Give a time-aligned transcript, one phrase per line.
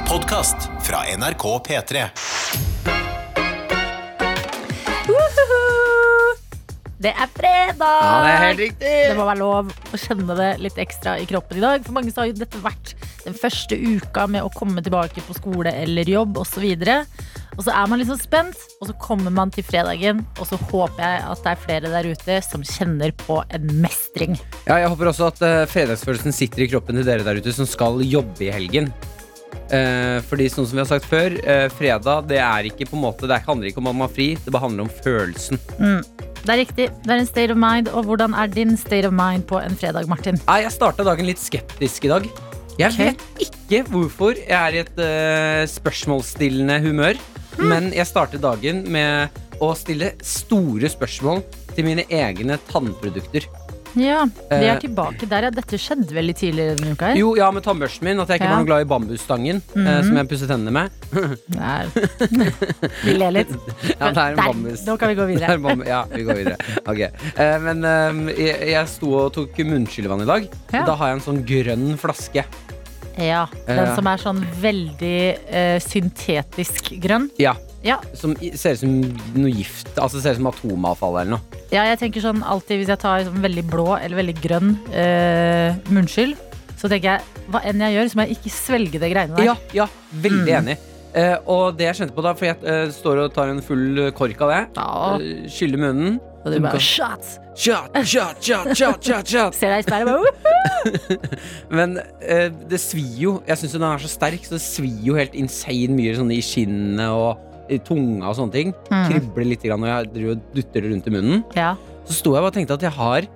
[0.00, 2.02] En podkast fra NRK P3.
[7.00, 8.00] Det er fredag!
[8.00, 8.92] Ja, det er helt riktig.
[9.10, 11.84] Det må være lov å kjenne det litt ekstra i kroppen i dag.
[11.84, 12.94] For mange så har jo dette vært
[13.26, 16.64] den første uka med å komme tilbake på skole eller jobb osv.
[17.58, 21.04] Og så er man sånn spent, og så kommer man til fredagen, og så håper
[21.04, 24.40] jeg at det er flere der ute som kjenner på en mestring.
[24.64, 27.68] Ja, jeg håper også at eh, fredagsfølelsen sitter i kroppen til dere der ute som
[27.68, 28.94] skal jobbe i helgen.
[29.70, 33.04] Eh, fordi sånn som vi har sagt før, eh, fredag det er ikke på en
[33.04, 35.60] måte Det handler ikke om at man har fri, det bare handler om følelsen.
[36.40, 36.86] Det er riktig.
[37.04, 37.90] Det er en state of mind.
[37.92, 40.40] Og hvordan er din state of mind på en fredag, Martin?
[40.46, 42.28] Nei, jeg starta dagen litt skeptisk i dag.
[42.80, 43.12] Jeg okay.
[43.12, 47.20] vet ikke hvorfor jeg er i et uh, spørsmålsstillende humør.
[47.60, 51.42] Men jeg startet dagen med å stille store spørsmål
[51.74, 53.44] til mine egne tannprodukter.
[53.98, 55.42] Ja, vi er Eh, tilbake der.
[55.48, 55.50] Ja.
[55.50, 57.06] Dette skjedde veldig tidligere denne uka.
[57.10, 57.16] her.
[57.18, 58.20] Jo, ja, med tannbørsten min.
[58.20, 58.54] At jeg ikke Ja.
[58.54, 60.90] var noe glad i bambusstangen eh, som jeg pusset tennene med.
[61.56, 61.86] Nei.
[63.04, 63.50] Vi ler litt.
[63.98, 64.84] Ja, det er en Der, bambus.
[64.86, 65.56] Nå kan vi gå videre.
[65.58, 66.56] er Ja, vi går videre.
[66.86, 67.00] Ok.
[67.00, 67.82] Eh, men
[68.36, 70.48] jeg, jeg sto og tok munnskyllevann i dag.
[70.72, 70.84] Ja.
[70.86, 72.44] Da har jeg en sånn grønn flaske.
[73.18, 75.16] Ja, Den som er sånn veldig
[75.50, 77.26] uh, syntetisk grønn.
[77.42, 77.96] Ja, Ja.
[78.14, 78.96] Som ser ut som
[79.40, 79.88] noe gift.
[79.96, 81.60] Altså ser ut som atomavfall eller noe.
[81.72, 85.74] ja, jeg tenker sånn alltid hvis jeg tar sånn veldig blå eller veldig grønn eh,
[85.88, 86.36] munnskyld,
[86.80, 89.44] så tenker jeg hva enn jeg gjør, så må jeg ikke svelge det greiene der.
[89.52, 90.56] Ja, ja, veldig Mm.
[90.62, 90.78] enig.
[91.12, 94.12] Eh, og det jeg skjønte på da, for jeg eh, står og tar en full
[94.14, 97.38] kork av det, Ja, eh, skyller munnen og du bare shots!
[97.60, 99.54] Shot, shot, shot, shot, shot, shot.
[99.58, 101.18] Ser deg i speilet bare
[101.76, 103.32] Men eh, det svir jo.
[103.48, 106.38] Jeg syns den er så sterk, så det svir jo helt insane mye sånn i
[106.44, 108.72] skinnet og i tunga og sånne ting.
[108.90, 109.04] Mm.
[109.10, 111.44] Kribler litt grann når jeg driver og dutter det rundt i munnen.
[111.56, 111.74] Ja.
[112.08, 113.28] Så sto jeg og tenkte at jeg har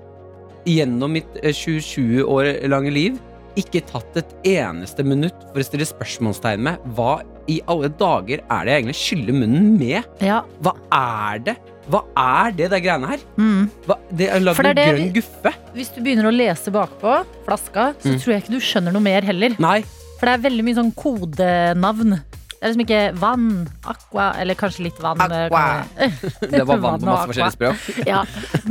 [0.65, 3.21] gjennom mitt eh, 27 år lange liv
[3.61, 8.65] ikke tatt et eneste minutt for å stille spørsmålstegn med hva i alle dager er
[8.67, 10.09] det jeg egentlig skyller munnen med?
[10.25, 10.41] ja.
[10.65, 11.55] Hva er det?
[11.93, 13.23] Hva er det der greiene her?
[13.37, 13.67] Mm.
[13.84, 15.53] Hva, det er lagd det grønn guffe?
[15.77, 18.19] Hvis du begynner å lese bakpå flaska, så Mm.
[18.25, 19.55] tror jeg ikke du skjønner noe mer heller.
[19.61, 19.83] Nei.
[20.19, 22.17] For det er veldig mye sånn kodenavn.
[22.64, 23.48] Det er liksom ikke vann,
[23.92, 25.20] aqua, eller kanskje litt vann.
[25.20, 25.84] eh, Aqua.
[26.54, 27.82] Det var vann på og masse forskjellige språk.
[28.08, 28.22] Ja,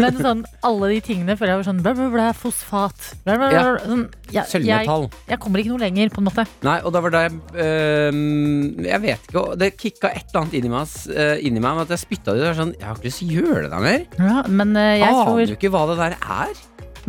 [0.02, 3.12] men sånn, alle de tingene føler jeg var sånn bla, bla, bla, fosfat.
[3.22, 5.06] Bla, bla, bla, sånn, jeg, jeg, Sølvmetall.
[5.30, 6.48] jeg kommer ikke noe lenger, på en måte.
[6.66, 7.24] Nei, og da var det
[7.62, 11.64] øhm, Jeg vet ikke, det kicka et eller annet inn i meg, øh, inn i
[11.64, 12.58] meg at jeg spytta det ut.
[12.58, 14.06] Sånn, jeg har ikke lyst til å gjøre det der mer.
[14.18, 16.54] Ja, men eh, jeg Aner tror du ikke hva det der er.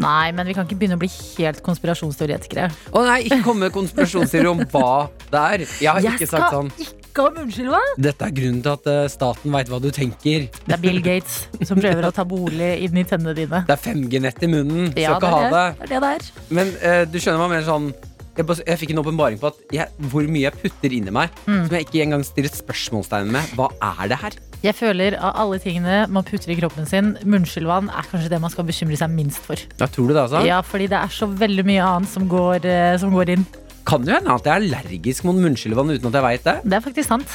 [0.00, 2.69] Nei, men vi kan ikke begynne å bli helt konspirasjonsteoretikere.
[2.91, 5.65] Å nei, ikke komme med konspirasjonsteorier om hva det er.
[5.81, 6.72] Jeg har Jeg ikke sagt skal sånn
[7.15, 7.82] ikke ha unnskyld, hva?
[8.03, 10.49] Dette er grunnen til at øh, staten veit hva du tenker.
[10.65, 13.62] Det er Bill Gates som prøver å ta bolig inn i tennene dine.
[13.69, 14.91] Det er 5G-nett i munnen.
[14.97, 15.62] Skal ikke ha det.
[15.93, 16.32] det er det.
[16.50, 17.93] Men uh, du skjønner meg mer sånn
[18.34, 21.31] jeg, bare, jeg fikk en åpenbaring på at jeg, hvor mye jeg putter inni meg,
[21.47, 21.69] Mm.
[21.69, 23.55] som jeg ikke engang stiller spørsmålstegn med.
[23.55, 24.38] Hva er det her?
[24.64, 28.52] Jeg føler av alle tingene man putter i kroppen sin, munnskyllvann er kanskje det man
[28.52, 29.60] skal bekymre seg minst for.
[29.80, 30.41] Ja, tror du det, altså?
[30.48, 33.44] Ja, fordi det er så veldig mye annet som går, eh, som går inn.
[33.84, 36.54] Kan jo hende at jeg er allergisk mot munnskyllvann uten at jeg veit det.
[36.64, 37.34] Det er faktisk sant.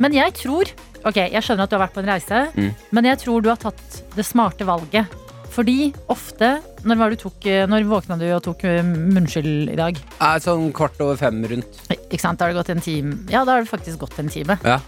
[0.00, 0.72] Men jeg tror
[1.04, 2.74] Ok, jeg skjønner at du har vært på en reise, Mm.
[2.94, 5.10] men jeg tror du har tatt det smarte valget.
[5.50, 9.98] Fordi ofte Når, var du tok, eh, når våkna du og tok munnskyld i dag?
[10.40, 11.66] Sånn kvart over fem rundt.
[11.90, 13.18] Ikke sant, da har det gått en time.
[13.30, 14.58] Ja, da har det faktisk gått en time.
[14.64, 14.78] Ja.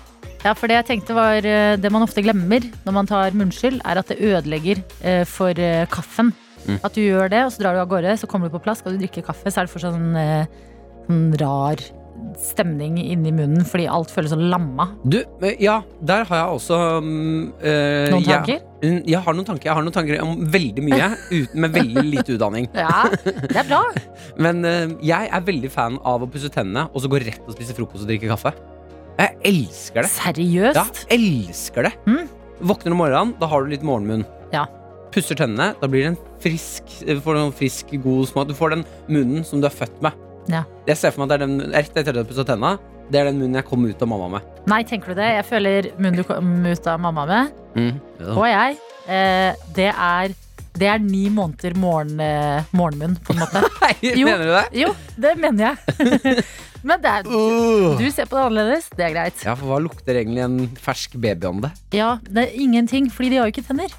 [0.44, 3.80] Ja, for det jeg tenkte var eh, Det man ofte glemmer når man tar munnskyld,
[3.80, 6.34] er at det ødelegger eh, for eh, kaffen.
[6.64, 6.78] Mm.
[6.84, 8.80] At du gjør det, og så drar du av gårde, så kommer du på plass,
[8.80, 10.16] skal du drikke kaffe, så er det fortsatt sånn,
[11.08, 11.80] sånn rar
[12.40, 14.86] stemning inni munnen fordi alt føles så lamma.
[15.02, 15.18] Du,
[15.60, 17.08] ja, der har jeg også um,
[17.60, 18.62] eh, Noen tanker?
[18.84, 19.68] Mm, Jeg, har noen tanker.
[19.68, 21.10] Jeg har noen tanker om veldig mye,
[21.40, 22.68] uten, med veldig lite utdanning.
[22.76, 23.82] Ja, det er bra.
[24.44, 24.64] Men
[25.04, 28.06] jeg er veldig fan av å pusse tennene og så gå rett og spise frokost
[28.06, 28.54] og drikke kaffe.
[29.18, 30.10] Jeg elsker det.
[30.10, 30.78] Seriøst?
[30.78, 31.92] Ja, elsker det.
[32.08, 32.24] Mm.
[32.64, 34.24] Våkner om morgenen, da har du litt morgenmunn.
[34.54, 34.64] Ja.
[35.14, 38.48] Pusser tennene, da blir det en frisk, eh, får en frisk, god smak.
[38.48, 40.12] Du får den munnen som du er født med.
[40.50, 40.64] Ja.
[40.88, 42.78] Jeg ser for meg at det er den, rett etter at har pusset tennene,
[43.10, 44.42] det er den munnen jeg kom ut av mamma med.
[44.66, 45.28] Nei, tenker du det?
[45.38, 48.00] Jeg føler munnen du kom ut av mamma med, Mm.
[48.20, 48.32] Ja.
[48.34, 48.76] og jeg,
[49.08, 50.34] eh, det er
[50.74, 53.62] det er ni måneder morgen, eh, morgenmunn, på en måte.
[53.84, 54.26] Nei, Jo.
[54.26, 54.64] mener du det?
[54.84, 54.92] Jo,
[55.22, 56.44] det mener jeg.
[56.84, 58.90] Men det er, du ser på det annerledes.
[58.92, 59.44] Det er greit.
[59.46, 61.70] Ja, for hva lukter egentlig en fersk babyånde?
[61.96, 63.94] Ja, det er ingenting, fordi de har jo ikke tenner.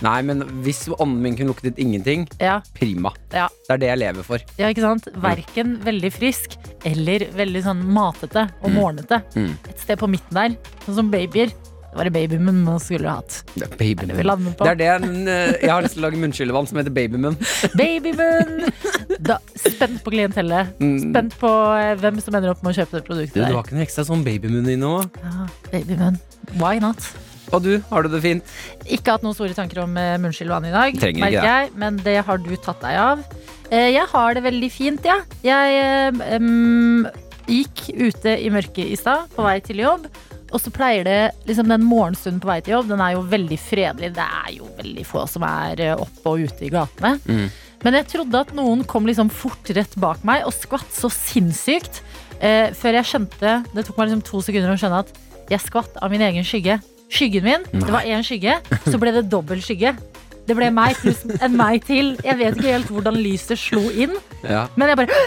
[0.00, 3.10] Nei, men hvis ånden min kunne luktet ingenting, Ja, prima.
[3.34, 3.50] Ja.
[3.66, 4.44] Det er det jeg lever for.
[4.56, 5.10] ja ikke sant?
[5.20, 6.54] Verken veldig frisk
[6.88, 9.18] eller veldig sånn matete og mornete.
[9.36, 9.50] Mm.
[9.68, 10.56] Et sted på midten der,
[10.86, 11.52] sånn som babyer.
[11.90, 13.40] Det var det babymunn man skulle hatt.
[13.56, 14.64] Det er Det lander på.
[14.66, 17.38] Det er det en, eh, jeg har lyst til å lage munnskyllevann som heter babymunn.
[17.80, 18.70] Babymunn!
[19.58, 20.70] Spent på klientellet.
[20.78, 20.98] Mm.
[21.08, 23.56] Spent på eh, hvem som ender opp med å kjøpe det Du, produktet du du
[23.56, 24.94] har ikke noe ekstra sånn babymunn i nå?
[25.24, 26.20] Ja, babymunn.
[26.62, 27.10] Why not?
[27.50, 28.52] Og du, har du det fint?
[28.86, 31.48] Ikke hatt noen store tanker om munnskyllevann i dag, Trenger ikke det.
[31.48, 33.24] jeg, men det har du tatt deg av.
[33.70, 35.20] Eh, jeg har det veldig fint, ja.
[35.46, 37.06] Jeg Jeg um,
[37.50, 40.06] gikk ute i mørket i stad, på vei til jobb.
[40.50, 43.58] Og så pleier det, liksom den morgenstunden på vei til jobb, den er jo veldig
[43.62, 44.12] fredelig.
[44.16, 47.16] Det er jo veldig få som er eh, oppe og ute i gatene.
[47.26, 47.46] Mm.
[47.84, 52.02] Men jeg trodde at noen kom liksom fort rett bak meg og skvatt så sinnssykt.
[52.40, 55.10] Eh, før jeg skjønte Det tok meg liksom to sekunder å skjønne at
[55.50, 56.78] jeg skvatt av min egen skygge.
[57.10, 58.54] Skyggen min, det var én skygge,
[58.86, 59.96] så ble det dobbel skygge.
[60.46, 62.12] Det ble meg pluss en meg til.
[62.24, 64.14] Jeg vet ikke helt hvordan lyset slo inn,
[64.46, 64.68] Ja.
[64.76, 65.20] men jeg bare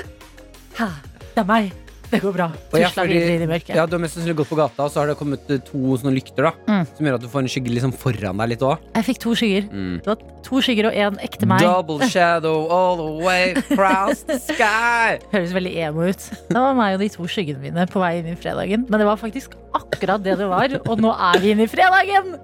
[0.80, 0.88] Hæ,
[1.36, 1.72] Det er meg.
[2.14, 2.48] Det går bra.
[2.72, 3.74] Tusla fordi- videre inn i mørket.
[3.76, 5.98] ja, Du har mest sannsynlig gått på gata, og så har det kommet eh, to
[5.98, 6.86] sånne lykter da Mm.
[6.98, 8.78] som gjør at du får en skygge liksom foran deg litt òg.
[8.96, 9.68] Jeg fikk to skygger.
[9.74, 9.96] Mm.
[10.04, 11.60] Det var to skygger og én ekte meg.
[11.66, 15.18] Double shadow all the way across the sky.
[15.34, 16.30] Høres veldig emo ut.
[16.50, 18.86] Det var meg og de to skyggene mine på vei inn i fredagen.
[18.90, 22.38] Men det var faktisk akkurat det det var, og nå er vi inne i fredagen!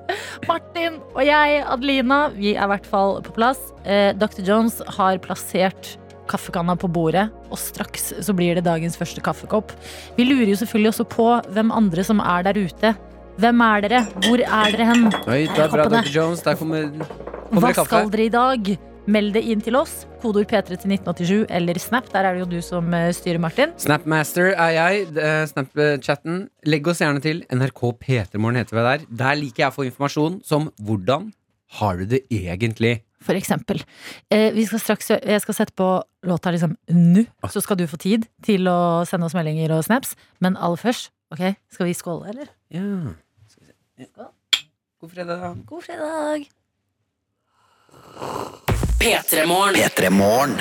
[0.48, 3.60] Martin og jeg, Adelina, vi er i hvert fall på plass.
[3.86, 4.42] Eh, Dr.
[4.48, 5.98] Jones har plassert
[6.30, 9.74] kaffekanna på bordet, og straks så blir det dagens første kaffekopp.
[10.18, 12.94] Vi lurer jo selvfølgelig også på hvem andre som er der ute.
[13.40, 14.04] Hvem er dere?
[14.26, 15.08] Hvor er dere hen?
[15.26, 16.12] Oi, det er bra, Dr.
[16.12, 16.42] Jones.
[16.44, 16.90] Der kommer,
[17.50, 17.88] kommer Hva kaffe.
[17.90, 18.72] skal dere i dag?
[19.10, 20.04] Meld det inn til oss.
[20.22, 22.12] Kodeord P3 til 1987 eller Snap.
[22.14, 23.72] Der er det jo du som eh, styrer, Martin.
[23.80, 25.08] Snapmaster er jeg.
[25.50, 26.44] Snapchatten.
[26.70, 27.42] Legg oss gjerne til.
[27.50, 29.08] NRK P3morgen heter vi der.
[29.24, 31.32] Der liker jeg å få informasjon som hvordan
[31.80, 33.00] har du det egentlig?
[33.24, 33.82] For eksempel.
[34.32, 35.90] Eh, vi skal straks, jeg skal sette på
[36.24, 40.16] låta liksom nå, så skal du få tid til å sende oss meldinger og snaps.
[40.44, 42.48] Men aller først, ok, skal vi skåle, eller?
[42.74, 43.16] Ja.
[43.48, 43.76] Skal vi se.
[44.06, 44.32] Ja.
[45.00, 45.66] God fredag.
[45.66, 46.50] God fredag!
[49.00, 49.78] P3morgen.
[49.80, 50.58] P3morgen.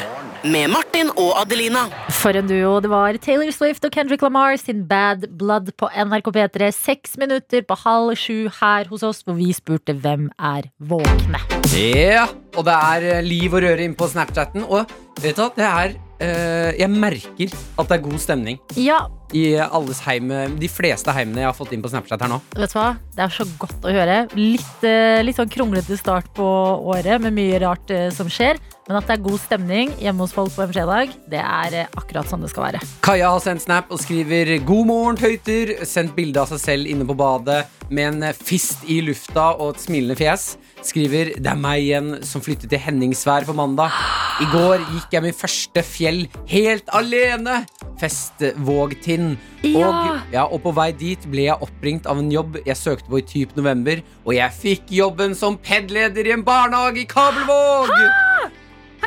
[0.47, 1.89] Med Martin og Adelina.
[2.21, 2.77] For en duo.
[2.79, 6.69] Det var Taylor Swift og Kendrick Lamar sin Bad Blood på NRK P3.
[6.77, 11.43] Seks minutter på halv sju her hos oss, hvor vi spurte hvem er våkne.
[11.75, 14.63] Ja, og det er liv og røre inne på Snapchatten.
[14.71, 14.87] Og
[15.19, 19.07] vet du hva, det er eh, Jeg merker at det er god stemning Ja,
[19.37, 22.39] i alles heim, de fleste heimene jeg har fått inn på Snapchat her nå.
[22.57, 22.95] vet du hva?
[23.13, 24.23] Det er så godt å høre.
[24.39, 26.47] Litt, eh, litt sånn kronglete start på
[26.95, 28.57] året med mye rart eh, som skjer.
[28.89, 31.91] Men at det er god stemning hjemme hos folk på en fredag, det er eh,
[32.01, 32.81] akkurat sånn det skal være.
[33.05, 35.75] Kaja har sendt snap og skriver 'God morgen, tøyter'.
[35.85, 39.75] Sendt bilde av seg selv inne på badet med en eh, fist i lufta og
[39.77, 40.55] et smilende fjes.
[40.87, 43.93] Skriver 'Det er meg igjen som flyttet til Henningsvær på mandag'.
[44.41, 47.67] I går gikk jeg min første fjell helt alene.
[47.99, 49.37] Festvågtind.
[49.75, 53.19] Og, ja, og på vei dit ble jeg oppringt av en jobb jeg søkte på
[53.19, 54.03] i typ november.
[54.25, 57.91] Og jeg fikk jobben som PED-leder i en barnehage i Kabelvåg!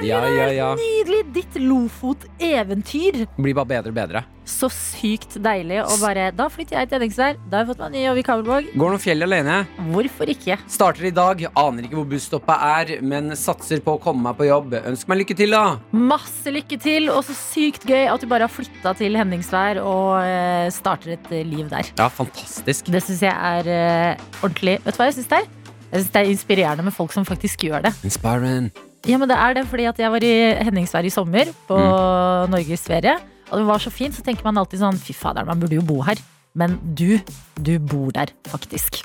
[0.02, 0.70] Ja, ja, ja.
[0.76, 1.26] Nydelig!
[1.36, 3.26] Ditt Lofot-eventyr.
[3.38, 4.24] Blir bare bedre og bedre.
[4.52, 5.80] Så sykt deilig.
[5.82, 7.38] å bare, da flytter jeg til Henningsvær.
[7.50, 8.68] Da har jeg fått meg ny jobb i Kabelvåg.
[8.78, 9.56] Går noen fjell alene?
[9.94, 10.58] Hvorfor ikke?
[10.70, 14.50] Starter i dag, aner ikke hvor busstoppet er, men satser på å komme meg på
[14.50, 14.76] jobb.
[14.92, 15.64] Ønsk meg lykke til, da!
[15.96, 20.20] Masse lykke til, og så sykt gøy at du bare har flytta til Henningsvær og
[20.28, 21.90] eh, starter et eh, liv der.
[21.98, 22.92] Ja, fantastisk.
[22.92, 25.50] Det syns jeg er eh, ordentlig Vet du hva jeg syns det er?
[25.92, 27.96] Jeg synes Det er inspirerende med folk som faktisk gjør det.
[28.08, 28.70] Inspiring.
[29.10, 30.36] Ja, men det er det fordi at jeg var i
[30.68, 32.52] Henningsvær i sommer på Mm.
[32.54, 33.16] norgesferie.
[33.52, 35.84] Og det var så fint, så tenker man alltid sånn Fy fader, man burde jo
[35.86, 36.20] bo her.
[36.54, 37.16] Men du,
[37.56, 39.00] du bor der faktisk.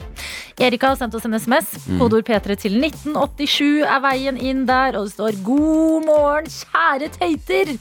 [0.59, 1.75] Erika har sendt oss en SMS.
[1.85, 2.00] Mm.
[2.00, 7.76] Kodeord P3 til 1987 er veien inn der, og det står 'God morgen, kjære tøyter'.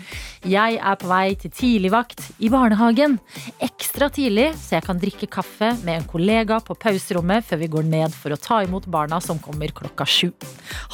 [0.45, 3.17] Jeg er på vei til tidligvakt i barnehagen.
[3.63, 7.89] Ekstra tidlig, så jeg kan drikke kaffe med en kollega på pauserommet før vi går
[7.89, 10.29] ned for å ta imot barna som kommer klokka sju.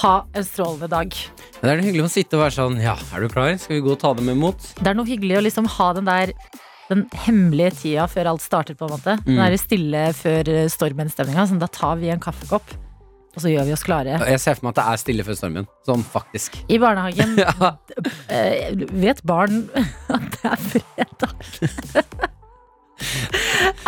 [0.05, 1.11] Ha en strålende dag.
[1.59, 3.51] Det er hyggelig å sitte og være sånn Ja, er du klar?
[3.59, 4.71] Skal vi gå og ta dem imot?
[4.79, 6.37] Det er noe hyggelig å liksom ha den der
[6.91, 9.17] den hemmelige tida før alt starter, på en måte.
[9.25, 11.47] Den derre stille før eh, stormen-stemninga.
[11.49, 12.73] Sånn, da tar vi en kaffekopp,
[13.31, 14.17] og så gjør vi oss klare.
[14.27, 15.67] Jeg ser for meg at det er stille før stormen.
[15.87, 16.59] Sånn faktisk.
[16.67, 17.71] I barnehagen Ja.
[18.27, 19.63] eh, vet barn
[20.17, 22.29] at det er fredag.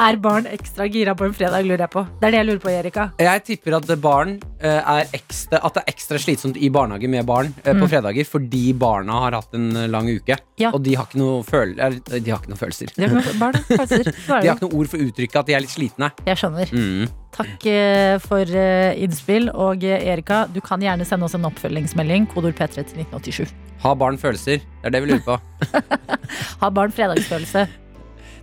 [0.04, 2.04] Er barn ekstra gira på en fredag, lurer jeg på.
[2.20, 3.06] Det er det jeg lurer på, Erika.
[3.22, 7.26] Jeg tipper at barn eh, er ekstra At det er ekstra slitsomt i barnehage med
[7.30, 7.82] barn mm.
[7.82, 10.38] på fredager fordi barna har hatt en eh, lang uke.
[10.62, 10.74] Ja.
[10.74, 12.94] Og de har ikke noe føl De har ikke noe følelser.
[12.96, 14.10] Det er barn, følelser.
[14.44, 16.10] De har ikke noe ord for å uttrykke at de er litt slitne.
[16.28, 16.74] Jeg skjønner.
[16.74, 17.12] Mm.
[17.34, 19.50] Takk eh, for eh, innspill.
[19.50, 22.30] Og eh, Erika, du kan gjerne sende oss en oppfølgingsmelding.
[22.34, 23.54] Kodord P3 til 1987.
[23.84, 24.64] Ha barn følelser?
[24.64, 25.40] Det er det vi lurer på.
[26.64, 27.68] Ha barn fredagsfølelse.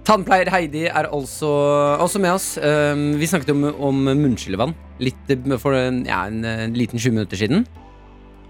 [0.08, 1.50] Tannpleier Heidi er altså
[2.00, 2.54] også med oss.
[2.58, 7.14] Um, vi snakket om, om munnskyllevann litt eh, for en, ja, en, en liten 20
[7.16, 7.66] minutter siden.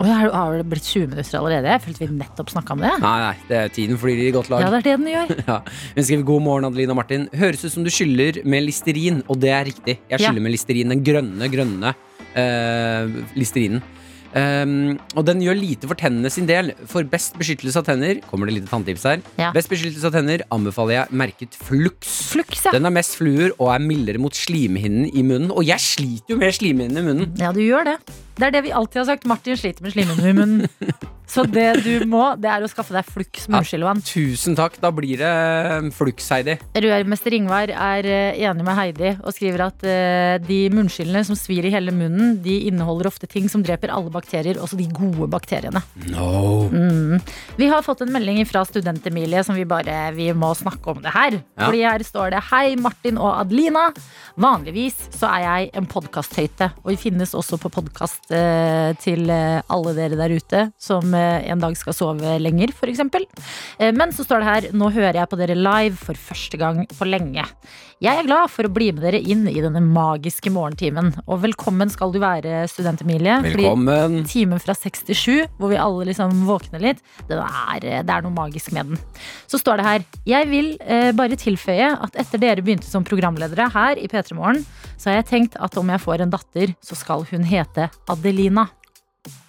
[0.01, 1.69] Og har har det blitt 20 minutter allerede?
[1.75, 2.93] Jeg følte vi nettopp snakka om det.
[3.03, 4.63] Nei, nei, det er tiden flyr i godt lag.
[4.65, 5.35] Ja, det er det den gjør.
[5.51, 5.59] Ja.
[5.99, 7.27] Hun skriver god morgen, Adeline og Martin.
[7.37, 9.99] Høres ut som du skyller med listerin, og det er riktig.
[10.09, 10.23] Jeg Ja.
[10.25, 10.95] skyller med listerin.
[10.95, 13.83] Den grønne, grønne uh, listerinen.
[14.31, 16.73] Um, og den gjør lite for tennene sin del.
[16.91, 19.49] For best beskyttelse av tenner Kommer det lite tanntips her Ja.
[19.57, 22.13] Best beskyttelse av tenner anbefaler jeg merket Flux.
[22.31, 22.75] Flux, ja.
[22.77, 25.51] Den har mest fluer og er mildere mot slimhinnen i munnen.
[25.51, 27.33] Og jeg sliter jo med slimhinnen i munnen.
[27.43, 27.97] Ja, du gjør det.
[28.39, 29.27] Det er det vi alltid har sagt.
[29.29, 30.93] Martin sliter med slimhinnen i munnen.
[31.31, 34.03] Så det du må, det er å skaffe deg Flux munnskyllevann.
[34.03, 34.79] Tusen takk.
[34.83, 35.31] Da blir det
[35.79, 36.57] um, Flux, Heidi.
[36.75, 41.69] Rørmester Ingvar er eh, enig med Heidi og skriver at eh, de munnskyllene som svir
[41.69, 45.83] i hele munnen, de inneholder ofte ting som dreper alle bakterier, også de gode bakteriene.
[46.11, 46.67] No.
[46.73, 47.21] Mm.
[47.61, 51.15] Vi har fått en melding fra student-Emilie som vi bare Vi må snakke om det
[51.15, 51.39] her.
[51.39, 51.69] Ja.
[51.69, 53.91] Fordi her står det Hei, Martin og Adelina.
[54.41, 59.95] Vanligvis så er jeg en podkasthøyte, og vi finnes også på podkast eh, til alle
[59.95, 61.15] dere der ute som
[61.53, 63.05] en dag skal sove lenger, f.eks.
[63.79, 66.85] Eh, men så står det her Nå hører jeg på dere live for første gang
[66.91, 67.47] på lenge.
[68.01, 71.11] Jeg er glad for å bli med dere inn i denne magiske morgentimen.
[71.27, 73.35] Og velkommen skal du være, student-Emilie.
[73.45, 74.23] fordi Velkommen.
[74.25, 78.25] timen fra 6 til 7, hvor vi alle liksom våkner litt, det er, det er
[78.25, 79.05] noe magisk med den.
[79.45, 83.69] Så står det her Jeg vil eh, bare tilføye at etter dere begynte som programledere
[83.75, 84.65] her i P3 Morgen,
[84.97, 88.71] så har jeg tenkt at om jeg får en datter, så skal hun hete Adelina.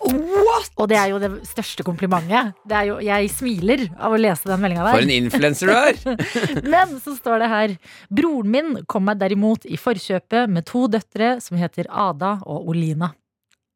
[0.02, 2.56] Og det er jo det største komplimentet.
[2.68, 4.96] Det er jo, jeg smiler av å lese den meldinga der.
[4.98, 6.00] For en influenser du er.
[6.74, 7.76] Men så står det her
[8.10, 13.12] Broren min kom meg derimot i forkjøpet med to døtre som heter Ada og Olina.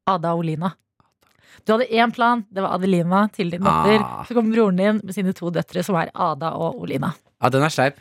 [0.10, 0.74] Ada og Olina.
[1.66, 4.02] Du hadde én plan, det var Adelina til din datter.
[4.04, 4.26] Ah.
[4.28, 7.14] Så kom broren din med sine to døtre, som er Ada og Olina.
[7.42, 7.96] Ja, den er.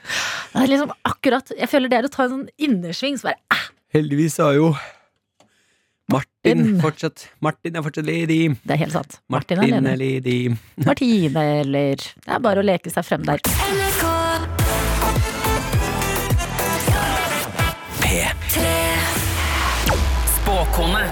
[0.55, 3.17] Er liksom akkurat, Jeg føler det er å ta en sånn innersving.
[3.19, 4.75] Så bare, ah, Heldigvis er jo
[6.45, 6.81] Martin Martin.
[6.81, 8.57] fortsatt Martin er fortsatt ledig.
[8.65, 9.21] det er helt sant.
[9.29, 10.57] Martin Martin er er ledig.
[10.87, 13.41] Martine, eller Det er bare å leke seg frem der.
[20.37, 21.09] Spåkone.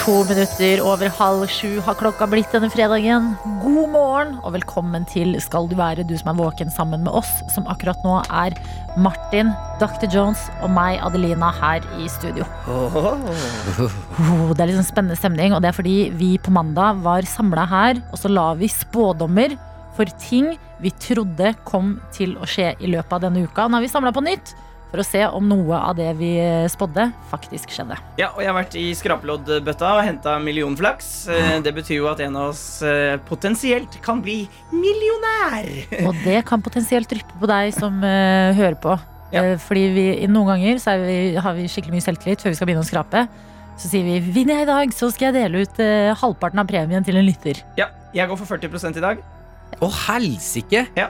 [0.00, 3.34] To minutter over halv sju har klokka blitt denne fredagen.
[3.60, 7.28] God morgen og velkommen til Skal du være, du som er våken sammen med oss,
[7.52, 8.56] som akkurat nå er
[8.96, 9.50] Martin,
[9.82, 10.08] Dr.
[10.08, 12.48] Jones og meg, Adelina, her i studio.
[12.64, 13.12] Oh,
[14.56, 17.68] det er litt sånn spennende stemning, og det er fordi vi på mandag var samla
[17.68, 19.58] her, og så la vi spådommer
[19.98, 23.68] for ting vi trodde kom til å skje i løpet av denne uka.
[23.68, 24.56] Nå er vi samla på nytt
[24.90, 26.32] for å se om noe av det vi
[26.70, 27.96] spådde, faktisk skjedde.
[28.18, 31.10] Ja, og jeg har vært i skrapeloddbøtta og henta millionflaks.
[31.30, 34.42] Eh, Det betyr jo at en av oss eh, potensielt kan bli
[34.74, 35.68] millionær.
[36.08, 38.96] Og det kan potensielt dryppe på deg som eh, hører på.
[39.30, 39.44] Ja.
[39.52, 42.58] Eh, fordi vi, noen ganger så er vi, har vi skikkelig mye selvtillit før vi
[42.58, 43.24] skal begynne å skrape.
[43.80, 46.68] Så sier vi vinner jeg i dag, så skal jeg dele ut eh, halvparten av
[46.68, 47.62] premien til en lytter.
[47.78, 49.22] Ja, jeg går for 40 i dag.
[49.80, 50.84] Å, helsike!
[50.98, 51.08] Ja.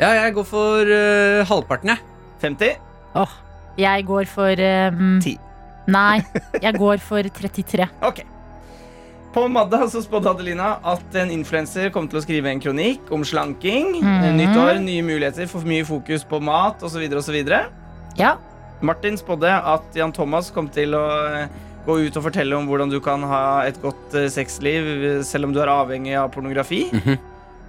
[0.00, 2.09] Ja, jeg går for eh, halvparten, jeg.
[2.42, 2.76] 50.
[3.20, 3.38] Åh,
[3.80, 5.36] jeg går for um, Ti.
[5.90, 6.20] Nei,
[6.62, 7.88] jeg går for 33.
[8.10, 8.22] Ok.
[9.30, 13.22] På mandag så spådde Adelina at en influenser kom til å skrive en kronikk om
[13.22, 14.00] slanking.
[14.02, 14.38] Mhm.
[14.40, 17.04] Nytt år, nye muligheter, for mye fokus på mat osv.
[17.20, 17.36] osv.
[18.18, 18.32] Ja,
[18.82, 21.04] Martin spådde at Jan Thomas kom til å
[21.36, 21.50] eh,
[21.86, 25.48] gå ut og fortelle om hvordan du kan ha et godt eh, sexliv eh, selv
[25.48, 26.86] om du er avhengig av pornografi.
[26.96, 27.18] Mhm.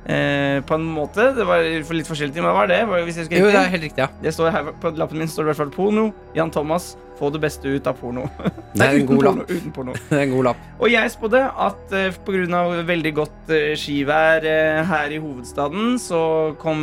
[0.06, 1.30] Eh, på en måte.
[1.38, 2.48] Det var for litt forskjellige ting.
[2.48, 2.82] Hva var det?
[2.90, 4.10] Var det hvis jeg husker Jo, det er helt riktig, ja.
[4.24, 6.12] Det står her På lappen min står det i hvert fall porno.
[6.38, 8.24] Jan Thomas, få det beste ut av porno.
[8.74, 9.50] Det er en god god porno, lapp.
[9.52, 9.94] uten porno.
[10.10, 10.62] Det er en god lapp.
[10.80, 12.62] Og jeg spådde at eh, pga.
[12.88, 16.22] veldig godt eh, skivær eh, her i hovedstaden, så
[16.62, 16.82] kom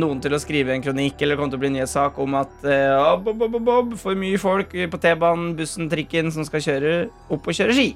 [0.00, 2.64] noen til å skrive en kronikk eller kom til å bli en nyhetssak om at
[2.64, 6.94] eh, bob, bob, bob, bob, for mye folk på T-banen, bussen, trikken som skal kjøre
[7.30, 7.88] opp og kjøre ski.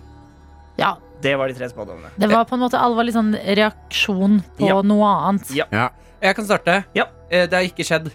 [0.79, 0.95] ja.
[1.25, 2.13] Det var de tre spådommene.
[2.21, 4.83] Det var på en måte alvorlig sånn reaksjon på Ja.
[4.85, 5.55] noe annet.
[5.57, 5.65] Ja.
[5.73, 5.89] Ja.
[6.25, 6.85] Jeg kan starte.
[6.97, 7.09] Ja.
[7.31, 8.13] Eh, Det har ikke skjedd.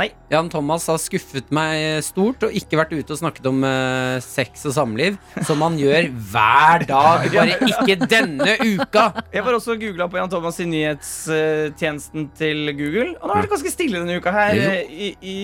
[0.00, 0.06] Nei.
[0.32, 4.62] Jan Thomas har skuffet meg stort og ikke vært ute og snakket om eh, sex
[4.70, 9.02] og samliv, som han gjør hver dag, bare ikke denne uka.
[9.34, 13.52] Jeg var også googla på Jan Thomas i nyhetstjenesten til Google, og nå er det
[13.52, 14.56] ganske stille denne uka her.
[14.56, 15.36] Eh, I, i,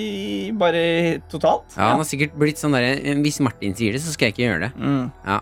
[0.56, 1.76] bare totalt.
[1.76, 2.96] Ja, Han har sikkert blitt sånn derre
[3.26, 4.72] Hvis Martin sier det, så skal jeg ikke gjøre det.
[4.80, 5.12] Mm.
[5.26, 5.40] Ja.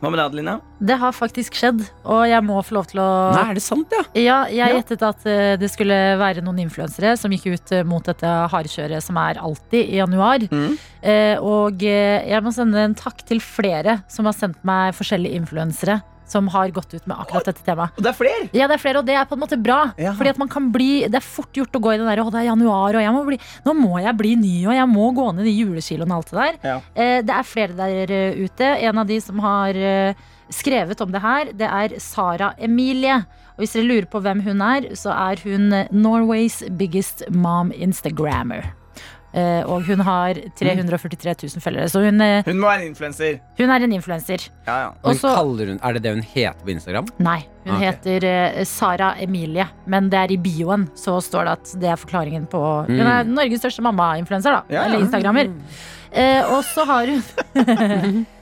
[0.00, 0.54] Hva med deg, Adelina?
[0.80, 3.92] Det har faktisk skjedd, og jeg må få lov til å Nei, er det sant,
[3.92, 4.00] ja?
[4.16, 4.78] Ja, jeg Ja.
[4.78, 9.04] gjettet at eh, det skulle være noen influensere som gikk ut eh, mot dette hardkjøret
[9.04, 10.46] som er alltid i januar.
[10.48, 10.78] Mm.
[11.04, 15.36] Eh, og eh, jeg må sende en takk til flere som har sendt meg forskjellige
[15.36, 16.00] influensere
[16.30, 17.96] som har gått ut med akkurat dette temaet.
[17.98, 18.48] Og det er flere!
[18.56, 19.80] Ja, det er flere, og det er på en måte bra.
[20.00, 20.14] Ja.
[20.18, 22.28] Fordi at man kan bli Det er fort gjort å gå i den der Å,
[22.32, 25.10] det er januar, og jeg må bli, nå må jeg bli ny, og jeg må
[25.16, 26.58] gå ned de julekiloene og alt det der.
[26.70, 26.76] Ja.
[26.94, 28.72] Eh, det er flere der eh, ute.
[28.88, 33.20] En av de som har eh, skrevet om det her, det er Sara Emilie.
[33.56, 38.70] Og hvis dere lurer på hvem hun er, så er hun Norways biggest mom instagrammer.
[39.32, 43.36] Eh, og hun har 343 000 følgere, så hun, uh, Hun må være en influenser.
[43.60, 44.48] hun er en influenser.
[44.66, 44.88] Ja, ja.
[44.90, 47.06] Men Og så- kaller hun, er det det hun heter på Instagram?
[47.18, 47.92] Nei, hun okay.
[47.92, 48.26] heter
[48.58, 50.88] uh, Sara Emilie, men det er i bioen.
[50.96, 54.60] Så står det at det er forklaringen på Hun er Norges største mamma-influenser, da.
[54.66, 54.74] Mm.
[54.74, 54.84] Ja, ja.
[54.88, 55.54] Eller instagrammer.
[56.12, 58.26] Eh, og så har hun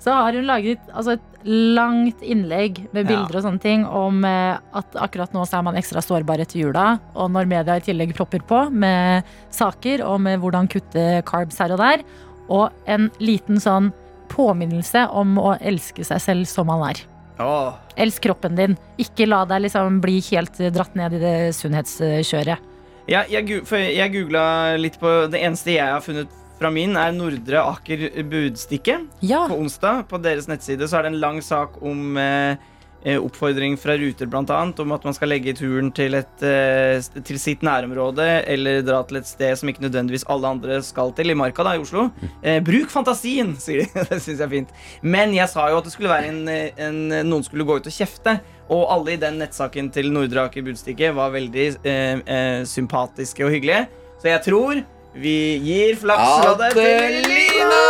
[0.00, 3.08] Så har hun laget altså, et langt innlegg med Ja.
[3.10, 6.60] bilder og sånne ting om eh, at akkurat nå så er man ekstra sårbar etter
[6.62, 6.98] jula.
[7.14, 11.72] Og når media i tillegg propper på med saker om med hvordan kutte carbs her
[11.76, 12.04] og der.
[12.48, 13.92] Og en liten sånn
[14.32, 17.02] påminnelse om å elske seg selv som man er.
[17.40, 17.72] Åh.
[18.00, 18.76] Elsk kroppen din.
[19.00, 22.66] Ikke la deg liksom bli helt dratt ned i det sunnhetskjøret.
[23.10, 26.28] Ja, jeg, jeg googla litt på Det eneste jeg har funnet
[26.60, 29.00] fra min, er Nordre Aker Budstikke.
[29.24, 32.60] Ja, På onsdag på deres nettside så er det en lang sak om eh,
[33.02, 37.40] eh, oppfordring fra Ruter annet, om at man skal legge turen til, et, eh, til
[37.40, 41.38] sitt nærområde eller dra til et sted som ikke nødvendigvis alle andre skal til, i
[41.38, 42.10] Marka da, i Oslo.
[42.42, 44.04] Eh, bruk fantasien, sier de.
[44.10, 44.78] det syns jeg er fint.
[45.02, 47.90] Men jeg sa jo at det skulle være en, eh, en, noen skulle gå ut
[47.90, 48.40] og kjefte.
[48.70, 53.56] Og alle i den nettsaken til Nordre Aker Budstikke var veldig eh, eh, sympatiske og
[53.56, 53.88] hyggelige.
[54.20, 57.80] Så jeg tror vi gir flaksloddet til Lina!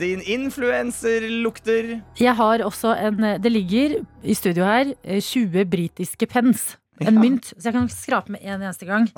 [0.00, 2.00] Din influenser lukter.
[2.16, 6.76] jeg har også en Det ligger i studio her eh, 20 britiske pence.
[7.00, 7.20] En Ja.
[7.20, 7.52] mynt.
[7.56, 9.08] Så jeg kan skrape med en eneste gang.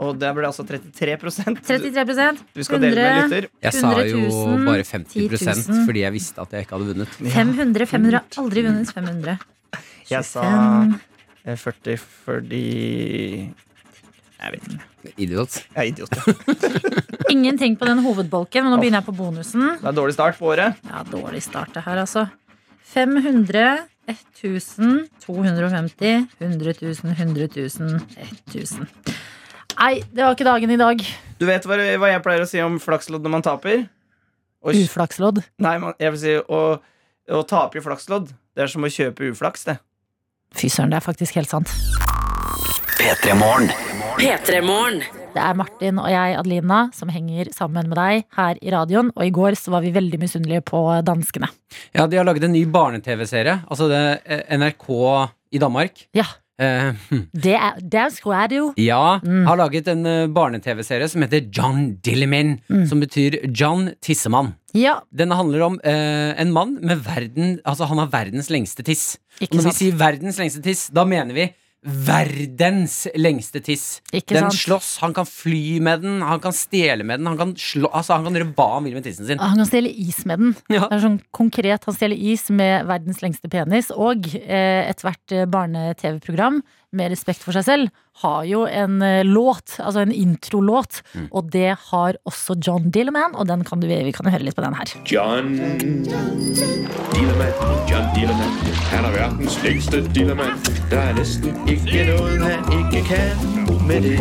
[0.00, 3.48] Og der ble det altså 33% 33 Du skal dele med 100, lytter.
[3.62, 5.86] Jeg sa jo 000, bare 50 10 000.
[5.86, 7.08] fordi jeg visste at jeg ikke hadde vunnet.
[7.08, 7.86] 500.
[7.86, 9.38] 500 har aldri vunnet 500.
[10.10, 11.00] Jeg sa 25.
[11.46, 13.54] eh, 40 fordi
[14.44, 15.14] Jeg vet ikke.
[15.24, 15.54] Idiot.
[15.74, 16.14] Jeg er idiot.
[16.14, 16.70] ja.
[17.34, 19.64] Ingenting på den hovedbolken, men nå begynner jeg på bonusen.
[19.80, 20.76] Det er dårlig start på året.
[20.90, 22.26] Ja, dårlig start det her, altså.
[22.94, 23.64] 500,
[24.06, 28.00] 1000, 250, 100 000, 100 000,
[28.52, 28.86] 1000.
[29.80, 31.00] Nei, det var ikke dagen i dag.
[31.40, 33.86] Du vet hva, hva jeg pleier å si om flakslodd når man taper?
[34.64, 35.42] Og, Uflakslodd.
[35.60, 36.60] nei, man, jeg vil si å,
[37.34, 38.30] å tape i flakslodd.
[38.54, 39.78] Det er som å kjøpe uflaks, det.
[40.54, 41.72] Fy søren, det er faktisk helt sant.
[43.00, 43.72] P3 Morgen.
[44.18, 45.00] P3morgen.
[45.34, 49.10] Det er Martin og jeg, Adelina, som henger sammen med deg her i radioen.
[49.16, 51.48] Og i går så var vi veldig misunnelige på danskene.
[51.96, 53.62] Ja, de har laget en ny barne-TV-serie.
[53.66, 54.88] Altså det er NRK
[55.56, 56.06] i Danmark.
[56.16, 57.24] Ja, Eh, hm.
[57.34, 58.68] det er, er radio.
[58.78, 64.52] ja, har laget en eh, barne-TV-serie som heter John Dilliman, som betyr John Tissemann.
[64.72, 69.18] Ja, Den handler om eh, en mann med verden Altså han har verdens lengste tiss.
[69.40, 69.74] Ikke Og når sant.
[69.74, 71.48] vi sier verdens lengste tiss, da mener vi
[71.84, 74.00] verdens lengste tiss.
[74.08, 74.60] Ikke den sant.
[74.62, 78.16] slåss, han kan fly med den, han kan stjele med den, han kan, slå, altså,
[78.16, 79.42] han kan gjøre hva han vil med tissen sin.
[79.42, 80.54] Han kan stjele is med den.
[80.72, 80.86] Ja.
[80.88, 83.90] Det er sånn konkret, Han stjeler is med verdens lengste penis.
[83.92, 86.62] Og eh, ethvert eh, barne-TV-program
[86.96, 91.02] med respekt for seg selv har jo en eh, låt, altså en introlåt.
[91.14, 91.26] Mm.
[91.32, 94.56] Og det har også John Dilleman, og den kan du, vi kan jo høre litt
[94.56, 94.94] på den her.
[95.10, 95.56] John
[97.14, 103.04] Dillermand, John Dillermand Han er verdens længste dillermand Det er nesten ikke noe han ikke
[103.08, 104.18] kan med det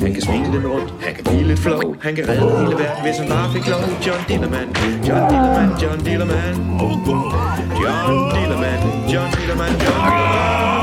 [0.00, 1.94] Han kan svinge den rundt, han kan bli litt flow.
[2.02, 4.76] Han kan redde hele verden, hvis han bare fikk lov John Dillermand,
[5.08, 10.73] John Dillermand, John Dillermand John Dillermand, John Dillermand, John Dillermand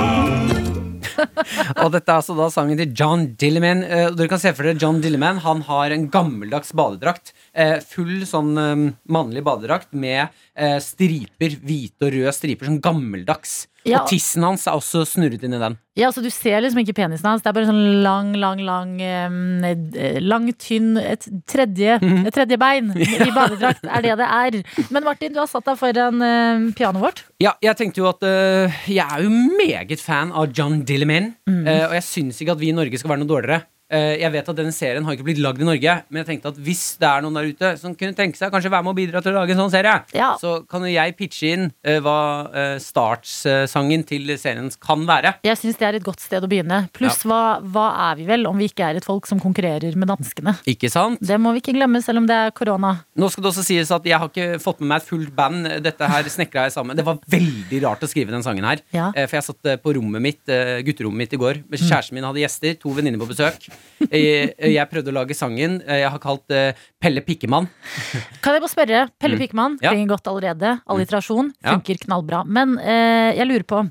[1.83, 3.83] Og dette er altså da sangen til John Dilliman.
[3.85, 7.33] Eh, dere kan se for dere John Dilliman Han har en gammeldags badedrakt.
[7.53, 12.69] Eh, full sånn eh, mannlig badedrakt med eh, striper, hvite og røde striper.
[12.69, 13.65] Sånn gammeldags.
[13.87, 14.03] Ja.
[14.03, 15.77] Og tissen hans er også snurret inn i den.
[15.97, 17.41] Ja, så Du ser liksom ikke penisen hans.
[17.41, 22.27] Det er bare sånn lang, lang, lang eh, Lang, tynn Et tredje, Mhm.
[22.27, 22.91] et tredje bein
[23.27, 24.59] i badedrakt er det det er.
[24.91, 27.23] Men Martin, du har satt deg foran eh, pianoet vårt.
[27.41, 31.33] Ja, jeg tenkte jo at uh, Jeg er jo meget fan av John Dilliman.
[31.49, 33.63] Uh, og jeg syns ikke at vi i Norge skal være noe dårligere.
[33.91, 36.51] Eh, jeg vet at denne serien har ikke blitt lagd i Norge, men jeg tenkte
[36.53, 38.97] at hvis det er noen der ute som kunne tenke seg kanskje være med å
[39.01, 40.29] bidra til å lage en sånn serie, Ja.
[40.39, 45.33] så kan jo jeg pitche inn eh, hva uh, startsangen til serien kan være.
[45.43, 46.85] Jeg syns det er et godt sted å begynne.
[46.95, 50.07] Pluss, hva, hva er vi vel om vi ikke er et folk som konkurrerer med
[50.11, 50.55] danskene?
[50.71, 51.19] Ikke sant?
[51.19, 52.93] Det må vi ikke glemme, selv om det er korona.
[53.19, 55.69] Nå skal det også sies at jeg har ikke fått med meg et fullt band.
[55.83, 56.95] Dette her snekra jeg sammen.
[56.95, 58.83] Det var veldig rart å skrive den sangen her.
[58.95, 59.11] Ja.
[59.15, 61.63] Eh, For jeg satt eh, på rommet mitt, eh, gutterommet mitt i går.
[61.75, 63.67] Kjæresten min hadde gjester, to venninner på besøk.
[64.11, 65.81] Jeg, jeg prøvde å lage sangen.
[65.85, 67.67] eh, Jeg har kalt eh, Pelle Pikkemann.
[68.43, 69.41] Kan jeg bare spørre, Pelle Mm.
[69.43, 69.91] Pikkemann, Ja.
[69.91, 70.81] klinger godt allerede.
[70.89, 71.75] Alliterasjon Ja.
[71.77, 72.43] funker knallbra.
[72.45, 73.83] Men eh, jeg lurer på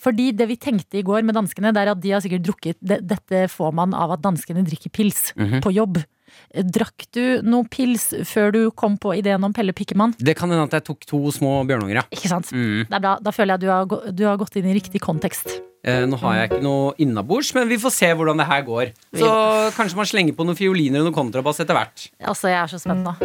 [0.00, 2.76] fordi det vi tenkte i går med danskene, det er at de har sikkert drukket
[2.80, 5.60] Dette får man av at danskene drikker pils Mhm.
[5.60, 5.98] på jobb.
[6.50, 10.16] Drakk du noe pils før du kom på ideen om Pelle Pikkemann?
[10.18, 12.06] Det kan hende at jeg tok to små bjørnunger, ja.
[12.14, 12.52] Ikke sant?
[12.52, 12.86] Mm.
[12.88, 13.16] Det er bra.
[13.22, 15.60] Da føler jeg du har, du har gått inn i riktig kontekst.
[15.80, 18.92] Eh, nå har jeg ikke noe innabords, men vi får se hvordan det her går.
[19.16, 19.30] Så
[19.76, 22.10] kanskje man slenger på noen fioliner og noen kontrabass etter hvert.
[22.20, 23.16] Altså, jeg er så spent nå.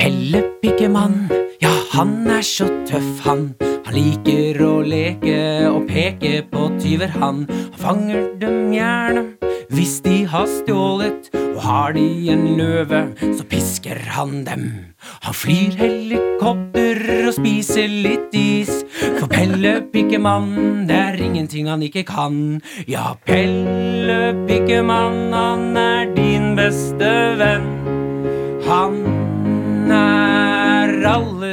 [0.00, 1.22] Pelle Pikkemann,
[1.64, 3.48] ja han er så tøff han.
[3.90, 7.40] Han liker å leke og peke på tyver han.
[7.50, 9.24] Han fanger dem gjerne
[9.74, 14.94] hvis de har stjålet, og har de en løve, så pisker han dem.
[15.26, 18.70] Han flyr helikopter og spiser litt is,
[19.18, 22.60] for Pelle Pikkemann, det er ingenting han ikke kan.
[22.86, 27.10] Ja, Pelle Pikkemann, han er din beste
[27.42, 27.72] venn.
[28.70, 29.09] Han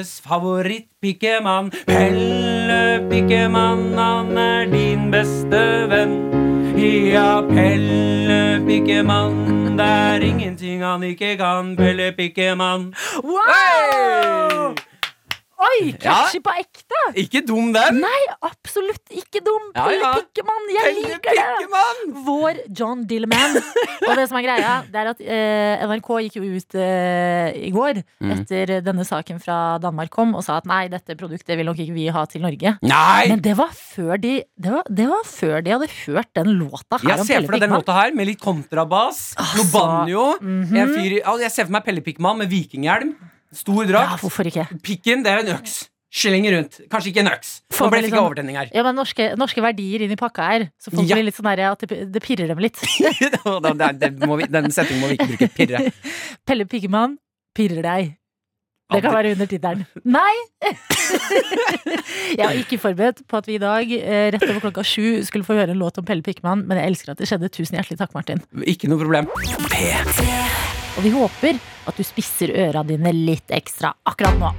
[0.08, 1.72] alles favoritt-pikkemann.
[1.86, 6.32] Pelle Pikkemann, han er din beste venn.
[6.78, 11.76] Ja, Pelle Pikkemann, det er ingenting han ikke kan.
[11.76, 12.94] Pelle Pikkemann.
[13.24, 14.76] Wow!
[15.58, 17.00] Oi, catchy på ekte!
[17.18, 17.98] Ikke dum, den!
[18.04, 19.72] Nei, absolutt ikke dum.
[19.74, 20.12] Ja, Pelle ja.
[20.20, 22.18] Pikkemann, jeg Pelle liker det!
[22.28, 23.58] Vår John Dilleman.
[24.08, 27.72] Og det som er greia, det er at eh, NRK gikk jo ut eh, i
[27.74, 28.32] går Mm.
[28.34, 31.94] etter denne saken fra Danmark kom og sa at nei, dette produktet vil nok ikke
[31.96, 32.74] vi ha til Norge.
[32.86, 33.28] Nei!
[33.30, 37.00] Men det var før de, det var, det var før de hadde hørt den låta
[37.02, 40.26] her Jeg ser for deg den låta her med litt kontrabass, noe banjo.
[40.42, 40.78] Mm -hmm.
[40.78, 43.16] jeg, fyr, jeg ser for meg Pelle Pikkemann med vikinghjelm,
[43.54, 44.22] stor Ja, drakt.
[44.24, 44.68] hvorfor ikke?
[44.84, 45.88] Pikken, det er en øks.
[46.18, 46.78] Slenger rundt.
[46.90, 47.50] Kanskje ikke en øks.
[47.80, 48.70] Nå ble det ikke sånn- overtenning her.
[48.74, 50.70] Ja, men norske, norske verdier inn i pakka her.
[50.80, 51.16] Så folk Ja.
[51.16, 52.80] blir litt sånn her at det, det pirrer dem litt.
[53.44, 55.50] Da- da- det må vi, den setningen må vi ikke bruke.
[55.58, 55.92] Pirre.
[56.48, 57.18] Pelle Pikkemann
[57.54, 58.16] pirrer deg.
[58.90, 59.86] Det kan være under tittelen.
[60.06, 60.34] Nei!
[62.40, 65.44] jeg var ikke forberedt på at vi i dag, eh, rett over klokka sju, skulle
[65.44, 67.52] få høre en låt om Pelle Pikkemann, men jeg elsker at det skjedde.
[67.52, 68.40] Tusen hjertelig takk, Martin.
[68.64, 69.28] Ikke noe problem.
[70.98, 74.50] Og vi håper at du spisser øra dine litt ekstra akkurat nå.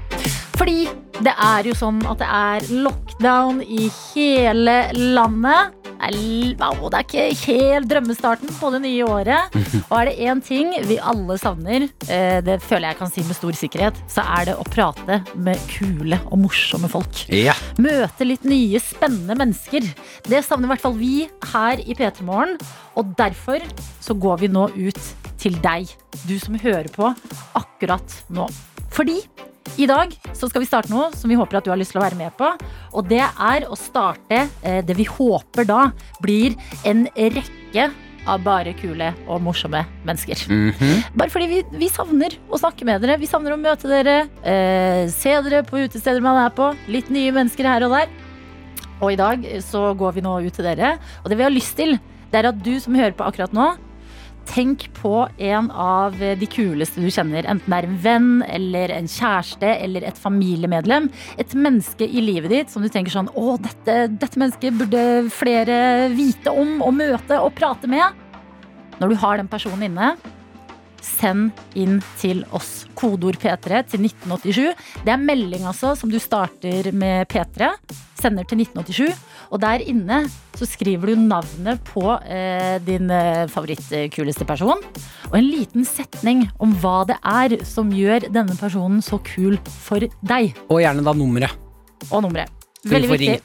[0.58, 0.86] Fordi
[1.22, 5.74] det er jo sånn at det er lockdown i hele landet.
[5.98, 6.14] Det
[6.62, 9.56] er, det er ikke helt drømmestarten på det nye året.
[9.90, 13.38] Og er det én ting vi alle savner, eh, det føler jeg kan si med
[13.38, 17.24] stor sikkerhet, så er det å prate med kule og morsomme folk.
[17.34, 17.56] Ja.
[17.82, 19.90] Møte litt nye, spennende mennesker.
[20.30, 21.14] Det savner i hvert fall vi
[21.52, 22.54] her i P3 Morgen.
[22.98, 23.66] Og derfor
[23.98, 25.02] så går vi nå ut
[25.38, 25.90] til deg,
[26.28, 27.12] du som hører på
[27.58, 28.48] akkurat nå.
[28.94, 29.20] Fordi
[29.78, 32.00] i dag så skal vi starte noe som vi håper at du har lyst til
[32.00, 32.48] å være med på.
[32.96, 35.88] Og det er å starte eh, det vi håper da
[36.24, 36.56] blir
[36.88, 37.88] en rekke
[38.28, 40.42] av bare kule og morsomme mennesker.
[40.50, 41.14] Mhm.
[41.16, 43.18] Bare fordi vi, vi savner å snakke med dere.
[43.20, 46.72] Vi savner å møte dere, eh, se dere på utesteder man er på.
[46.90, 48.10] Litt nye mennesker her og der.
[48.98, 50.96] Og i dag så går vi nå ut til dere.
[51.22, 51.98] Og det vi har lyst til,
[52.32, 53.70] det er at du som hører på akkurat nå,
[54.48, 57.46] tenk på en av de kuleste du kjenner.
[57.48, 61.10] Enten det er en venn eller en kjæreste eller et familiemedlem.
[61.40, 66.08] Et menneske i livet ditt som du tenker sånn Å, dette, dette mennesket burde flere
[66.14, 68.24] vite om og møte og prate med.
[68.98, 70.16] Når du har den personen inne,
[71.04, 72.86] send inn til oss.
[72.98, 74.74] Kodeord P3 til 1987.
[75.06, 77.70] Det er melding altså som du starter med P3.
[78.18, 79.14] Sender til 1987.
[79.54, 80.24] Og der inne
[80.58, 84.82] så skriver du navnet på eh, din eh, favorittkuleste person.
[85.30, 90.02] Og en liten setning om hva det er som gjør denne personen så kul for
[90.02, 90.54] deg.
[90.68, 91.54] Og gjerne da nummeret.
[92.10, 92.57] Og nummeret.
[92.86, 93.40] Veldig viktig.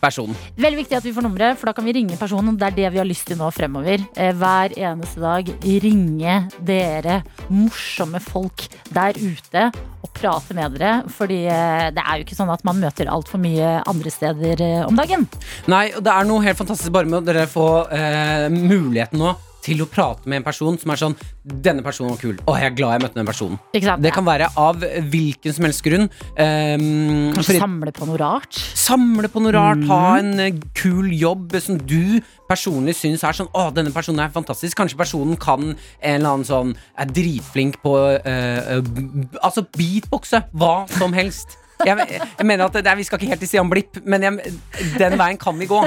[0.61, 2.57] Veldig viktig at vi får nummeret, for da kan vi ringe personen.
[2.59, 4.03] Det er det vi har lyst til nå fremover.
[4.15, 5.49] Eh, Hver eneste dag
[5.83, 9.65] ringe dere morsomme folk der ute
[10.03, 10.99] og prate med dere.
[11.09, 14.83] Fordi eh, det er jo ikke sånn at man møter altfor mye andre steder eh,
[14.85, 15.25] om dagen.
[15.71, 19.79] Nei, og det er noe helt fantastisk bare med dere få eh, muligheten nå til
[19.83, 22.37] å prate med en person som er sånn Denne personen var kul.
[22.47, 23.57] Å, jeg er glad jeg møtte den personen.
[23.75, 26.05] Exakt, det Det kan være av hvilken som helst grunn.
[26.39, 28.59] Um, Kanskje samle på noe rart.
[28.79, 30.19] Samle på noe rart, ha Mm.
[30.19, 34.77] en eh, kul jobb som du personlig syns er sånn Å, denne personen er fantastisk.
[34.77, 35.75] Kanskje personen kan en
[36.15, 38.81] eller annen sånn Er dritflink på uh, uh,
[39.41, 40.43] Altså beatboxe.
[40.53, 41.57] Hva som helst.
[41.85, 44.53] Jeg, jeg mener at det er, Vi skal ikke helt til Stian Blipp, men jeg,
[44.99, 45.81] den veien kan vi gå.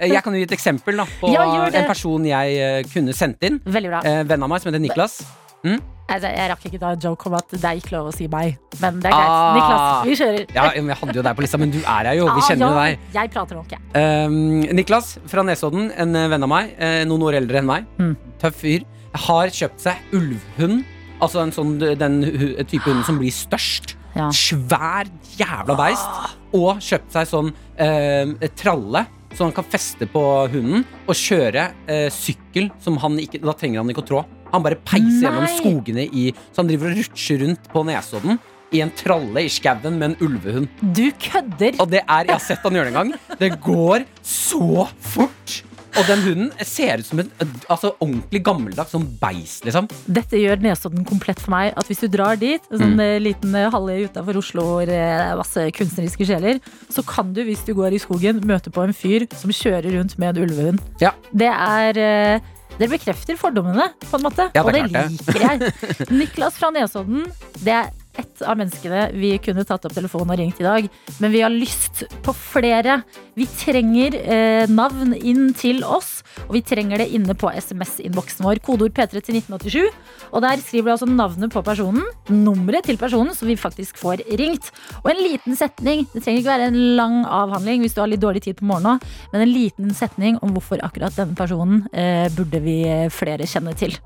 [0.00, 3.42] Jeg kan jo gi et eksempel da på Ja, en person jeg eh, kunne sendt
[3.46, 3.60] inn.
[3.64, 4.00] Veldig bra.
[4.08, 5.20] Eh, venn av meg som heter Niklas.
[5.62, 5.78] Mm?
[6.12, 8.56] Jeg, rakk ikke da en joke om at det er ikke lov å si meg.
[8.82, 9.30] Men det er greit.
[9.32, 9.52] Ah.
[9.56, 10.48] Niklas, vi kjører.
[10.56, 12.26] Ja, jeg hadde jo deg på lista, men du er her jo.
[12.36, 13.06] Vi kjenner jo Ah, deg.
[13.14, 13.80] Jeg prater nok, jeg.
[13.94, 16.74] Um, Niklas fra Nesodden, en eh, venn av meg,
[17.08, 18.16] noen år eldre enn meg, Mm.
[18.42, 18.84] tøff fyr,
[19.28, 20.82] har kjøpt seg ulvhund.
[21.22, 22.20] Altså en sånn, den
[22.66, 23.94] type hund som blir størst.
[24.16, 24.28] Ja.
[24.34, 26.36] Svær jævla beist.
[26.52, 29.06] Og kjøpt seg sånn eh, tralle.
[29.32, 30.22] Så han kan feste på
[30.52, 34.24] hunden og kjøre eh, sykkel som han ikke Da trenger han ikke å trå.
[34.52, 38.36] Han bare peiser gjennom skogene i Så han driver og rutsjer rundt på Nesodden
[38.72, 40.68] i en tralle i skauen med en ulvehund.
[40.96, 41.76] Du kødder!
[41.82, 45.58] Og det er, jeg har sett han gjøre det en gang Det går så fort
[45.98, 47.30] Og den hunden ser ut som en
[47.68, 51.72] altså, ordentlig gammeldags Sånn beis liksom Dette gjør Nesodden komplett for meg.
[51.78, 53.22] At Hvis du drar dit, en sånn mm.
[53.24, 56.60] liten eh, halvøy utenfor Oslo hvor er masse kunstneriske sjeler,
[56.92, 60.16] så kan du, hvis du går i skogen, møte på en fyr som kjører rundt
[60.20, 60.82] med en ulvehund.
[61.02, 61.12] Ja.
[61.32, 62.42] Det er dere
[62.78, 64.48] det bekrefter fordommene, på en måte.
[64.56, 65.72] Ja, det og det liker jeg.
[66.22, 67.26] Niklas fra Nesodden,
[67.60, 70.88] det er ett av menneskene vi kunne tatt opp telefonen og ringt i dag.
[71.22, 73.00] Men vi har lyst på flere.
[73.38, 78.60] Vi trenger eh, navn inn til oss, og vi trenger det inne på SMS-innboksen vår.
[78.64, 79.88] Kodeord P3 til 1987.
[80.32, 84.24] Og der skriver du altså navnet på personen, nummeret til personen, så vi faktisk får
[84.40, 84.70] ringt.
[85.02, 86.04] Og en liten setning.
[86.12, 89.00] Det trenger ikke være en lang avhandling hvis du har litt dårlig tid på morgenen,
[89.32, 93.74] men en liten setning om hvorfor akkurat denne personen eh, burde vi eh, flere kjenne
[93.78, 93.96] til.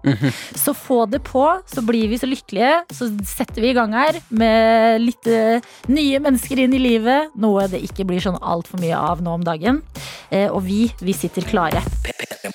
[0.57, 2.73] Så få det på, så blir vi så lykkelige.
[2.95, 7.35] Så setter vi i gang her med litt eh, nye mennesker inn i livet.
[7.41, 9.83] Noe det ikke blir sånn altfor mye av nå om dagen.
[10.31, 11.85] Eh, og vi, vi sitter klare.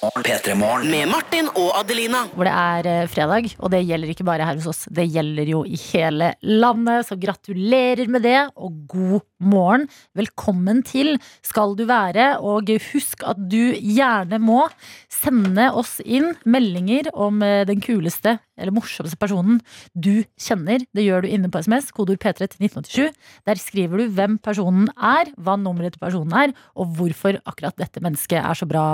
[0.02, 2.24] P3 Med Martin og Adelina.
[2.34, 4.80] Hvor det er eh, fredag, og det gjelder ikke bare her hos oss.
[4.90, 9.84] Det gjelder jo i hele landet, så gratulerer med det, og god morgen.
[10.18, 14.64] Velkommen til skal du være, og husk at du gjerne må
[15.06, 19.60] sende oss inn meldinger om eh, den kuleste eller morsomste personen
[19.94, 20.82] du kjenner.
[20.98, 23.22] Det gjør du inne på SMS, kodeord P3 til 1987.
[23.46, 28.02] Der skriver du hvem personen er, hva nummeret til personen er, og hvorfor akkurat dette
[28.02, 28.88] mennesket er så bra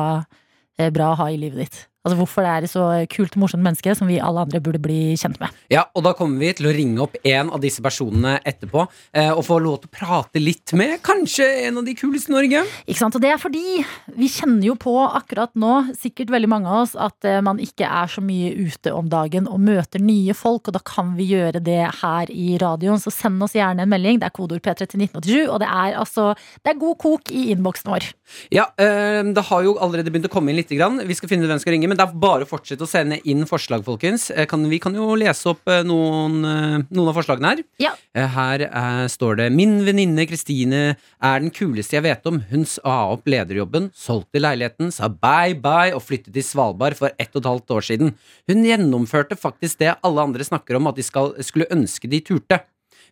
[0.93, 1.77] bra å ha i livet ditt.
[2.07, 4.79] Altså Hvorfor det er et så kult og morsomt menneske som vi alle andre burde
[4.81, 5.51] bli kjent med.
[5.73, 9.33] Ja, og da kommer vi til å ringe opp en av disse personene etterpå eh,
[9.33, 12.63] Og få lov til å prate litt med Kanskje en av de kuleste i Norge
[12.85, 13.17] Ikke sant?
[13.17, 13.83] Og det er fordi
[14.17, 17.87] vi kjenner jo på akkurat nå, sikkert veldig mange av oss, at eh, man ikke
[17.87, 21.61] er så mye ute om dagen og møter nye folk, og da kan vi gjøre
[21.63, 23.01] det her i radioen.
[23.01, 24.21] Så send oss gjerne en melding.
[24.21, 26.29] Det er kodeord P3 til 1987, og det er altså
[26.63, 28.09] Det er god kok i innboksen vår.
[28.53, 31.01] Ja, eh, det har jo allerede begynt å komme inn litt grann.
[31.07, 32.89] Vi skal finne ut hvem som skal ringe Men det er bare å fortsette å
[32.89, 37.11] sende inn forslag, folkens Eh, kan, Vi kan jo lese opp eh, noen, eh, noen
[37.11, 37.93] av forslagene her Ja.
[38.13, 42.39] Her er, står det Min venninne Kristine er den kuleste jeg vet om.
[42.51, 47.33] Hun sa opp lederjobben, solgte leiligheten, sa bye bye og flyttet til Svalbard for ett
[47.35, 48.13] og et halvt år siden.
[48.49, 52.61] Hun gjennomførte faktisk det alle andre snakker om at de skal, skulle ønske de turte.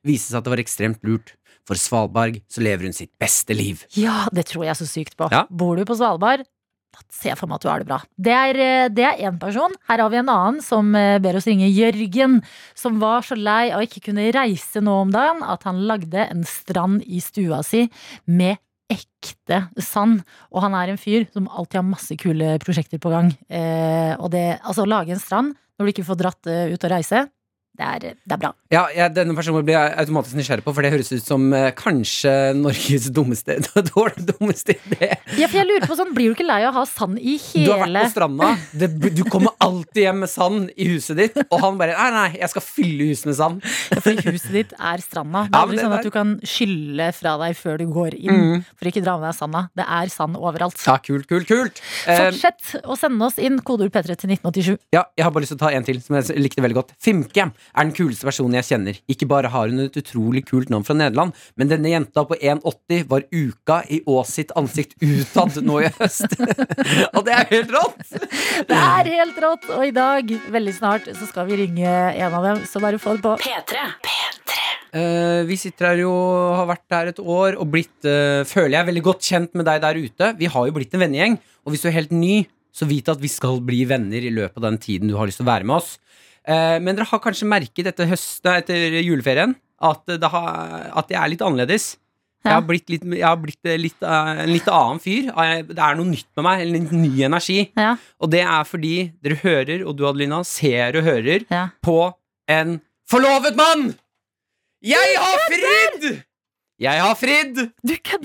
[0.06, 1.34] Viste seg at det var ekstremt lurt.
[1.65, 3.82] For Svalbard så lever hun sitt beste liv.
[3.98, 5.32] Ja, det tror jeg så sykt på.
[5.34, 5.45] Ja.
[5.50, 6.45] Bor du på Svalbard?
[7.26, 8.00] Jeg for meg at du har det bra.
[8.18, 9.74] Det er, eh, én person.
[9.90, 12.42] Her har vi en annen som eh, ber oss ringe Jørgen.
[12.76, 16.44] Som var så lei av ikke kunne reise nå om dagen at han lagde en
[16.44, 17.90] strand i stua si
[18.26, 18.58] med
[18.92, 20.22] ekte sand.
[20.54, 23.32] Og han er en fyr som alltid har masse kule prosjekter på gang.
[23.50, 26.86] Eh, og det, altså å lage en strand når du ikke får dratt eh, ut
[26.88, 27.26] og reise,
[27.76, 28.52] det er, det er bra.
[28.72, 31.70] Ja, ja, Denne personen blir jeg automatisk nysgjerrig på, for det høres ut som eh,
[31.76, 33.58] kanskje Norges dummeste
[34.30, 35.10] dummeste idé.
[35.36, 37.36] Ja, for jeg lurer på sånn, Blir du ikke lei av å ha sand i
[37.42, 41.20] hele Du har vært på stranda, det, du kommer alltid hjem med sand i huset
[41.20, 43.66] ditt, og han bare Nei, nei, jeg skal fylle huset med sand.
[43.92, 45.46] Ja, Fordi huset ditt er stranda.
[45.50, 48.42] Det er ja, sånn at du kan skylle fra deg før du går inn.
[48.60, 48.66] Mm.
[48.78, 49.62] For ikke dra med deg sanda.
[49.78, 50.78] Det er sand overalt.
[50.86, 51.82] Ja, kult, kult, kult.
[52.10, 54.76] Eh, Fortsett å sende oss inn kodeord P3 til 1987.
[54.96, 56.94] ja, jeg har bare lyst til å ta en til som jeg likte veldig godt.
[57.02, 58.99] Fimke er den kuleste personen jeg kjenner.
[59.12, 63.08] Ikke bare har hun et utrolig kult navn fra Nederland, men denne jenta på 1,80
[63.12, 66.38] var uka i Ås sitt ansikt utad nå i høst.
[67.15, 68.04] og det er helt rått!
[68.69, 69.69] Det er helt rått!
[69.75, 72.63] Og i dag, veldig snart, så skal vi ringe en av dem.
[72.69, 73.36] Så bare få det på.
[73.45, 73.89] P3.
[74.95, 76.12] Eh, vi sitter her jo
[76.56, 79.82] har vært her et år og blitt, uh, føler jeg, veldig godt kjent med deg
[79.84, 80.30] der ute.
[80.39, 83.19] Vi har jo blitt en vennegjeng, og hvis du er helt ny, så vit at
[83.19, 85.67] vi skal bli venner i løpet av den tiden du har lyst til å være
[85.67, 85.97] med oss.
[86.48, 91.20] Eh, men dere har kanskje merket etter høsten, etter juleferien, at, det har, at jeg
[91.22, 91.96] er litt annerledes.
[92.46, 95.32] Jeg har blitt, litt, jeg har blitt litt, eh, en litt annen fyr.
[95.34, 97.72] Eh, Det er noe nytt med meg, en litt ny energi.
[97.74, 101.64] Ja, Og det er fordi dere hører, og du Adelina, ser og hører ja.
[101.82, 102.14] på
[102.48, 102.80] en
[103.10, 103.96] forlovet mann!
[104.86, 106.24] Jeg har fridd!
[106.78, 107.62] Jeg har fridd!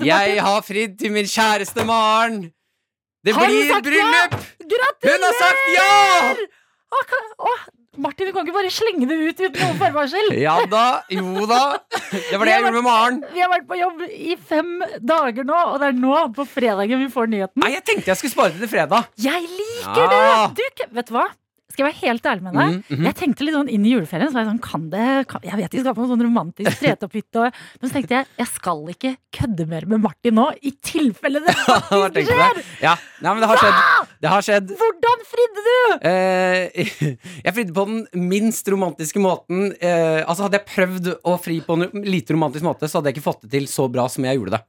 [0.05, 2.51] Jeg har fridd til min kjæreste Maren.
[3.25, 4.37] Det blir bryllup!
[4.61, 5.17] Gratulerer!
[5.17, 6.35] Hun har sagt ja!
[7.41, 7.53] Å,
[7.99, 10.29] Martin, du kan ikke bare slenge det ut uten noe forvarsel.
[10.39, 11.57] Ja da, jo da.
[11.91, 13.17] Det var det jeg gjorde med Maren.
[13.35, 14.69] Vi har vært på jobb i fem
[15.03, 17.59] dager nå, og det er nå på fredagen vi får nyheten.
[17.59, 19.09] Nei, jeg tenkte jeg skulle spare det til fredag.
[19.19, 20.47] Jeg liker Ja.
[20.55, 20.63] det!
[20.79, 21.25] Du, vet du hva?
[21.71, 22.73] Skal jeg være helt ærlig med deg?
[22.75, 23.05] Mm, mhm.
[23.07, 24.31] Jeg tenkte litt sånn inn i juleferien.
[24.31, 26.81] Så var jeg sånn, kan det, kan, jeg vet de skal på noe sånn romantisk
[26.81, 27.47] tretopphytte.
[27.51, 31.55] Men så tenkte jeg jeg skal ikke kødde mer med Martin nå, i tilfelle det
[32.05, 32.61] faktisk skjer!
[32.83, 34.09] Ja, Nei, men det har skjedd.
[34.21, 34.73] Det har skjedd.
[34.81, 36.07] Hvordan fridde du?
[36.09, 36.91] Eh,
[37.45, 39.71] jeg fridde på den minst romantiske måten.
[39.77, 43.19] Eh, altså Hadde jeg prøvd å fri på en lite romantisk måte, så hadde jeg
[43.19, 44.63] ikke fått det til så bra som jeg gjorde det.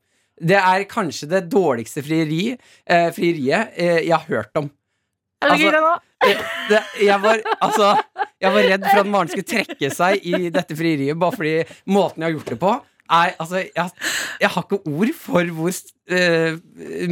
[0.53, 2.53] Det er kanskje det dårligste frieri,
[2.87, 4.71] eh, frieriet eh, jeg har hørt om.
[5.43, 5.93] Er Altså- nå?
[6.23, 7.97] Eh, Det, jeg, var, altså,
[8.41, 11.55] jeg var redd for at Maren skulle trekke seg i dette frieriet, bare fordi
[11.91, 12.75] måten jeg har gjort det på,
[13.13, 13.91] er Altså, jeg,
[14.41, 15.75] jeg har ikke ord for hvor
[16.13, 16.55] uh,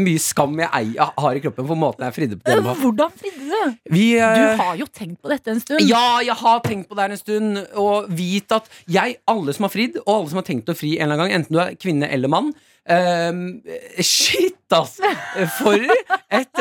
[0.00, 2.46] mye skam jeg ei- jeg har i kroppen for måten jeg fridde på.
[2.54, 2.62] Den.
[2.80, 3.74] Hvordan fridde du?
[3.92, 5.82] Vi, uh, Du har jo tenkt på dette en stund.
[5.90, 9.66] ja, jeg har tenkt på det her en stund, og vit at jeg, alle som
[9.66, 11.60] har fridd, og alle som har tenkt å fri en eller annen gang, enten du
[11.66, 12.54] er kvinne eller mann
[12.88, 13.60] ehm,
[14.00, 14.96] Shit, ass!
[15.58, 15.82] For
[16.30, 16.60] et,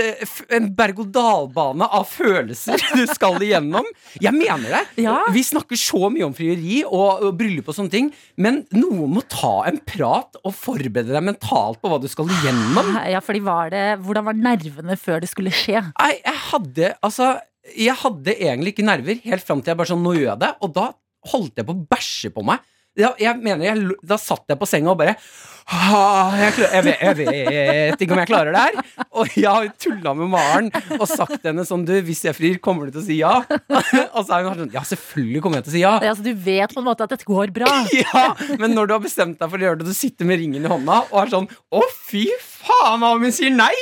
[0.55, 3.85] en berg-og-dal-bane av følelser du skal igjennom.
[4.21, 4.83] Jeg mener det.
[5.05, 5.19] Ja.
[5.33, 8.09] Vi snakker så mye om frieri og, og bryllup og sånne ting,
[8.41, 12.95] men noen må ta en prat og forberede deg mentalt på hva du skal igjennom.
[13.09, 15.83] Ja, fordi var det, Hvordan var nervene før det skulle skje?
[15.93, 17.33] Nei, jeg hadde Altså,
[17.77, 20.51] jeg hadde egentlig ikke nerver helt fram til jeg bare sånn Nå gjør jeg det.
[20.65, 20.89] Og da
[21.29, 22.63] holdt jeg på å bæsje på meg.
[22.99, 25.15] Ja, jeg mener, jeg, Da satt jeg på senga og bare
[25.69, 28.77] «Ah, jeg, jeg, vet, jeg vet ikke om jeg klarer det her.
[29.21, 32.89] Og jeg har tulla med Maren og sagt henne sånn Du, hvis jeg frir, kommer
[32.89, 33.35] du til å si ja?
[34.17, 35.93] Og så er hun sånn Ja, selvfølgelig kommer jeg til å si ja.
[36.09, 37.69] Ja, så du vet på en måte at dette går bra.
[37.99, 40.65] Ja, Men når du har bestemt deg for å gjøre det, du sitter med ringen
[40.65, 43.75] i hånda og er sånn Å, fy faen, hva om hun sier nei?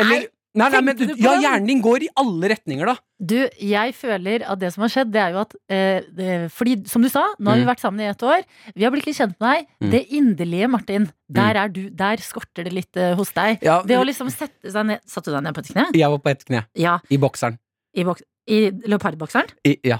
[0.00, 2.94] Eller Nei, nei, men Ja, hjernen din går i alle retninger, da.
[3.22, 6.74] Du, jeg føler at det som har skjedd, det er jo at eh, det, Fordi,
[6.90, 7.70] som du sa, nå har vi Mm.
[7.70, 8.42] vært sammen i ett år.
[8.76, 9.66] Vi har blitt litt kjent med deg.
[9.80, 9.90] Mm.
[9.94, 11.88] Det inderlige, Martin, der er du.
[11.88, 13.62] Der skorter det litt eh, hos deg.
[13.64, 15.86] Ja, Det å liksom sette seg ned Satte du deg ned på et kne?
[15.96, 16.66] Jeg var på ett kne.
[16.76, 16.98] Ja.
[17.08, 17.56] I bokseren.
[17.96, 19.48] I, bok, i leopardbokseren?
[19.64, 19.98] I, ja.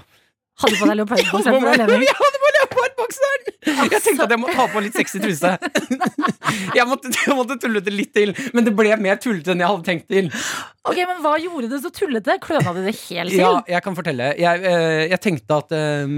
[0.61, 2.72] Hadde du på deg leopardbokseren for
[3.19, 3.91] anledning?
[3.93, 5.53] Jeg tenkte at jeg måtte ha på litt sexy truse.
[6.73, 9.69] Jeg måtte, jeg måtte tulle det litt til, men det ble mer tullete enn jeg
[9.71, 10.27] hadde tenkt til.
[10.85, 12.35] Ok, Men hva gjorde det så tullete?
[12.43, 13.39] Kløna du det helt til?
[13.41, 14.27] Ja, jeg kan fortelle.
[14.37, 16.13] Jeg, eh, jeg tenkte at eh,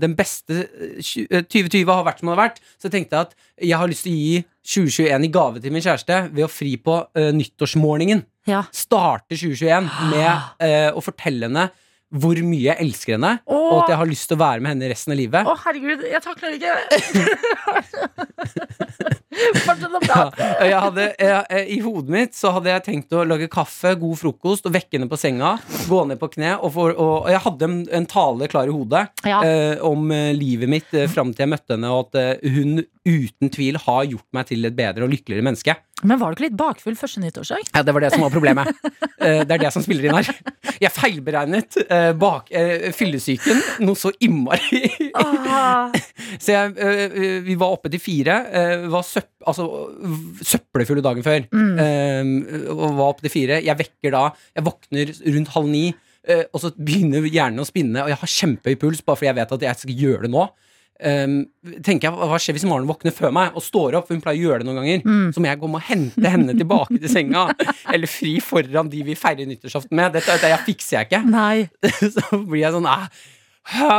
[0.00, 2.60] den beste eh, tju- eh, 2020 har vært som det har vært.
[2.78, 4.40] Så jeg tenkte at jeg har lyst til å gi
[4.76, 8.24] 2021 i gave til min kjæreste ved å fri på uh, nyttårsmorgenen.
[8.50, 8.64] Ja.
[8.74, 10.30] Starte 2021 med
[10.62, 11.68] uh, å fortelle henne
[12.22, 14.90] hvor mye jeg elsker henne, og at jeg har lyst til å være med henne
[14.92, 15.46] resten av livet.
[15.48, 16.74] Å, herregud, jeg takler ikke.
[19.66, 20.46] Fortsett å Ja, prate.
[20.64, 24.68] jeg hadde, jeg, I hodet mitt så hadde jeg tenkt å lage kaffe, god frokost
[24.68, 25.54] og vekke henne på senga.
[25.90, 26.54] Gå ned på kne.
[26.64, 29.42] Og, for, og, og jeg hadde en, en tale klar i hodet Ja.
[29.44, 32.80] eh, om eh, livet mitt eh, fram til jeg møtte henne, og at eh, hun
[33.06, 35.76] uten tvil har gjort meg til et bedre og lykkeligere menneske.
[36.04, 37.70] Men var du ikke litt bakfull første nyttårsdag?
[37.72, 38.68] Ja, Det var det som var problemet.
[39.16, 40.28] Eh, det er det som spiller inn her.
[40.82, 44.82] Jeg feilberegnet eh, bak eh, fyllesyken noe så innmari.
[45.16, 45.94] Ah.
[46.42, 46.74] Så jeg,
[47.46, 48.34] vi var oppe til fire.
[48.90, 49.64] var søpp, altså,
[50.44, 51.46] søppelfulle dagen før.
[51.54, 52.34] Mm.
[52.76, 53.60] Var oppe til fire.
[53.64, 54.24] Jeg vekker da
[54.56, 55.84] Jeg våkner rundt halv ni,
[56.50, 59.54] og så begynner hjernen å spinne, og jeg har kjempehøy puls bare fordi jeg vet
[59.56, 60.44] at jeg skal gjøre det nå.
[60.96, 61.42] Um,
[61.84, 64.06] tenker jeg, Hva skjer hvis Maren våkner før meg og står opp?
[64.08, 65.02] For hun pleier å gjøre det noen ganger.
[65.04, 65.26] Mm.
[65.34, 67.46] Så må jeg komme og hente henne tilbake til senga.
[67.94, 70.16] Eller fri foran de vi feirer nyttårsaften med.
[70.16, 71.22] Dette, dette jeg fikser jeg ikke.
[71.28, 71.66] Nei.
[72.16, 73.08] Så blir jeg sånn ah,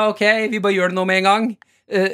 [0.08, 1.48] Ok, vi bare gjør det nå med en gang.
[1.88, 2.10] Uh,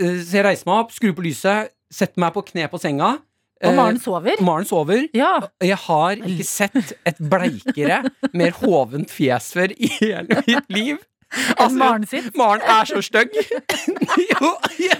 [0.00, 3.16] uh, så jeg reiser meg opp, skrur på lyset, setter meg på kne på senga.
[3.60, 4.38] Og Maren sover?
[4.38, 5.02] Eh, Maren sover.
[5.16, 5.34] Ja.
[5.60, 11.02] Jeg har ikke sett et bleikere, mer hovent fjes før i hele mitt liv.
[11.62, 12.30] Enn Maren sitt?
[12.38, 13.34] Maren er så stygg.
[14.32, 14.52] jo,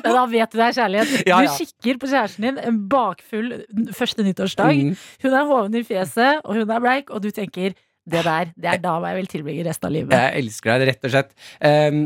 [0.05, 1.15] Men da vet du det er kjærlighet.
[1.27, 1.51] Ja, ja.
[1.51, 3.53] Du kikker på kjæresten din en bakfull
[3.97, 4.85] første nyttårsdag.
[4.91, 4.97] Mm.
[5.25, 7.75] Hun er hoven i fjeset, og hun er bleik, og du tenker
[8.11, 10.17] det der, det er da jeg vil tilbringe resten av livet.
[10.17, 11.37] jeg elsker deg, rett og slett.
[11.61, 12.01] Um,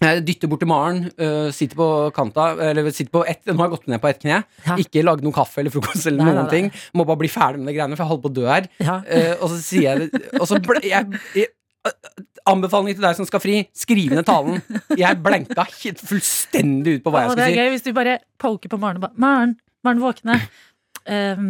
[0.00, 3.74] dytter bort til Maren, uh, sitter på kanta Eller sitter på ett Nå har jeg
[3.74, 4.40] gått ned på ett kne.
[4.64, 4.76] Ja.
[4.80, 6.52] Ikke lagd noe kaffe eller frokost eller Nei, noen nei, nei.
[6.54, 6.84] ting.
[6.96, 8.68] Må bare bli ferdig med de greiene, for jeg holder på å dø her.
[8.80, 8.98] Ja.
[9.04, 11.52] Uh, og så sier jeg Og så ble, jeg, jeg,
[12.50, 14.60] Anbefaling til deg som skal fri, skriv ned talen.
[14.98, 17.60] Jeg blenka helt fullstendig ut på hva jeg Å, det skulle er si.
[17.60, 20.36] gøy hvis du bare poker på Maren og bare Maren, Maren våkne.
[21.04, 21.46] Um,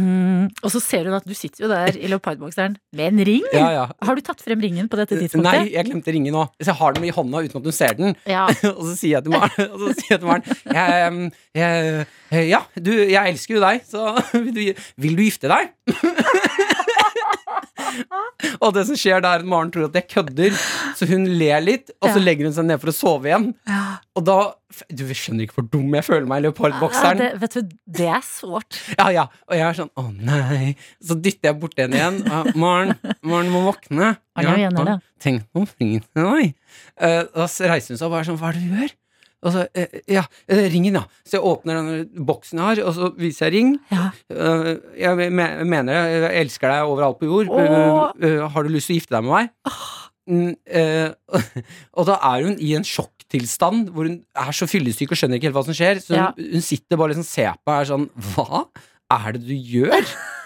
[0.00, 3.46] mm, og så ser hun at du sitter jo der i leopardbokseren med en ring.
[3.54, 3.84] Ja, ja.
[4.08, 5.46] Har du tatt frem ringen på dette tidspunktet?
[5.46, 6.46] Nei, jeg glemte ringen nå.
[6.60, 8.16] Så jeg har den i hånda uten at hun ser den.
[8.28, 8.46] Ja.
[8.74, 13.36] og så sier jeg til Maren, og jeg til jeg, jeg, eh, Ja, du, jeg
[13.36, 14.14] elsker jo deg, så
[14.44, 15.74] vil du, vil du gifte deg?
[18.64, 20.56] Og det som skjer da er at Maren tror at jeg kødder,
[20.96, 22.24] så hun ler litt, og så Ja.
[22.24, 23.50] legger hun seg ned for å sove igjen.
[24.16, 24.38] Og da
[24.94, 27.18] Du skjønner ikke hvor dum jeg føler meg i Ja, leopardbokseren.
[27.18, 28.78] det, vet du, det er sårt.
[28.98, 29.24] Ja, ja.
[29.50, 30.76] Og jeg er sånn å nei.
[31.02, 32.20] Så dytter jeg borti henne igjen.
[32.26, 32.94] Ja, Maren,
[33.26, 34.12] Maren må våkne.
[34.40, 34.98] Ja, ja.
[35.20, 36.54] Tenk på fingeren Oi.
[36.96, 38.94] Eh, Da reiser hun seg og bare sånn, hva er det du gjør?
[39.42, 41.04] Og så, eh, ja, eh, ringen, ja.
[41.24, 43.70] Så jeg åpner den boksen jeg har, og så viser jeg ring.
[43.90, 44.10] Ja.
[44.28, 47.48] Eh, jeg mener det, jeg elsker deg overalt på jord.
[47.48, 48.12] Åh.
[48.20, 49.78] Eh, eh, har du lyst til å gifte deg med meg?
[50.30, 51.08] Mm, eh,
[51.98, 55.48] og da er hun i en sjokktilstand hvor hun er så fyllesyk og skjønner ikke
[55.50, 56.02] helt hva som skjer.
[56.04, 56.28] Så Ja.
[56.36, 58.66] hun, hun sitter bare liksom og ser på og er sånn Hva
[59.16, 60.04] er det du gjør?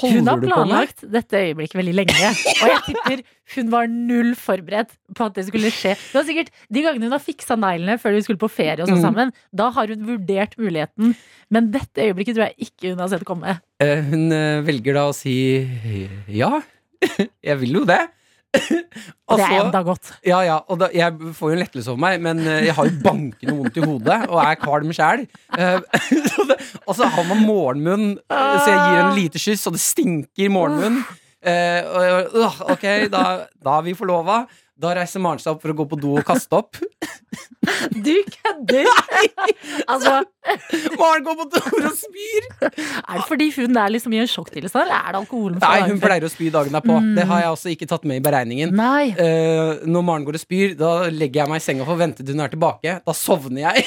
[0.00, 2.30] Hun har planlagt dette øyeblikket veldig lenge.
[2.60, 3.22] Og jeg tipper
[3.56, 5.96] hun var null forberedt på at det skulle skje.
[5.98, 8.88] Det var sikkert De gangene hun har fiksa neglene før vi skulle på ferie, og
[8.90, 9.06] sånn Mm.
[9.08, 11.16] sammen, da har hun vurdert muligheten.
[11.50, 13.56] Men dette øyeblikket tror jeg ikke hun har sett komme.
[13.82, 15.66] Eh, hun eh, velger da å si
[16.28, 16.60] ja.
[17.48, 18.02] jeg vil jo det.
[19.30, 20.10] Og det er enda godt.
[20.26, 22.88] Ja, ja, og da, jeg får jo en lettelse over meg, men eh, jeg har
[22.88, 25.22] jo bankende vondt i hodet og er kvalm sjæl.
[26.88, 30.50] og så har man morgenmunn, eh, så jeg gir en lite kyss, og det stinker
[30.50, 31.02] morgenmunn.
[31.40, 33.22] Eh, øh, ok, da,
[33.64, 34.42] da er vi forlova.
[34.80, 36.80] Da reiser Maren seg opp for å gå på do og kaste opp.
[37.90, 38.86] Du kødder!
[39.90, 40.12] altså,
[40.98, 42.46] Maren går på do og spyr!
[42.64, 45.58] er det fordi hun er liksom i en sjokktilstand, eller er det alkoholen?
[45.62, 46.96] Nei, hun pleier å spy dagen derpå.
[47.16, 48.72] Det har jeg også ikke tatt med i beregningen.
[48.74, 52.24] Eh, når Maren går og spyr, da legger jeg meg i senga for å vente
[52.24, 52.96] til hun er tilbake.
[53.06, 53.84] Da sovner jeg.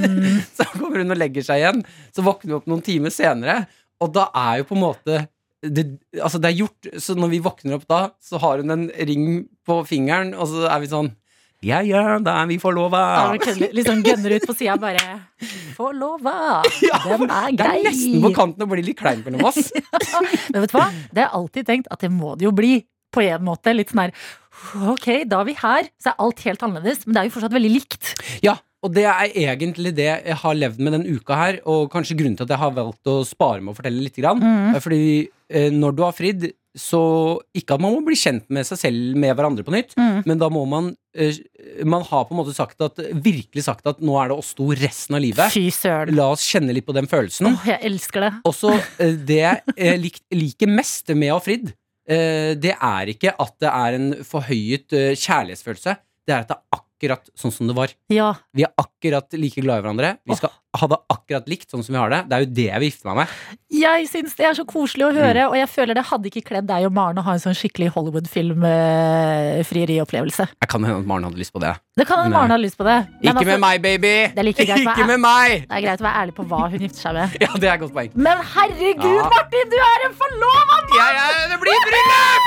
[0.56, 1.84] så kommer hun og legger seg igjen.
[2.14, 3.62] Så våkner vi opp noen timer senere,
[4.02, 5.22] og da er jo på en måte
[5.62, 5.84] det,
[6.18, 9.26] altså det er gjort, så når vi våkner opp da, så har hun en ring
[9.66, 11.12] på fingeren, og så er vi sånn
[11.62, 13.02] Ja, ja, da er vi forlova.
[13.38, 13.52] Ja.
[13.70, 15.20] Litt sånn gønner ut på sida, bare
[15.76, 16.64] Forlova!
[17.06, 19.70] Den er Det er nesten på kanten å bli litt klein mellom oss.
[20.50, 20.88] Men vet du hva?
[21.12, 22.80] Det har jeg alltid tenkt at det må det jo bli.
[23.12, 23.74] På en måte.
[23.76, 24.14] Litt sånn her
[24.88, 25.88] Ok, da er vi her.
[26.00, 28.12] Så er alt helt annerledes, men det er jo fortsatt veldig likt.
[28.44, 32.16] Ja, og det er egentlig det jeg har levd med den uka her, og kanskje
[32.18, 34.18] grunnen til at jeg har valgt å spare med å fortelle litt.
[34.18, 34.42] Grann.
[34.42, 34.80] Mm.
[34.82, 35.02] Fordi
[35.72, 36.98] når du har fridd, så
[37.52, 40.22] ikke at man må bli kjent med seg selv med hverandre på nytt, Mm.
[40.24, 41.36] men da må man eh,
[41.84, 44.70] Man har på en måte sagt at virkelig sagt at nå er det oss to
[44.72, 45.52] resten av livet.
[45.52, 46.14] Fy søren.
[46.16, 47.50] La oss kjenne litt på den følelsen.
[47.50, 48.30] Åh, jeg elsker det.
[48.48, 51.74] Også eh, det jeg eh, lik, liker mest med å ha fridd,
[52.08, 55.98] eh, det er ikke at det er en forhøyet eh, kjærlighetsfølelse.
[56.24, 57.92] Det er at det er akkurat sånn som det var.
[58.14, 58.32] Ja.
[58.56, 60.14] Vi er akkurat like glad i hverandre.
[60.24, 62.20] Vi skal ha det akkurat likt sånn som vi har det.
[62.30, 63.28] Det er jo det jeg vil gifte meg med.
[63.72, 65.18] Jeg syns det er så koselig å Mm.
[65.20, 67.54] høre, og jeg føler det hadde ikke kledd deg og Maren å ha en sånn
[67.56, 70.44] skikkelig Hollywood-film-frieriopplevelse.
[70.62, 71.74] Jeg kan hende at Maren hadde lyst på det.
[71.96, 72.96] Det kan hende Maren hadde lyst på det.
[73.08, 74.14] men Ikke altså, med meg, baby!
[74.32, 75.50] Det er like greit, Ikke med meg!
[75.68, 77.26] Det er greit å være ærlig på hva hun gifter seg med.
[77.42, 78.10] Ja, det er godt poeng.
[78.14, 79.28] Men herregud, Ja.
[79.32, 80.84] Martin, du er en forlova mann!
[80.96, 82.40] Ja, ja, det blir bryllup!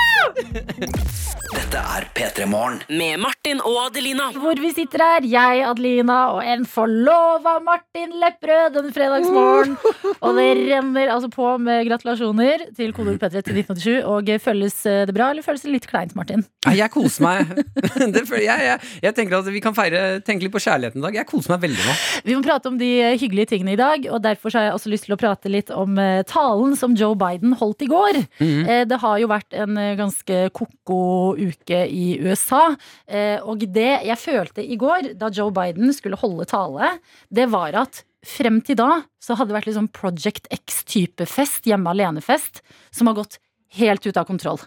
[1.55, 2.79] Dette er P3 Morgen.
[2.89, 4.31] Med Martin og Adelina.
[4.35, 9.77] Hvor vi sitter her, jeg, Adelina og en forlova Martin Lepperød en fredagsmorgen.
[10.25, 14.01] Og det renner altså på med gratulasjoner til kodeord P3 til 1987.
[14.09, 16.45] Og føles det bra, eller føles det litt kleint, Martin?
[16.65, 17.53] Nei, jeg koser meg.
[18.15, 21.17] Det, jeg, jeg, jeg tenker at vi kan feire tenke litt på kjærligheten i dag.
[21.19, 21.95] Jeg koser meg veldig nå.
[22.27, 24.93] Vi må prate om de hyggelige tingene i dag, og derfor så har jeg også
[24.93, 28.21] lyst til å prate litt om eh, talen som Joe Biden holdt i går.
[28.39, 28.61] Mm.
[28.63, 31.01] Eh, Det har jo vært en eh, ganske ko-ko
[31.35, 32.63] uke i USA,
[33.07, 36.95] eh, og det jeg følte i går, da Joe Biden skulle holde tale,
[37.33, 41.91] det var at frem til da så hadde det vært sånn Project X-type fest, hjemme
[41.93, 42.61] alene-fest,
[42.93, 43.39] som har gått
[43.79, 44.61] helt ut av kontroll.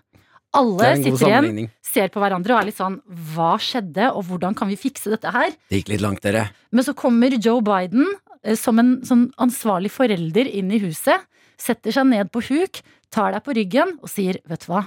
[0.57, 2.95] Alle er sitter igjen, ser på hverandre og er litt sånn
[3.35, 5.53] Hva skjedde, og hvordan kan vi fikse dette her?
[5.69, 6.47] Det gikk litt langt, dere.
[6.73, 8.07] Men så kommer Joe Biden
[8.43, 11.27] eh, som en sånn ansvarlig forelder inn i huset,
[11.61, 12.81] setter seg ned på huk,
[13.13, 14.87] tar deg på ryggen og sier 'vet du hva,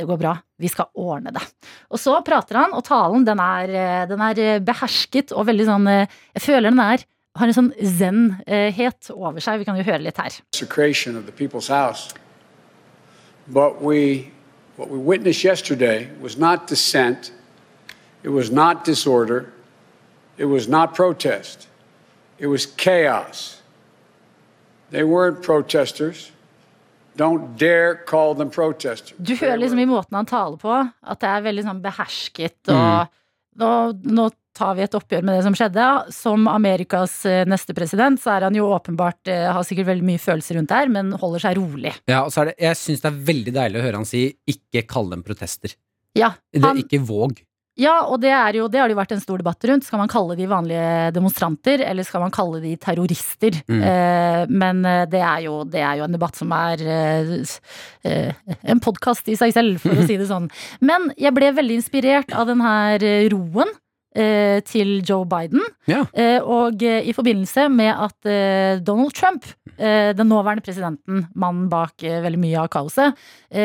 [0.00, 1.44] det går bra, vi skal ordne det'.
[1.92, 5.68] Og så prater han, og talen den er, eh, den er eh, behersket og veldig
[5.68, 7.04] sånn Jeg føler den er
[7.36, 9.62] har en sånn zen-het over seg.
[9.62, 10.32] Vi kan jo høre litt her.
[13.48, 14.30] But we,
[14.76, 17.32] what we witnessed yesterday was not dissent,
[18.22, 19.52] it was not disorder,
[20.38, 21.68] it was not protest,
[22.38, 23.62] it was chaos.
[24.90, 26.30] They weren't protesters.
[27.16, 29.14] Don't dare call them protesters.
[29.18, 30.72] Du hører liksom i måten han taler på,
[31.02, 33.08] at det er veldig sånn behersket og
[33.60, 33.72] nå,
[34.08, 35.86] nå tar vi et oppgjør med det som skjedde.
[36.14, 40.22] Som Amerikas eh, neste president, så er han jo åpenbart eh, Har sikkert veldig mye
[40.22, 41.94] følelser rundt det her, men holder seg rolig.
[42.10, 44.26] Ja, og så er det, jeg syns det er veldig deilig å høre han si
[44.48, 45.76] 'ikke kall dem protester'.
[46.18, 47.40] Ja, Det, er ikke våg.
[47.82, 49.86] Ja, og det, er jo, det har det jo vært en stor debatt rundt.
[49.86, 53.58] Skal man kalle de vanlige demonstranter, eller skal man kalle de terrorister?
[53.66, 53.82] Mm.
[53.90, 57.32] Eh, men eh, det er, jo, det er jo en debatt som er eh,
[58.08, 60.50] eh, en podkast i seg selv, for å si det sånn.
[60.84, 63.72] Men jeg ble veldig inspirert av den her eh, roen.
[64.14, 65.62] Eh, Til Joe Biden.
[65.90, 66.04] Ja.
[66.12, 69.46] Eh, Og eh, i forbindelse med at Donald Trump,
[69.78, 73.16] den nåværende presidenten, mannen bak veldig mye av kaoset,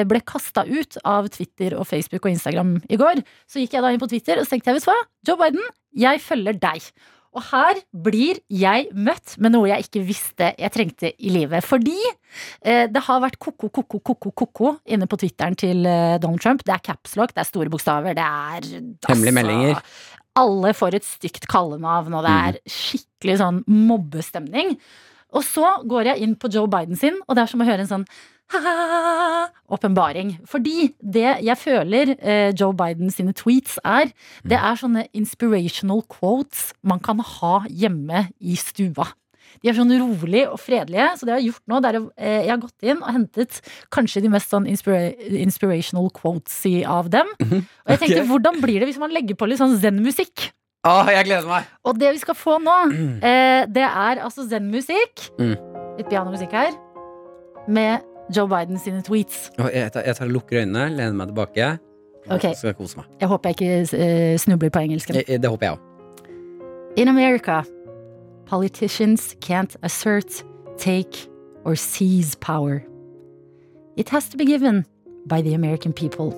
[0.07, 3.91] ble kasta ut av Twitter og Facebook og Instagram i går, så gikk jeg da
[3.91, 5.69] inn på Twitter og så tenkte jeg, vet du hva, Joe Biden,
[5.99, 6.89] jeg følger deg.
[7.37, 11.61] Og her blir jeg møtt med noe jeg ikke visste jeg trengte i livet.
[11.65, 16.41] Fordi eh, det har vært ko-ko, ko-ko, ko-ko, ko-ko inne på Twitteren til eh, Donald
[16.41, 16.63] Trump.
[16.65, 19.83] Det er capslock, det er store bokstaver, det er altså, Hemmelige meldinger.
[20.37, 24.75] Alle får et stygt kallenavn, og det er skikkelig sånn mobbestemning.
[25.35, 27.83] Og så går jeg inn på Joe Biden sin, og det er som å høre
[27.83, 28.07] en sånn
[29.75, 30.37] åpenbaring.
[30.47, 34.13] Fordi det jeg føler eh, Joe Biden sine tweets er,
[34.47, 39.09] det er sånne inspirational quotes man kan ha hjemme i stua.
[39.63, 41.07] De er sånn rolig og fredelige.
[41.17, 43.61] Så det jeg har gjort nå, det er eh, jeg har gått inn og hentet
[43.93, 45.11] kanskje de mest sånn inspira
[45.47, 47.27] inspirational quotes av dem.
[47.39, 48.27] Og jeg tenkte, okay.
[48.29, 50.51] hvordan blir det hvis man legger på litt sånn zen-musikk?
[50.87, 51.65] Å, jeg gleder meg!
[51.83, 52.75] Og det vi skal få nå,
[53.25, 55.31] eh, det er altså zen-musikk.
[55.41, 55.55] Mm.
[55.97, 56.75] Litt pianomusikk her.
[57.67, 59.49] Med Joe Biden sine tweets.
[59.59, 61.67] Oh, Jeg tar, jeg tar lukker øynene, lener meg tilbake.
[62.27, 62.51] Okay.
[62.53, 63.05] Så skal jeg kose meg.
[63.21, 65.15] Jeg håper jeg ikke eh, snubler på engelsken.
[65.15, 65.83] Jeg- jeg- Det håper jeg òg.
[66.97, 67.63] In America,
[68.47, 70.43] politicians can't assert,
[70.77, 71.29] take,
[71.65, 72.83] or seize power.
[73.95, 74.85] It has to be given
[75.25, 76.31] by the American people.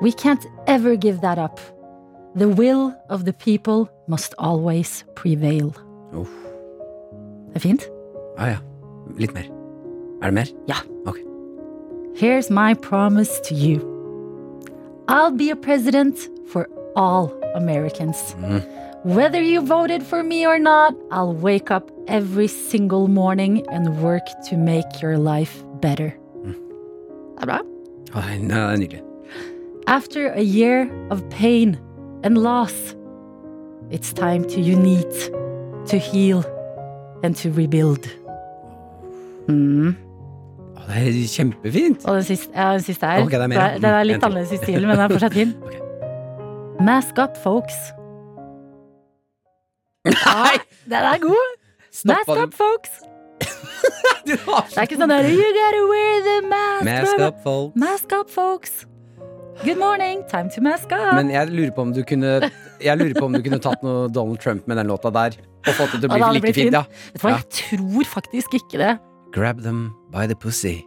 [0.00, 1.60] We can't ever give that up.
[2.34, 5.74] The will of the people must always prevail.
[6.14, 6.30] Uff.
[7.48, 7.88] Det er fint.
[8.38, 8.56] Ah, ja.
[9.16, 9.44] Litt mer.
[10.22, 10.46] Er det mer?
[10.68, 10.76] Ja.
[11.06, 11.16] Ok.
[12.14, 13.80] Here's my promise to you.
[15.08, 16.16] I'll be a president
[16.52, 18.34] for all Americans.
[18.38, 18.62] Mm.
[19.04, 24.26] Whether you voted for me or not, I'll wake up every single morning and work
[24.50, 26.12] to make your life better.
[26.44, 27.58] Det er bra.
[28.06, 28.38] Det er
[28.76, 29.00] nydelig.
[29.86, 31.76] After a year of pain
[32.24, 32.96] and loss,
[33.90, 35.30] it's time to unite,
[35.86, 36.42] to heal,
[37.22, 38.08] and to rebuild.
[39.48, 39.96] Mm.
[40.88, 42.04] Det er kjempefint!
[42.04, 43.22] Og den siste, ja, den siste her.
[43.22, 45.08] Okay, det er mer, er, det er Mm, litt annerledes i stilen, men den er
[45.08, 45.54] fortsatt fin.
[45.66, 45.78] okay.
[46.84, 47.74] Mask up, folks.
[50.08, 50.56] Nei!
[50.88, 51.54] Den er god!
[52.08, 52.90] Mask up, folks.
[54.28, 54.34] du!
[54.46, 56.84] Har Det er ikke sånn der You gotta wear the mask.
[56.88, 57.76] Mask up, folks.
[57.82, 58.78] Mask up, folks.
[59.64, 61.14] Good morning, time to mask up.
[61.18, 62.36] Men jeg lurer på om du kunne
[62.78, 65.34] Jeg lurer på om du kunne tatt noe Donald Trump med den låta der.
[65.66, 66.76] Og fått det til å bli like fint.
[66.78, 66.84] Ja.
[67.12, 67.40] Vet du hva, Ja.
[67.42, 67.48] jeg
[67.80, 68.92] tror faktisk ikke det.
[69.34, 70.84] Grab them by the pussy.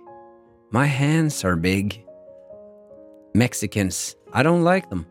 [0.71, 1.99] My hands are big.
[3.35, 4.15] Mexicans.
[4.33, 5.05] I don't like them.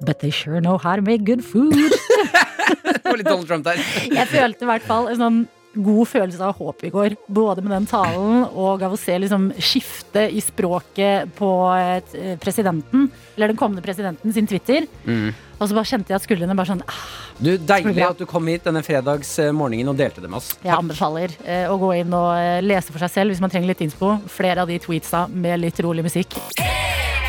[0.00, 1.74] But they sure know how to make good food.
[2.98, 3.80] Det var litt Donald Trump der.
[4.12, 5.46] Jeg følte i hvert fall en sånn
[5.78, 7.16] god følelse av håp i går.
[7.26, 13.08] Både med den talen og av å se liksom skifte i språket på eh, presidenten,
[13.36, 14.88] eller den kommende presidenten sin Twitter.
[15.04, 15.30] Mm.
[15.58, 16.98] Og så bare kjente jeg at skuldrene bare sånn ah,
[17.42, 20.52] Du, Deilig at du kom hit denne fredagsmorgenen og delte det med oss.
[20.62, 23.74] Jeg anbefaler eh, å gå inn og eh, lese for seg selv hvis man trenger
[23.74, 24.16] litt innspo.
[24.30, 26.38] Flere av de tweetsa med litt rolig musikk.
[26.58, 27.27] P3.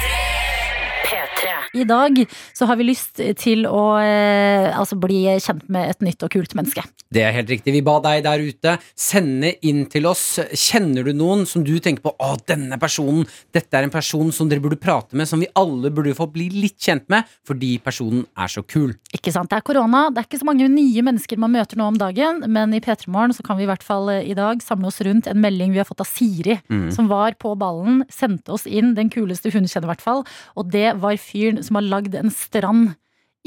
[1.74, 6.26] I dag så har vi lyst til å eh, altså bli kjent med et nytt
[6.26, 6.84] og kult menneske.
[7.10, 7.74] Det er helt riktig.
[7.74, 10.40] Vi ba deg der ute sende inn til oss.
[10.54, 13.24] Kjenner du noen som du tenker på Å, denne personen,
[13.56, 16.50] dette er en person som dere burde prate med, som vi alle burde få bli
[16.54, 18.94] litt kjent med, fordi personen er så kul.
[19.16, 21.88] Ikke sant, Det er korona, det er ikke så mange nye mennesker man møter nå
[21.90, 24.62] om dagen, men i P3 Morgen så kan vi i hvert fall eh, i dag
[24.62, 26.60] samle oss rundt en melding vi har fått av Siri,
[26.94, 30.24] som var på ballen, sendte oss inn den kuleste hun kjenner i hvert fall,
[30.60, 32.96] og det var fyren som har lagd en strand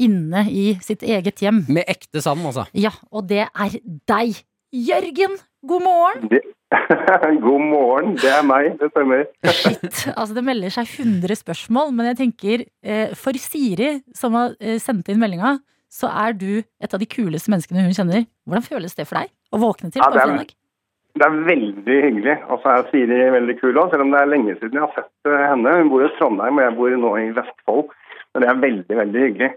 [0.01, 1.63] inne i sitt eget hjem.
[1.69, 2.65] Med ekte sand, altså.
[2.73, 3.77] Ja, og det er
[4.09, 4.39] deg.
[4.73, 5.35] Jørgen,
[5.69, 6.29] god morgen!
[6.31, 6.41] Det,
[7.45, 9.27] God morgen, det er meg, det stemmer.
[9.53, 14.55] Shit, altså det melder seg 100 spørsmål, men jeg tenker eh, for Siri, som har
[14.57, 15.59] eh, sendt inn meldinga,
[15.93, 16.49] så er du
[16.81, 18.25] et av de kuleste menneskene hun kjenner.
[18.49, 20.59] Hvordan føles det for deg å våkne til Ja, det er-
[21.13, 22.35] Det er veldig hyggelig.
[22.49, 24.95] Og så er Siri veldig kul òg, selv om det er lenge siden jeg har
[24.97, 25.75] sett eh, henne.
[25.83, 27.93] Hun bor i Trondheim, og jeg bor nå i Vestfold.
[28.33, 29.51] Men det er veldig, veldig hyggelig.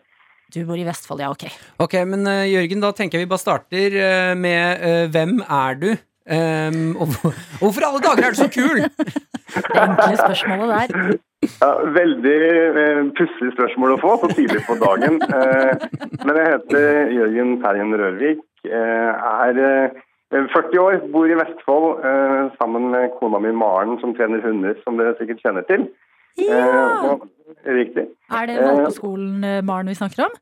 [0.54, 1.46] Du bor i Vestfold, ja, ok.
[1.82, 5.80] Ok, men uh, Jørgen, da tenker jeg vi bare starter uh, med uh, Hvem er
[5.80, 5.88] du?
[6.26, 8.80] Um, og hvor- hvorfor alle dager er du så kul?
[8.82, 11.18] Det enkle spørsmålet der.
[11.46, 12.32] Ja, veldig
[12.82, 15.20] eh, pussig spørsmål å få så tidlig på dagen.
[15.22, 15.84] Eh,
[16.24, 18.40] men jeg heter Jørgen Terjen Rørvik.
[18.66, 20.00] Eh, er eh,
[20.56, 24.98] 40 år, bor i Vestfold eh, sammen med kona mi Maren, som trener hunder, som
[24.98, 25.86] dere sikkert kjenner til.
[26.39, 27.12] Ja!
[27.12, 27.28] og,
[27.66, 28.07] riktig.
[28.30, 30.34] Er det valpeskolen eh, Maren vi snakker om?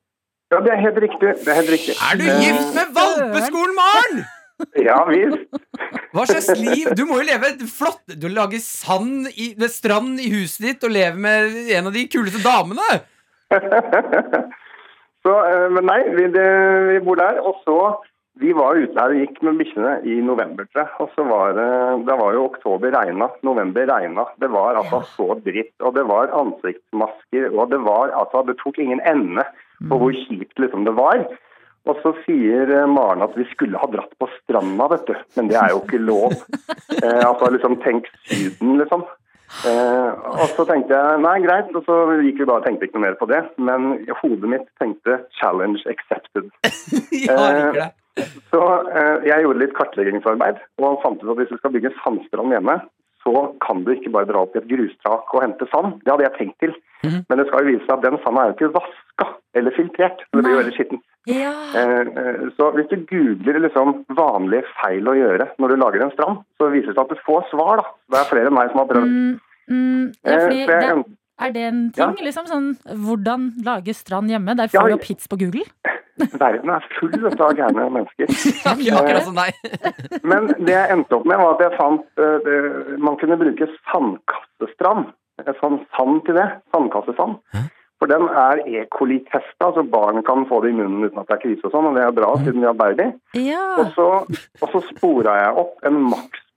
[0.52, 1.34] Ja, det er helt riktig.
[1.44, 1.94] Det er helt riktig.
[1.98, 4.24] Er du Eh, gift med valpeskolen, Maren?!
[4.78, 5.48] Ja visst.
[6.14, 6.86] Hva slags liv?
[6.94, 10.86] Du må jo leve et flott Du lager sand i, ved strand i huset ditt
[10.86, 12.86] og lever med en av de kuleste damene!
[15.24, 16.46] Så, eh, men nei, vi, det,
[16.90, 17.40] vi bor der.
[17.42, 17.76] Og så
[18.42, 20.92] Vi var ute her og gikk med bikkjene i november, tror jeg.
[21.04, 21.68] Og så var det
[22.08, 23.28] Det var jo oktober regna.
[23.46, 24.26] November regna.
[24.42, 25.74] Det var altså så dritt.
[25.80, 29.46] Og det var ansiktsmasker, og det var altså Det tok ingen ende
[29.88, 31.26] på hvor kjipt liksom det var.
[31.84, 35.14] Og så sier eh, Maren at vi skulle ha dratt på stranda, vet du.
[35.36, 36.32] Men det er jo ikke lov.
[36.94, 39.02] Eh, altså liksom Tenk Syden, liksom.
[39.68, 42.96] Eh, og så tenkte jeg nei, greit, og så gikk vi bare og tenkte ikke
[42.96, 43.40] noe mer på det.
[43.58, 46.48] Men hodet mitt tenkte 'challenge accepted'.
[47.26, 47.36] Ja,
[47.74, 47.90] det.
[48.52, 48.60] Så
[48.94, 52.76] eh, jeg gjorde litt kartleggingsarbeid og fant ut at hvis du skal bygge sandstrand hjemme,
[53.24, 53.32] så
[53.64, 55.96] kan du ikke bare dra opp i et grustrak og hente sand.
[56.04, 56.74] Det hadde jeg tenkt til.
[57.28, 60.22] Men det skal jo vise seg at den sanda er jo ikke vaska eller filtrert.
[60.28, 61.02] Så det blir jo veldig skittent.
[61.28, 61.52] Ja.
[61.80, 66.12] Eh, eh, Så hvis du googler liksom vanlige feil å gjøre når du lager en
[66.12, 67.80] strand, så viser det seg at du får svar.
[67.80, 67.86] da.
[68.12, 69.08] Det er flere enn meg som har prøvd.
[69.08, 69.40] Mm,
[69.72, 71.04] mm, ja, Eh, fordi eh, det,
[71.40, 72.46] er det en ting, liksom?
[72.46, 72.70] Sånn
[73.04, 74.54] hvordan lage strand hjemme?
[74.58, 75.00] Der Ja, får du ja.
[75.00, 75.66] opp hits på Google?
[76.38, 78.30] verden er full av gærne mennesker.
[78.86, 79.54] Ja, akkurat som deg.
[80.30, 82.58] Men det jeg endte opp med, var at jeg fant uh, det,
[83.02, 85.10] man kunne bruke sandkassestrand.
[85.42, 86.46] Jeg Sånn sand til det.
[86.74, 87.40] Sandkassesand.
[88.02, 88.84] For den er E.
[88.94, 91.88] coli-testa, så barn kan få det i munnen uten at det er krise og sånn,
[91.90, 93.06] og det er bra siden vi har baby.
[93.38, 93.62] Ja.
[93.80, 94.08] Og så,
[94.60, 96.00] og så spora jeg opp en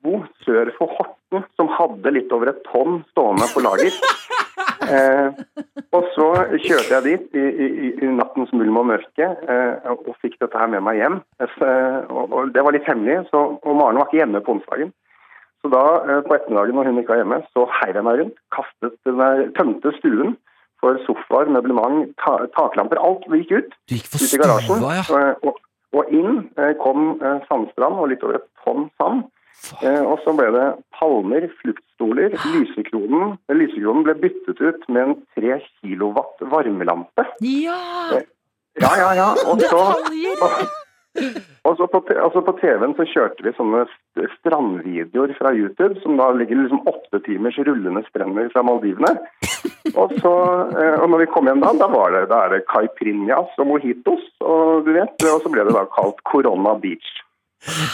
[0.07, 3.91] Maxbo sør for Horten som hadde litt over et tonn stående på lager.
[4.87, 5.33] Eh,
[5.91, 6.25] og så
[6.63, 10.69] kjørte jeg dit i, i, i nattens mulm og mørke eh, og fikk dette her
[10.71, 11.17] med meg hjem.
[11.43, 14.93] Eh, og, og Det var litt hemmelig, så, og Maren var ikke hjemme på onsdagen.
[15.59, 18.39] Så da eh, på ettermiddagen når hun ikke var hjemme, så heiv jeg meg rundt,
[18.55, 20.35] kastet, nei, tømte stuen
[20.83, 23.01] for sofaer, møblement, ta, taklamper.
[23.03, 25.03] Alt gikk ut Du gikk for stua, ja.
[25.03, 25.59] Eh, Og,
[25.97, 27.17] og inn eh, kom
[27.49, 29.27] sandstrand og litt over et tonn sand.
[29.81, 30.65] Eh, Og så ble det
[30.99, 32.35] palmer, fluktstoler.
[32.53, 37.27] Lysekronen, lysekronen ble byttet ut med en 3 kilowatt varmelampe.
[37.41, 37.79] ja.
[38.77, 39.29] Ja, ja, ja.
[39.49, 39.79] Og så,
[41.65, 43.87] og så på, altså på TV-en så kjørte vi sånne
[44.35, 49.15] strandvideoer fra YouTube, som da ligger liksom åtte timers rullende strender fra Maldivene.
[49.97, 50.33] Og så,
[50.77, 53.69] eh, og når vi kom hjem da, da var det, da er det caipirinhas og
[53.69, 57.07] mojitos, og du vet, og så ble det da kalt Corona Beach.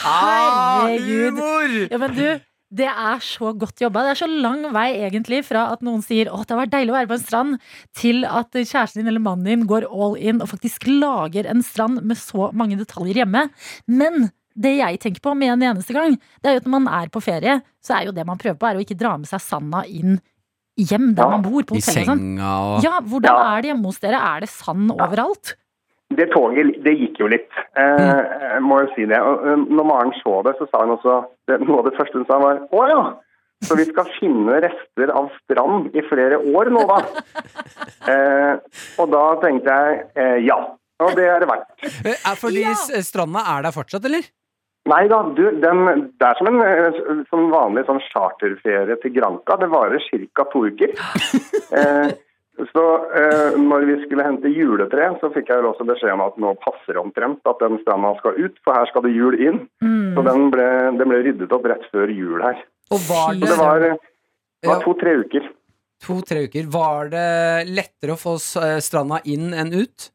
[0.06, 1.38] Ah, Herregud.
[1.38, 1.78] humor!
[1.92, 2.26] Ja, men du,
[2.74, 4.04] det er så godt jobba.
[4.06, 6.98] Det er så lang vei egentlig fra at noen sier å, det var deilig å
[6.98, 7.58] være på en strand,
[7.98, 12.02] til at kjæresten din eller mannen din går all in og faktisk lager en strand
[12.06, 13.48] med så mange detaljer hjemme.
[13.90, 16.92] Men det jeg tenker på med en eneste gang, det er jo at når man
[17.02, 19.30] er på ferie, så er jo det man prøver på, er å ikke dra med
[19.30, 20.20] seg sanda inn
[20.78, 22.22] hjem der man bor, på I og sånn.
[22.42, 24.18] og Ja, hvordan er det hjemme hos dere?
[24.18, 25.56] Er det sand overalt?
[26.18, 27.50] Det toget, det gikk jo litt.
[27.80, 29.20] Eh, må jo si det.
[29.20, 32.20] Og, eh, når Maren så det, så sa hun også det, Noe av det første
[32.20, 33.04] hun sa, var Å ja!
[33.64, 37.02] Så vi skal finne rester av strand i flere år nå, da.
[38.04, 38.58] Eh,
[39.00, 40.58] og da tenkte jeg eh, ja.
[41.00, 41.70] Og det er det verdt.
[42.04, 42.74] Eh, Er fordi ja.
[43.00, 44.26] stranda er der fortsatt, eller?
[44.92, 45.86] Nei da, du, den,
[46.20, 49.56] det er som en eh, som vanlig sånn charterferie til Granca.
[49.62, 50.04] Det varer
[50.36, 50.48] ca.
[50.52, 50.96] to uker.
[51.74, 52.12] Eh,
[52.54, 52.84] så
[53.18, 56.54] eh, når vi skulle hente juletre, så fikk jeg jo også beskjed om at nå
[56.62, 59.64] passer omtrent at den stranda skal ut, for her skal det jul inn.
[59.82, 60.14] Mm.
[60.14, 60.68] Så den ble,
[61.00, 62.62] den ble ryddet opp rett før jul her.
[62.94, 63.88] Og var det, Så det var,
[64.70, 65.50] var to-tre uker.
[66.04, 67.28] to-tre uker Var det
[67.74, 70.13] lettere å få eh, stranda inn enn ut?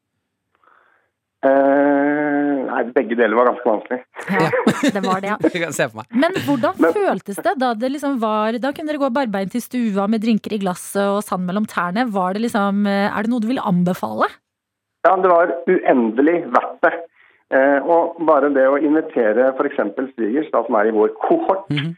[1.47, 3.99] Eh, nei, begge deler var ganske vanskelig.
[4.27, 4.49] Ja,
[4.97, 5.71] det var det, ja.
[5.77, 6.09] Se for meg.
[6.25, 9.63] Men hvordan Men- føltes det da det liksom var Da kunne dere gå barbeint til
[9.63, 12.09] stua med drinker i glasset og sand mellom tærne.
[12.11, 14.27] Var det liksom eh, Er det noe du vil anbefale?
[15.07, 16.97] Ja, det var uendelig verdt det.
[17.49, 19.79] Uh, og bare det å invitere f.eks.
[20.13, 21.95] svigers, da, som er i vår kohort, mm eh,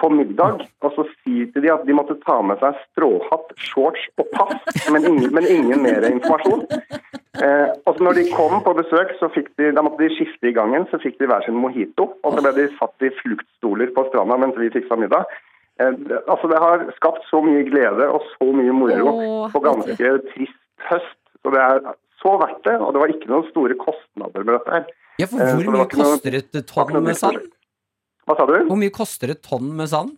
[0.00, 4.06] på middag, og så sier til de at de måtte ta med seg stråhatt, shorts
[4.16, 6.64] og pass, men ingen, men ingen mer informasjon.
[7.44, 10.48] Eh, og så når de kom på besøk, så fikk de, da måtte de skifte
[10.48, 13.92] i gangen, så fikk de hver sin mojito, og så ble de satt i fluktstoler
[13.96, 15.28] på stranda mens vi fiksa middag.
[15.82, 15.92] Eh,
[16.24, 20.62] altså Det har skapt så mye glede og så mye moro Åh, på ganske trist
[20.88, 21.18] høst.
[21.44, 21.82] Så det er
[22.22, 24.88] så verdt det, og det var ikke noen store kostnader med dette her.
[25.20, 27.44] Ja, for Eh, hvor det mye ikke koster et tonn med sand?
[28.26, 28.56] Hva sa du?
[28.66, 30.16] Hvor mye koster et tonn med sand?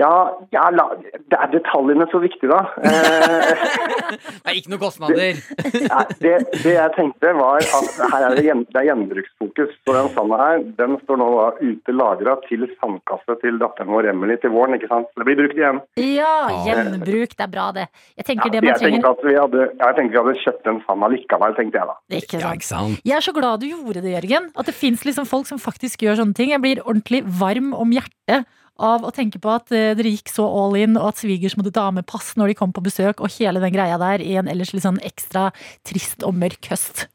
[0.00, 0.12] Ja,
[0.54, 2.60] ja la, det er detaljene så viktige, da.
[2.88, 3.66] Eh,
[4.40, 5.38] Det er ikke noe kostnader.
[5.38, 6.32] Nei, det,
[6.64, 9.74] det jeg tenkte var at her er det, gjen, det er gjenbruksfokus.
[9.86, 14.10] Så den sanda her den står nå da ute lagra til sandkasse til datteren vår
[14.14, 14.74] Emily til våren.
[14.78, 15.10] ikke sant?
[15.12, 15.80] Så det blir brukt igjen.
[16.02, 16.34] Ja,
[16.66, 17.36] gjenbruk.
[17.36, 17.86] Det er bra, det.
[18.18, 19.08] Jeg tenker det man jeg, trenger.
[19.12, 21.98] at vi hadde, jeg tenker vi hadde kjøpt den sanda likevel, tenkte jeg da.
[22.20, 23.02] Ikke Ja, ikke sant?
[23.06, 24.50] Jeg er så glad du gjorde det, Jørgen.
[24.58, 26.54] At det fins liksom folk som faktisk gjør sånne ting.
[26.54, 28.48] Jeg blir ordentlig varm om hjertet
[28.80, 31.74] av å tenke på at eh, dere gikk så all in, og at svigers måtte
[31.76, 34.50] ta med pass når de kom på besøk, og hele den greia der i en
[34.50, 35.50] ellers litt sånn ekstra
[35.86, 37.06] trist og mørk høst.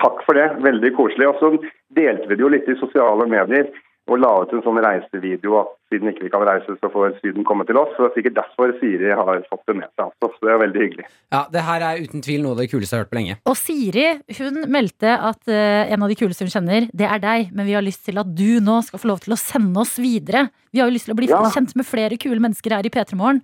[0.00, 1.28] Takk for det, veldig koselig.
[1.28, 1.52] Og så
[1.96, 3.68] delte vi det jo litt i sosiale medier
[4.10, 7.44] og la ut en sånn reisevideo at siden ikke vi kan reise, så får Syden
[7.46, 7.90] komme til oss.
[7.94, 10.60] Så det er sikkert derfor Siri har fått det med seg også, så det er
[10.64, 11.06] veldig hyggelig.
[11.34, 13.36] Ja, det her er uten tvil noe av det kuleste jeg har hørt på lenge.
[13.50, 14.06] Og Siri
[14.40, 17.74] hun meldte at uh, en av de kuleste hun kjenner, det er deg, men vi
[17.78, 20.48] har lyst til at du nå skal få lov til å sende oss videre.
[20.74, 21.42] Vi har jo lyst til å bli Ja.
[21.54, 23.42] kjent med flere kule mennesker her i P3 Morgen.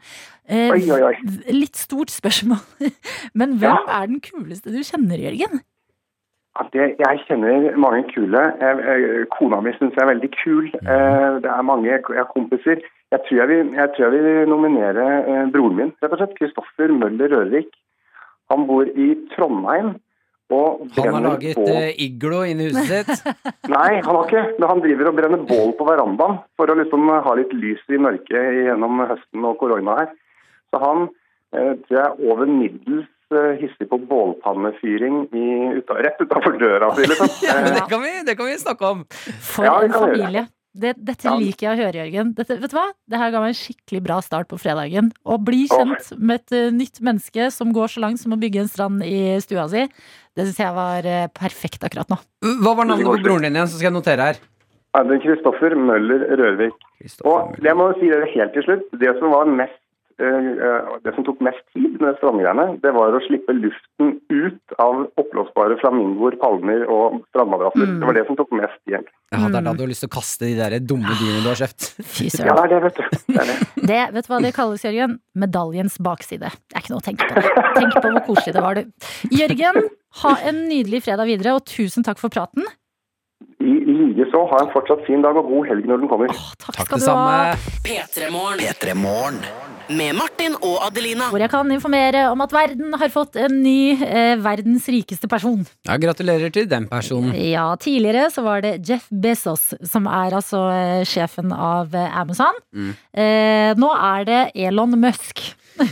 [0.48, 1.14] Eh, oi.
[1.54, 2.62] Litt stort spørsmål,
[3.38, 4.02] men hvem Ja.
[4.02, 5.62] er den kuleste du kjenner, Jørgen?
[6.72, 8.42] Det, jeg kjenner mange kule.
[8.60, 10.70] Jeg, jeg, kona mi syns jeg er veldig kul.
[10.72, 12.80] Eh, det er mange jeg har kompiser.
[13.12, 16.36] Jeg tror jeg vil, jeg tror jeg vil nominere eh, broren min, rett og slett.
[16.38, 17.68] Kristoffer Møller Rørvik.
[18.52, 19.94] Han bor i Trondheim.
[20.54, 21.70] Og Han har laget bål.
[21.74, 23.26] eh, iglo inni huset sitt.
[23.74, 24.44] Nei, han har ikke.
[24.60, 27.98] Men han driver og brenner bål på verandaen for å liksom ha litt lys i
[27.98, 30.14] mørket gjennom høsten og korona her.
[30.70, 31.08] Så han
[31.56, 33.06] tror jeg er over middels
[33.60, 35.46] hissig på bålpannefyring i,
[35.78, 37.28] ut, rett utafor døra si, liksom.
[37.46, 39.04] Ja, Eh, det, kan vi, det kan vi snakke om.
[39.42, 40.46] For Ja, en familie.
[40.76, 41.32] Det, dette Ja.
[41.40, 42.34] liker jeg å høre, Jørgen.
[42.36, 42.90] Dette, vet du hva?
[43.08, 45.08] Det her ga meg en skikkelig bra start på fredagen.
[45.24, 48.60] Å bli kjent med et eh, nytt menneske som går så langt som å bygge
[48.60, 49.86] en strand i stua si,
[50.36, 52.18] det syns jeg var eh, perfekt akkurat nå.
[52.60, 54.36] Hva var navnet på broren din igjen, så skal jeg notere her?
[54.96, 56.76] Ja, det er Kristoffer Møller Rørvik.
[57.24, 58.86] Og jeg må si det helt til slutt.
[59.00, 59.85] Det som var mest eh, eh,
[60.16, 65.76] det som tok mest tid med strandgreiene, det var å slippe luften ut av oppblåsbare
[65.82, 67.84] flamingoer, palmer og strandmadrasser.
[67.84, 67.98] Mm.
[68.00, 68.94] Det var det som tok mest tid.
[68.96, 69.12] egentlig.
[69.34, 71.50] Ja, det er da du har lyst til å kaste de der dumme dyrene du
[71.50, 71.90] har kjøpt.
[72.14, 73.20] Fy Ja, det er det, vet du.
[73.26, 73.58] Det er det.
[73.92, 75.18] Det, vet du hva det kalles, Jørgen?
[75.38, 76.48] Medaljens bakside.
[76.50, 77.42] Det er ikke noe å tenke på.
[77.44, 77.66] Det.
[77.76, 79.06] Tenk på hvor koselig det var, du.
[79.36, 79.78] Jørgen,
[80.22, 82.66] ha en nydelig fredag videre, og tusen takk for praten.
[83.60, 86.28] I like så, Ha en fortsatt fin dag og god helg når den kommer.
[86.32, 87.54] Åh, takk, Takk skal det du ha.
[87.86, 89.38] P3 Morgen P3 Morgen.
[89.96, 91.28] med Martin og Adelina.
[91.30, 95.62] Hvor jeg kan informere om at verden har fått en ny eh, verdens rikeste person.
[95.86, 97.32] Ja, gratulerer til den personen.
[97.38, 102.58] Ja, tidligere så var det Jeff Bezos, som er altså eh, sjefen av eh, Amazon.
[102.74, 102.90] Mm.
[103.14, 105.46] Eh, nå er det Elon Musk.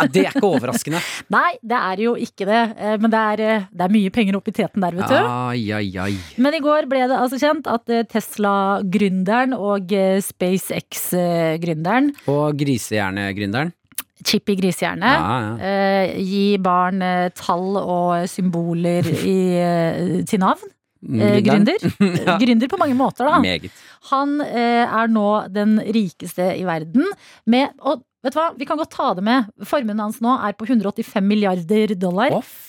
[0.00, 1.00] Ja, det er ikke overraskende.
[1.36, 4.38] Nei, det er jo ikke det, eh, men det er, eh, det er mye penger
[4.40, 5.18] oppi teten der, vet du.
[5.20, 6.14] Ai, ai, ai.
[6.40, 9.92] Men i går ble det altså kjent at eh, Tesla-gründeren og
[10.30, 13.72] SpaceX-gründeren, Og grisehjernegründeren.
[14.20, 15.52] Chippy Grisehjerne, Ja, ja.
[15.64, 20.60] eh, gi barn eh, tall og symboler i, eh, til navn.
[21.00, 21.80] Gründer.
[22.26, 22.34] Ja.
[22.36, 23.38] Gründer på mange måter, da.
[23.40, 23.70] Meget.
[24.10, 27.06] Han er nå den rikeste i verden
[27.48, 29.48] med Og vet du hva, vi kan godt ta det med.
[29.68, 32.36] Formuen hans nå er på 185 milliarder dollar.
[32.40, 32.66] Off.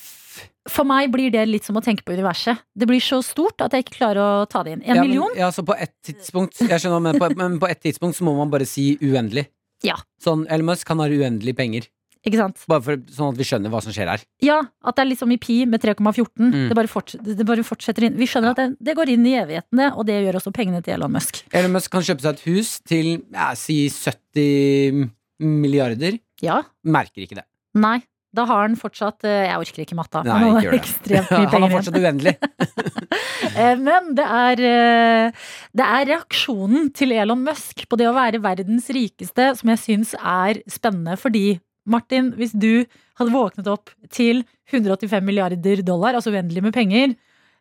[0.70, 2.60] For meg blir det litt som å tenke på universet.
[2.78, 4.84] Det blir så stort at jeg ikke klarer å ta det inn.
[4.86, 5.32] En ja, men- million?
[5.36, 8.36] Ja, så på ett tidspunkt Jeg skjønner, men på, men på ett tidspunkt så må
[8.38, 9.48] man bare si uendelig.
[9.84, 9.96] Ja.
[10.22, 11.88] Sånn, Elon Musk kan ha uendelig penger.
[12.22, 12.60] Ikke sant?
[12.70, 14.22] Bare for, sånn at vi skjønner hva som skjer her.
[14.46, 16.28] Ja, at det er liksom i pi med 3,14.
[16.38, 16.68] Mm.
[16.70, 18.14] Det, bare forts- det bare fortsetter inn.
[18.20, 20.94] Vi skjønner at det, det går inn i evighetene, og det gjør også pengene til
[20.94, 21.42] Elon Musk.
[21.52, 25.10] Elon Musk kan kjøpe seg et hus til ja, si 70
[25.42, 26.18] milliarder.
[26.44, 26.62] Ja.
[26.86, 27.48] Merker ikke det.
[27.78, 28.00] Nei.
[28.32, 30.22] Da har han fortsatt eh, Jeg orker ikke matta.
[30.24, 32.38] Nei, han har ikke Han har fortsatt uendelig.
[33.52, 38.40] Eh, Men det er, eh, det er reaksjonen til Elon Musk på det å være
[38.40, 41.18] verdens rikeste som jeg syns er spennende.
[41.20, 41.58] Fordi,
[41.90, 42.86] Martin, hvis du
[43.20, 47.18] hadde våknet opp til 185 milliarder dollar, altså uendelig med penger,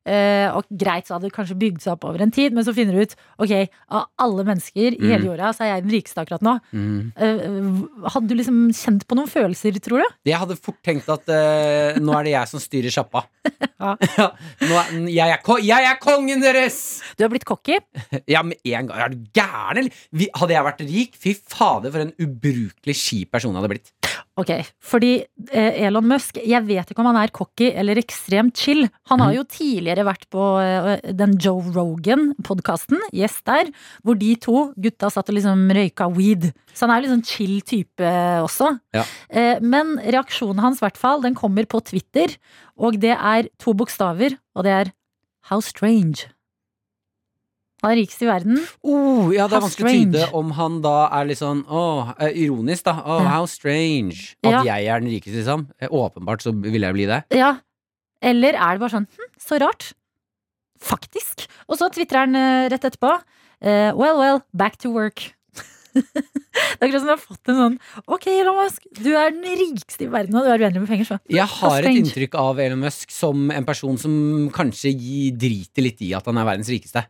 [0.06, 2.74] eh, og greit, så hadde det kanskje bygd seg opp over en tid, men så
[2.76, 3.52] finner du ut ok,
[3.90, 5.26] av alle mennesker i hele Mm.
[5.28, 6.54] jorda, så er jeg den rikeste akkurat nå.
[6.72, 7.12] Mm.
[7.18, 10.14] Uh, Hadde du liksom kjent på noen følelser, tror du?
[10.30, 13.26] Jeg hadde fort tenkt at uh, nå er det jeg som styrer sjappa.
[13.80, 13.94] Ja.
[14.60, 17.00] Jeg, er, jeg er kongen deres!
[17.16, 17.78] Du har blitt cocky.
[18.28, 18.98] Ja, med en gang.
[19.00, 20.26] Er du gæren, eller?
[20.36, 23.92] Hadde jeg vært rik, fy fader, for en ubrukelig kjip person jeg hadde blitt.
[24.40, 25.10] Ok, fordi
[25.52, 28.86] eh, Elon Musk, jeg vet ikke om han er cocky eller ekstremt chill.
[29.10, 33.72] Han har jo tidligere vært på eh, den Joe Rogan-podkasten, gjest der,
[34.06, 36.50] hvor de to gutta satt og liksom røyka weed.
[36.72, 38.72] Så han er sånn chill type også.
[38.96, 39.04] Ja.
[39.28, 42.32] Eh, men reaksjonen hans, i hvert fall, den kommer på Twitter,
[42.80, 44.94] og det er to bokstaver, og det er
[45.50, 46.30] How strange.
[47.80, 48.58] Han er rikest i verden.
[48.84, 52.84] Oh, ja, det er vanskelig å tyde om han da er litt sånn oh, ironisk,
[52.90, 52.98] da.
[53.00, 53.30] Oh, Ja.
[53.38, 54.34] how strange.
[54.44, 54.62] At Ja.
[54.64, 55.68] jeg er den rikeste, liksom.
[55.80, 57.24] Eh, Åpenbart så vil jeg bli det.
[57.32, 57.56] Ja.
[58.22, 59.92] Eller er det bare sånn hm, så rart?
[60.80, 61.46] Faktisk.
[61.68, 63.20] Og så tvitrer han eh, rett etterpå.
[63.60, 65.34] Uh, well, well, back to work.
[65.92, 67.76] det er akkurat som du har fått en sånn
[68.06, 71.08] Ok, Elon Musk, du er den rikeste i verden, og du er uendelig med penger,
[71.08, 71.18] så.
[71.28, 74.12] Jeg har et inntrykk av Elon Musk som en person som
[74.54, 74.94] kanskje
[75.34, 77.02] driter litt i at han er verdens rikeste.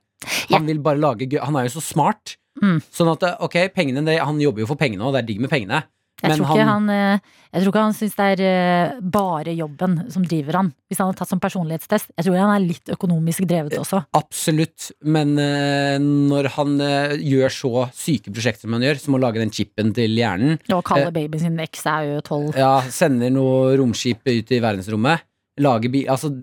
[0.51, 2.37] Han vil bare lage gøy Han er jo så smart.
[2.61, 2.81] Mm.
[2.93, 5.51] Sånn at, ok, pengene, det, han jobber jo for pengene, og det er digg med
[5.53, 5.85] pengene.
[6.21, 7.21] Jeg Men tror ikke han, eh,
[7.55, 10.67] jeg tror ikke han syns det er eh, bare jobben som driver han.
[10.91, 12.11] Hvis han har tatt som personlighetstest.
[12.19, 14.03] Jeg tror han er litt økonomisk drevet også.
[14.19, 19.23] Absolutt, men eh, når han eh, gjør så syke prosjekter som han gjør, som å
[19.23, 22.53] lage den chipen til hjernen, Og kalle Eh, babyen sin X er jo tolv.
[22.61, 25.25] ja, sender noe romskip ut i verdensrommet,
[25.65, 26.35] lager bil Altså,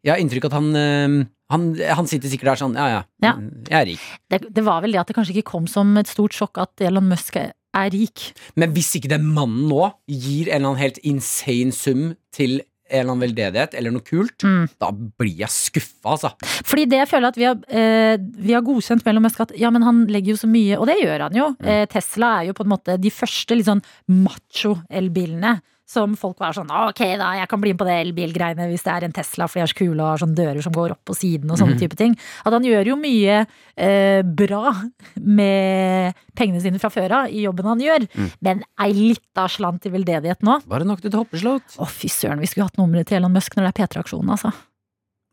[0.00, 1.18] jeg har inntrykk av at han, eh,
[1.50, 3.34] han Han sitter sikkert der sånn, ja ja, Ja.
[3.68, 4.04] jeg er rik.
[4.30, 6.80] Det, det var vel det at det kanskje ikke kom som et stort sjokk at
[6.86, 8.32] Elon Musk er rik.
[8.56, 13.04] Men hvis ikke den mannen nå gir en eller annen helt insane sum til en
[13.04, 14.64] eller annen veldedighet eller noe kult, Mm.
[14.82, 16.32] da blir jeg skuffa, altså.
[16.66, 19.70] Fordi det jeg føler at vi har, eh, vi har godkjent mellom Musk at ja,
[19.70, 21.46] men han legger jo så mye, og det gjør han jo.
[21.62, 25.60] Eh, Tesla er jo på en måte de første litt sånn macho-elbilene.
[25.90, 28.92] Som folk var sånn ok da, jeg kan bli med på det elbilgreiene hvis det
[28.92, 31.02] er en Tesla, for de er så kule og har sånne dører som går opp
[31.10, 32.14] på siden og sånne type ting.
[32.46, 33.40] At han gjør jo mye
[33.74, 34.70] eh, bra
[35.18, 38.06] med pengene sine fra før av i jobben han gjør.
[38.46, 40.60] Men ei lita slant i veldedighet nå.
[40.70, 41.78] Var det nok til et hoppeslott.
[41.80, 44.54] Å, fy søren, vi skulle hatt nummeret til Elon Musk når det er P3-aksjonen, altså.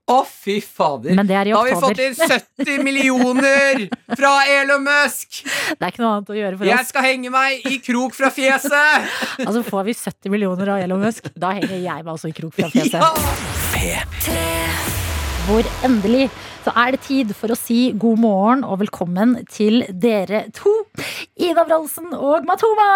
[0.07, 1.11] Å, fy fader!
[1.17, 3.81] Men det er i Da har vi fått inn 70 millioner
[4.15, 5.41] fra Elon Musk!
[5.43, 6.71] Det er ikke noe annet å gjøre for oss.
[6.71, 9.11] Jeg skal henge meg i krok fra fjeset!
[9.47, 12.55] Altså Får vi 70 millioner av Elon Musk, da henger jeg meg også i krok
[12.55, 13.03] fra fjeset.
[13.83, 14.66] Ja!
[15.47, 16.25] Hvor endelig
[16.65, 20.73] så er det tid for å si god morgen og velkommen til dere to.
[21.39, 22.87] Ida Wroldsen og Matoma!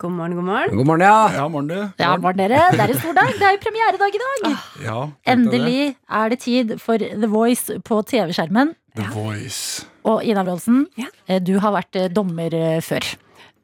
[0.00, 0.78] God morgen, god morgen.
[0.78, 1.18] God morgen, ja.
[1.36, 1.76] Ja, morgen du.
[2.00, 2.62] Ja, morgen, dere?
[2.72, 3.34] Det er en stor dag.
[3.36, 4.48] Det er jo premieredag i dag.
[4.86, 5.34] Ja, tenkte det.
[5.34, 5.84] Endelig
[6.22, 8.72] er det tid for The Voice på TV-skjermen.
[8.96, 9.84] The Voice.
[10.08, 11.10] Og Ida Wroldsen, Ja.
[11.28, 13.04] eh, du har vært eh, dommer eh, før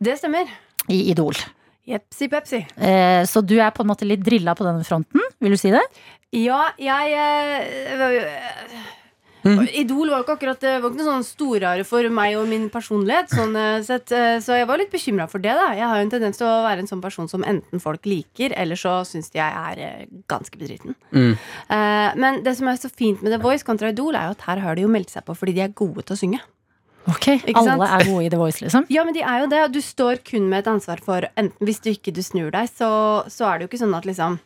[0.05, 0.45] Det stemmer.
[0.93, 1.33] i Idol.
[1.87, 2.65] Jepsi pepsi.
[2.77, 5.71] Eh, Så du er på en måte litt drilla på denne fronten, vil du si
[5.71, 5.83] det?
[6.35, 8.87] Ja, jeg eh,
[9.79, 13.31] Idol var ikke akkurat Det var ikke noe sånn storare for meg og min personlighet.
[13.31, 15.55] Sånn eh, sett, eh, så jeg var litt bekymra for det.
[15.55, 18.07] da Jeg har jo en tendens til å være en sånn person som enten folk
[18.11, 20.97] liker, eller så syns de jeg er eh, ganske bedriten.
[21.15, 21.37] Mm.
[21.37, 24.47] Eh, men det som er så fint med The Voice kontra Idol, er jo at
[24.51, 26.43] her har de jo meldt seg på fordi de er gode til å synge.
[27.13, 27.77] Ok, Ikke sant?
[27.77, 28.87] Alle er gode i The Voice, liksom?
[28.97, 29.63] Ja, men de er jo det.
[29.77, 32.91] Du står kun med et ansvar for enten Hvis du ikke du snur deg, så,
[33.31, 34.39] så er det jo ikke sånn at liksom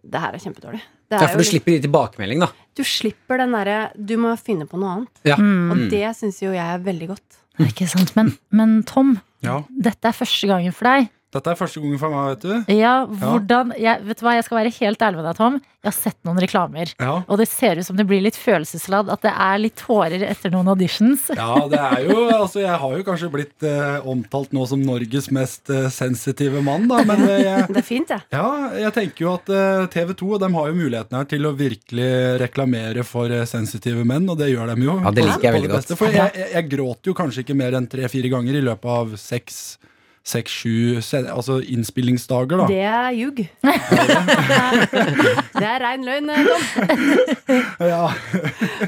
[0.00, 0.82] Det her er kjempedårlig.
[1.10, 2.50] Det er Ja, for jo du slipper de tilbakemelding, da.
[2.78, 5.22] Du slipper den derre Du må finne på noe annet.
[5.26, 5.38] Ja.
[5.40, 5.70] Mm.
[5.74, 7.40] Og det syns jo jeg er veldig godt.
[7.60, 11.10] Ikke sant, men, men Tom, Ja, dette er første gangen for deg.
[11.30, 12.72] Dette er første gangen for meg, vet du.
[12.74, 15.58] Ja, hvordan jeg, Vet du hva, jeg skal være helt ærlig med deg, Tom.
[15.80, 16.90] Jeg har sett noen reklamer.
[17.00, 17.12] Ja.
[17.30, 19.08] Og det ser ut som det blir litt følelsesladd.
[19.14, 21.28] At det er litt tårer etter noen auditions.
[21.38, 25.30] Ja, det er jo Altså, jeg har jo kanskje blitt eh, omtalt nå som Norges
[25.32, 28.18] mest eh, sensitive mann, da, men eh, jeg, Det er fint, det.
[28.34, 28.48] ja,
[28.86, 32.10] jeg tenker jo at eh, TV 2 de har jo muligheten her til å virkelig
[32.42, 34.98] reklamere for eh, sensitive menn, og det gjør de jo.
[35.04, 35.94] Ja, det liker jeg veldig godt.
[36.00, 39.14] For jeg, jeg, jeg gråter jo kanskje ikke mer enn tre-fire ganger i løpet av
[39.20, 39.62] seks
[40.30, 41.00] Seks-sju
[41.32, 42.66] altså innspillingsdager, da.
[42.70, 43.40] Det er ljug.
[45.60, 46.62] det er rein løgn, eh, Tom.
[47.90, 48.04] Ja.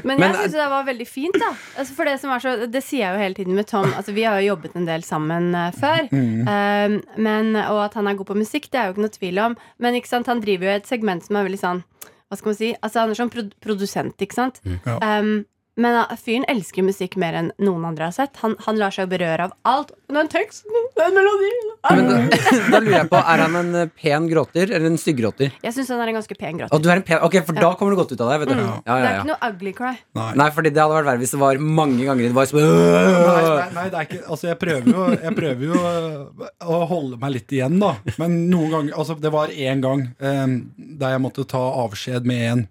[0.07, 1.49] Men jeg syns det var veldig fint, da.
[1.77, 3.89] Altså, for det som er så Det sier jeg jo hele tiden med Tom.
[3.91, 6.07] Altså, vi har jo jobbet en del sammen eh, før.
[6.13, 9.37] Um, men, og at han er god på musikk, det er jo ikke noe tvil
[9.47, 9.57] om.
[9.83, 11.81] Men ikke sant, han driver jo et segment som er veldig sånn
[12.29, 12.69] Hva skal man si?
[12.79, 13.33] Altså, han er sånn
[13.63, 14.63] produsent, ikke sant?
[14.63, 15.19] Ja.
[15.19, 15.35] Um,
[15.79, 18.37] men uh, fyren elsker musikk mer enn noen andre har sett.
[18.43, 19.93] Han, han lar seg berøre av alt.
[20.13, 22.17] Den teksten, den melodien Men da,
[22.75, 25.55] da lurer jeg på, er han en eh, pen gråter eller en stygggråter?
[25.65, 26.83] Jeg syns han er en ganske pen gråter.
[26.83, 28.37] du er en pen Ok, for da kommer du godt ut av det.
[28.43, 28.59] Vet du.
[28.59, 28.67] Mm.
[28.67, 29.93] Ja, Det ja, er ikke noe ugly cry.
[30.19, 30.27] Nei.
[30.43, 33.41] Nei, fordi det hadde vært verre hvis det var mange ganger det var som Nei,
[33.47, 37.17] nei, nei, det er ikke Altså, jeg prøver jo, jeg prøver jo øh, å holde
[37.23, 37.95] meg litt igjen, da.
[38.21, 40.55] Men noen ganger Altså, det var én gang um,
[41.01, 42.63] der jeg måtte ta avskjed med en,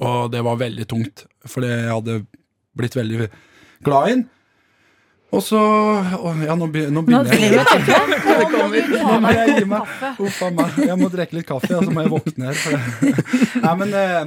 [0.00, 2.20] og det var veldig tungt, for jeg hadde
[2.74, 3.28] blitt veldig
[3.86, 4.24] glad i den.
[5.34, 7.64] Og så å, Ja, nå, be- nå Nå begynner jeg.
[8.54, 9.80] Nå må jeg gi meg.
[9.82, 10.10] kaffe.
[10.22, 10.76] Uff a meg.
[10.86, 13.16] Jeg må drikke litt kaffe, og så må jeg våkne her.
[13.64, 14.20] Nei, men eh,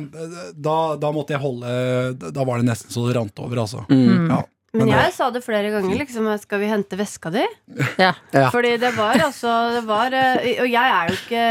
[0.68, 1.72] da, da måtte jeg holde
[2.36, 3.86] Da var det nesten så det rant over, altså.
[3.88, 4.28] Mm.
[4.34, 4.42] Ja.
[4.78, 5.96] Men jeg sa det flere ganger.
[6.04, 7.46] Liksom, skal vi hente veska di?
[8.04, 8.12] Ja.
[8.36, 8.50] Ja.
[8.52, 11.46] Fordi det var altså det var, eh, Og jeg er jo ikke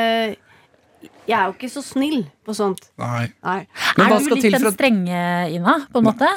[1.27, 2.91] Jeg er jo ikke så snill på sånt.
[3.01, 3.27] Nei.
[3.43, 3.61] Nei.
[3.97, 5.23] Men er hva du skal litt den for at strenge,
[5.57, 6.31] Ina, på en måte?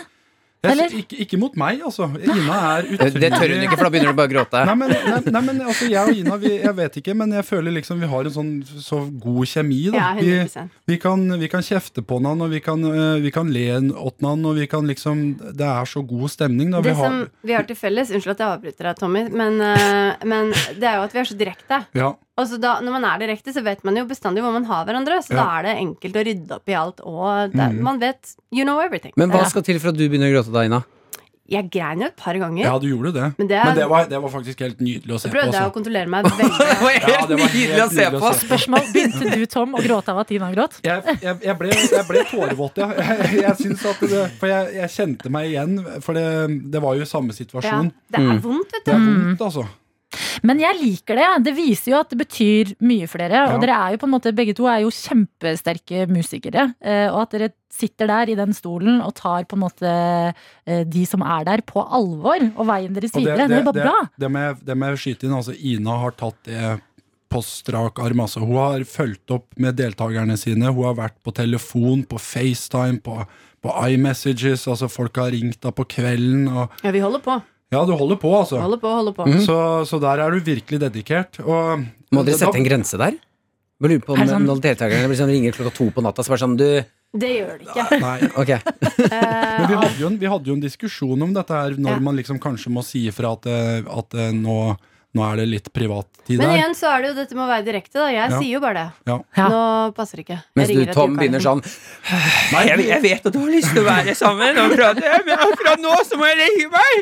[0.60, 0.92] Eller?
[0.92, 2.10] ikke, ikke mot meg, altså.
[2.20, 4.64] Ina er utrolig Det tør hun ikke, for da begynner du bare å gråte.
[4.68, 7.48] Nei, men, nei, nei, men altså, jeg og Ina, vi, jeg vet ikke, men jeg
[7.48, 9.80] føler liksom vi har en sånn så god kjemi.
[9.94, 10.02] Da.
[10.02, 10.76] Ja, vi, 100%.
[10.92, 14.20] vi, kan, vi kan kjefte på hverandre, og vi kan, øh, vi kan le åt
[14.20, 16.74] hverandre, og vi kan liksom Det er så god stemning.
[16.76, 16.84] Da.
[16.84, 19.62] Det Vi har, som vi har til felles Unnskyld at jeg avbryter deg, Tommy, men,
[19.64, 21.86] eh, men det er jo at vi er så direkte.
[21.96, 24.64] ja, Og så da, når man er direkte, så vet man jo bestandig hvor man
[24.70, 25.20] har hverandre.
[25.26, 25.44] Så Ja.
[25.44, 27.02] da er det enkelt å rydde opp i alt.
[27.04, 27.82] Og det, Mm.
[27.84, 29.12] man vet You know everything.
[29.18, 30.84] Men hva skal til for at du begynner å gråte da, Ina?
[31.50, 32.62] Jeg grein jo et par ganger.
[32.62, 33.34] ja, du gjorde det.
[33.40, 35.34] Men det er- Men det var, det var faktisk helt nydelig å se Så på.
[35.34, 35.74] prøvde jeg å Altså.
[35.74, 37.10] kontrollere meg veldig.
[37.10, 38.34] Ja, det var helt nydelig å se på.
[38.46, 38.94] Spørsmål.
[38.94, 40.78] Begynte du, Tom, å gråte av at Tina gråt?
[40.84, 42.88] Jeg, jeg, jeg, ble, jeg ble tårevåt, ja.
[42.94, 46.94] Jeg, jeg, synes at det, for jeg, jeg kjente meg igjen, for det, det var
[46.96, 47.92] jo samme Ja, situasjon.
[48.12, 48.92] det er vondt, vet du.
[48.92, 49.68] Det er vondt, altså.
[50.44, 51.28] Men jeg liker det.
[51.48, 53.46] Det viser jo at det betyr mye for dere.
[53.54, 56.74] Og dere er jo på en måte, begge to er jo kjempesterke musikere.
[56.82, 59.90] eh, Og at dere sitter der i den stolen og tar på en måte
[60.66, 62.40] eh, de som er der, på alvor.
[62.58, 63.48] Og veien deres videre.
[63.48, 63.98] Det, er bare det, bra.
[64.18, 65.36] det, det må jeg skyte inn.
[65.38, 66.78] Altså, Ina har tatt det
[67.30, 68.24] på strak arm.
[68.26, 68.42] Altså.
[68.42, 70.72] Hun har fulgt opp med deltakerne sine.
[70.74, 73.20] Hun har vært på telefon, på FaceTime, på,
[73.62, 74.66] på iMessages.
[74.68, 76.48] Altså, folk har ringt da på kvelden.
[76.50, 77.38] Og, Ja, vi holder på.
[77.72, 78.58] Ja, du holder på, altså.
[78.62, 79.26] Holder på, holder på.
[79.46, 81.40] Så, så der er du virkelig dedikert.
[81.46, 83.18] Og, Må dere da- sette en grense der?
[83.80, 86.42] Jeg lurer på om sånn- når deltakerne sånn, ringer klokka to på natta, så bare
[86.44, 86.66] sånn du
[87.16, 88.00] Det gjør det ikke.
[88.02, 88.18] Nei.
[88.42, 88.60] okay.
[89.10, 91.96] Men vi Eh, hadde, jo en, vi hadde jo en diskusjon om dette her, når
[91.96, 92.00] Ja.
[92.00, 94.58] man liksom kanskje må si ifra at, eh, at eh, nå,
[95.18, 96.58] nå er det litt privattid men her.
[96.60, 97.94] igjen så er det jo dette med å være direkte.
[97.98, 98.08] Da.
[98.14, 98.38] Jeg Ja.
[98.40, 98.92] sier jo bare det.
[99.10, 99.16] Ja.
[99.38, 99.48] Ja.
[99.50, 99.62] Nå
[99.98, 100.38] passer det ikke.
[100.38, 103.88] Jeg Mens du, Tom, begynner sånn jeg, jeg vet at du har lyst til å
[103.90, 106.94] være sammen og prate, men akkurat nå så må jeg legge meg!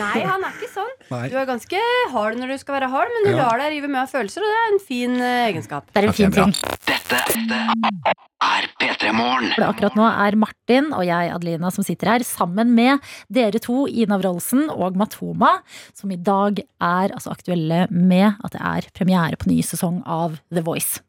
[0.00, 0.90] Nei, han er ikke sånn.
[1.12, 1.28] Nei.
[1.30, 1.80] Du er ganske
[2.14, 3.46] hard når du skal være hard, men du Ja.
[3.46, 5.86] lar deg rive med av følelser, og det er en fin eh, egenskap.
[5.92, 6.52] Det er en okay, fin ting.
[6.90, 7.20] Dette
[8.40, 9.50] er P3 Morgen.
[9.62, 12.98] Akkurat nå er Martin og jeg, Adelina, som sitter her sammen med
[13.30, 15.58] dere to, Ina Wroldsen og Matoma,
[16.00, 20.40] som i dag er altså aktuelle med at det er premiere på ny sesong av
[20.52, 21.02] The Voice.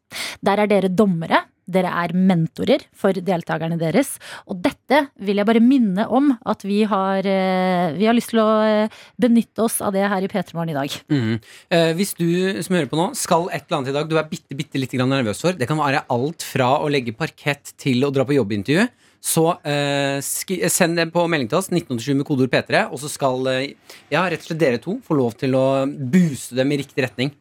[0.43, 1.45] Der er dere dommere.
[1.71, 4.15] Dere er mentorer for deltakerne deres.
[4.49, 8.41] Og dette vil jeg bare minne om at vi har, eh, vi har lyst til
[8.43, 10.97] å eh, benytte oss av det her i P3 Morgen i dag.
[11.13, 11.37] Mm.
[11.71, 12.27] Eh, hvis du
[12.65, 14.97] som hører på nå skal et eller annet i dag du er bitte, bitte litt
[14.99, 18.89] nervøs for, det kan være alt fra å legge parkett til å dra på jobbintervju,
[19.21, 23.45] så uh, send det på melding til oss, 1987 med kodeord P3, og så skal
[23.45, 27.05] uh, ja, rett og slett dere to få lov til å booste dem i riktig
[27.05, 27.33] retning.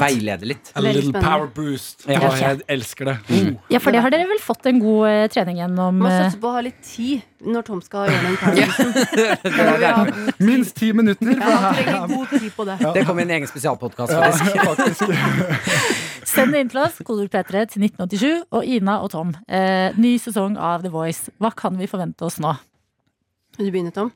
[0.00, 0.70] Veilede litt.
[0.74, 1.30] A Veldig little spennende.
[1.30, 2.04] power boost.
[2.08, 2.30] Ja.
[2.40, 3.16] Jeg elsker det.
[3.28, 3.52] Mm.
[3.70, 6.18] Ja, for det har dere vel fått en god eh, trening gjennom Man må eh,
[6.26, 11.36] satse på å ha litt tid når Tom skal gjøre den god- Minst ti minutter.
[11.38, 12.76] Ja, trenger god tid på det.
[12.96, 14.12] Det kommer i en egen spesialpodkast.
[14.12, 15.02] Faktisk.
[16.36, 18.46] Send det inn til oss, kodord P3 til 1987.
[18.56, 21.30] Og Ina og Tom, eh, ny sesong av The Voice.
[21.40, 22.56] Hva kan vi forvente oss nå?
[23.56, 24.10] Vil du begynne, Tom?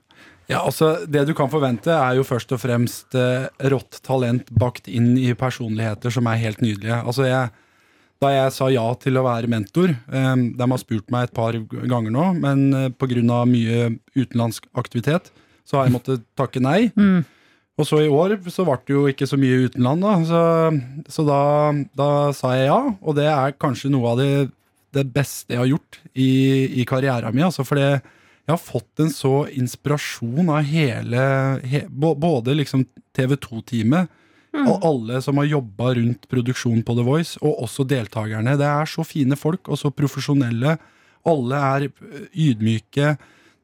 [0.50, 4.90] Ja, altså Det du kan forvente, er jo først og fremst eh, rått talent bakt
[4.90, 7.00] inn i personligheter som er helt nydelige.
[7.00, 7.50] Altså jeg,
[8.20, 11.56] Da jeg sa ja til å være mentor eh, De har spurt meg et par
[11.70, 13.44] ganger nå, men eh, pga.
[13.46, 15.30] mye utenlandsk aktivitet
[15.64, 16.90] så har jeg måttet takke nei.
[16.98, 17.22] Mm.
[17.78, 20.14] Og så i år så ble det jo ikke så mye utenland, da.
[20.26, 20.40] Så,
[21.14, 21.42] så da,
[21.94, 24.32] da sa jeg ja, og det er kanskje noe av det,
[24.96, 26.32] det beste jeg har gjort i,
[26.82, 27.46] i karrieren min.
[27.46, 28.02] Altså, for det,
[28.50, 31.22] jeg har fått en så inspirasjon av hele,
[31.70, 32.84] he, Både liksom
[33.16, 34.10] TV2-teamet
[34.58, 38.56] og alle som har jobba rundt produksjonen på The Voice, og også deltakerne.
[38.58, 40.76] Det er så fine folk, og så profesjonelle.
[41.30, 43.14] Alle er øh, ydmyke.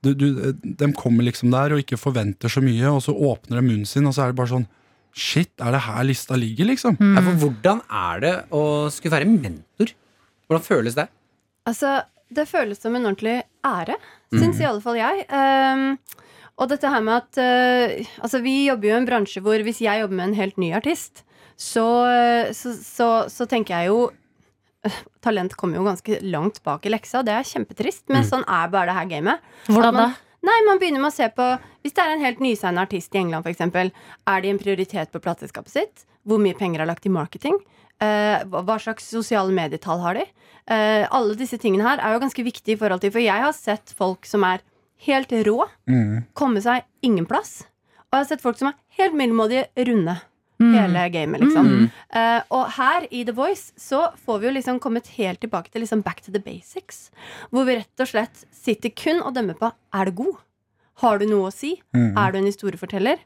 [0.05, 3.66] Du, du, de kommer liksom der og ikke forventer så mye, og så åpner de
[3.66, 4.68] munnen sin, og så er det bare sånn
[5.16, 6.99] Shit, er det her lista ligger, liksom?
[7.01, 8.61] Ja, for hvordan er det å
[8.93, 9.95] skulle være mentor?
[10.45, 11.07] Hvordan føles det?
[11.64, 13.97] Altså, det føles som en ordentlig ære,
[14.34, 15.24] syns i alle fall jeg.
[15.30, 15.98] Um,
[16.56, 19.82] og dette her med at uh, Altså, vi jobber jo i en bransje hvor hvis
[19.84, 21.22] jeg jobber med en helt ny artist,
[21.56, 24.10] så, eh, så, så, så tenker jeg jo
[24.84, 28.44] eh, Talent kommer jo ganske langt bak i leksa, og det er kjempetrist, men sånn
[28.44, 29.46] er bare det her gamet.
[29.70, 30.22] Hvordan man- da?
[30.46, 31.44] Nei, man begynner med å se på
[31.82, 33.64] Hvis det er en helt nysignet artist i England, f.eks.,
[34.28, 36.04] er de en prioritet på plateselskapet sitt?
[36.26, 37.56] Hvor mye penger er lagt i marketing?
[38.03, 40.24] Eh, hva slags sosiale medietall har de?
[40.68, 43.53] Eh, alle disse tingene her er jo ganske viktige i forhold til For jeg har
[43.57, 44.61] sett folk som er
[45.07, 45.62] helt rå,
[46.34, 47.62] komme seg ingen plass.
[48.09, 50.16] Og jeg har sett folk som er helt middelmådige runde.
[50.72, 51.66] Hele gamet, liksom.
[52.16, 55.82] Eh, og her i The Voice så får vi jo liksom kommet helt tilbake til
[55.84, 57.11] liksom back to the basics.
[57.53, 60.36] Hvor vi rett og slett sitter kun og dømmer på er du god.
[61.03, 61.74] Har du noe å si?
[62.16, 63.18] Er du en historieforteller?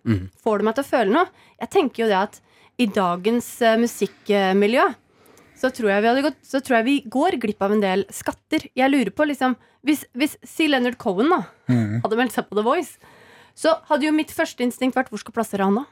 [0.43, 1.27] Får du meg til å føle noe?
[1.61, 2.41] Jeg tenker jo det at
[2.81, 4.89] i dagens eh, musikkmiljø
[5.61, 8.07] så tror jeg vi hadde gått Så tror jeg vi går glipp av en del
[8.09, 8.63] skatter.
[8.75, 10.69] Jeg lurer på, liksom Hvis, hvis C.
[10.73, 12.01] Leonard Cohen da Mm.
[12.03, 12.97] hadde meldt seg på The Voice,
[13.55, 15.85] så hadde jo mitt første instinkt vært hvor skal plassere han da?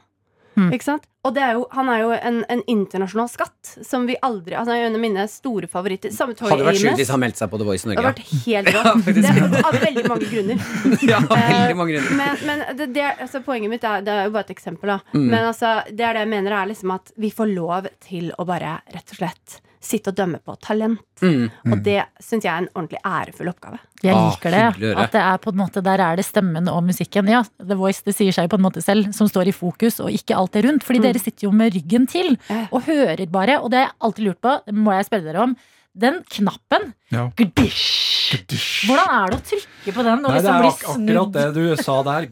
[0.59, 0.73] Mm.
[0.75, 1.05] Ikke sant?
[1.27, 4.71] Og det er jo, han er jo en, en internasjonal skatt som vi aldri Altså,
[4.71, 6.11] han er jo en av mine store favoritter.
[6.15, 8.03] Samme Toy Hadde vært sjukt hvis han meldte seg på The Voice Det Norge.
[8.03, 9.09] har vært helt rått.
[9.19, 10.67] det er av veldig mange grunner.
[11.11, 12.15] ja, Eh, veldig mange grunner.
[12.19, 14.93] Men, men det, det, altså, poenget mitt er, det er jo bare et eksempel.
[14.95, 14.99] Da.
[15.15, 15.25] Mm.
[15.31, 18.47] Men altså, det er det jeg mener er liksom at vi får lov til å
[18.49, 20.99] bare rett og slett sitte og dømme på talent.
[21.23, 21.49] Mm.
[21.71, 23.79] Og det syns jeg er en ordentlig ærefull oppgave.
[24.03, 24.95] Jeg Ah, liker det.
[24.97, 27.27] At det er på en måte, Der er det stemmen og musikken.
[27.29, 30.09] Ja, The Voice det sier seg på en måte selv, som står i fokus, og
[30.11, 30.83] ikke alt det rundt.
[30.83, 31.03] Fordi Mm.
[31.03, 32.37] dere sitter jo med ryggen til
[32.71, 33.61] og hører bare.
[33.63, 35.55] Og det har jeg alltid lurt på, det må jeg spørre dere om.
[35.97, 37.29] Den knappen, Ja.
[37.35, 38.85] gdisj, Gudysj.
[38.87, 40.25] hvordan er det å trykke på den?
[40.25, 42.27] Og Nei, det liksom er ak akkurat det du sa der.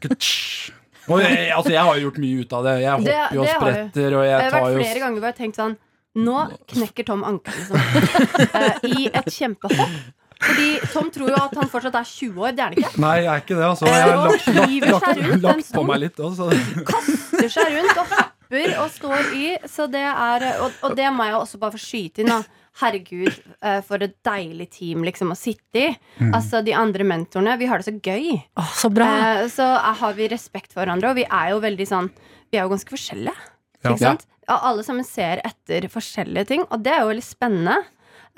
[1.09, 2.73] Og jeg, altså, jeg har jo gjort mye ut av det.
[2.83, 4.09] Jeg hopper jo og spretter.
[4.17, 4.37] Og jeg.
[4.37, 5.75] Det har tar vært jo flere ganger hvor jeg har tenkt sånn
[6.17, 6.37] Nå
[6.73, 7.77] knekker Tom ankelen liksom.
[7.77, 9.99] uh, i et kjempehopp.
[10.37, 12.55] Fordi Tom tror jo at han fortsatt er 20 år.
[12.57, 13.01] Det er han ikke.
[13.01, 13.89] Nei, jeg er ikke det, altså.
[13.89, 16.49] Jeg har Og lagt, lagt, lagt, lagt på meg litt også.
[16.91, 19.49] kaster seg rundt og hopper og står i.
[19.69, 22.31] Så det er, og, og det må jeg også bare få skyte inn.
[22.31, 22.67] Da.
[22.77, 23.33] Herregud,
[23.65, 25.89] eh, for et deilig team liksom å sitte i.
[26.29, 28.35] Altså De andre mentorene, vi har det så gøy.
[28.61, 29.07] Oh, så bra.
[29.17, 32.11] Eh, så eh, har vi respekt for hverandre, og vi er jo veldig sånn
[32.51, 33.33] Vi er jo ganske forskjellige.
[33.81, 33.89] Ja.
[33.89, 34.27] Ikke sant?
[34.47, 37.77] Ja, alle sammen ser etter forskjellige ting, og det er jo veldig spennende.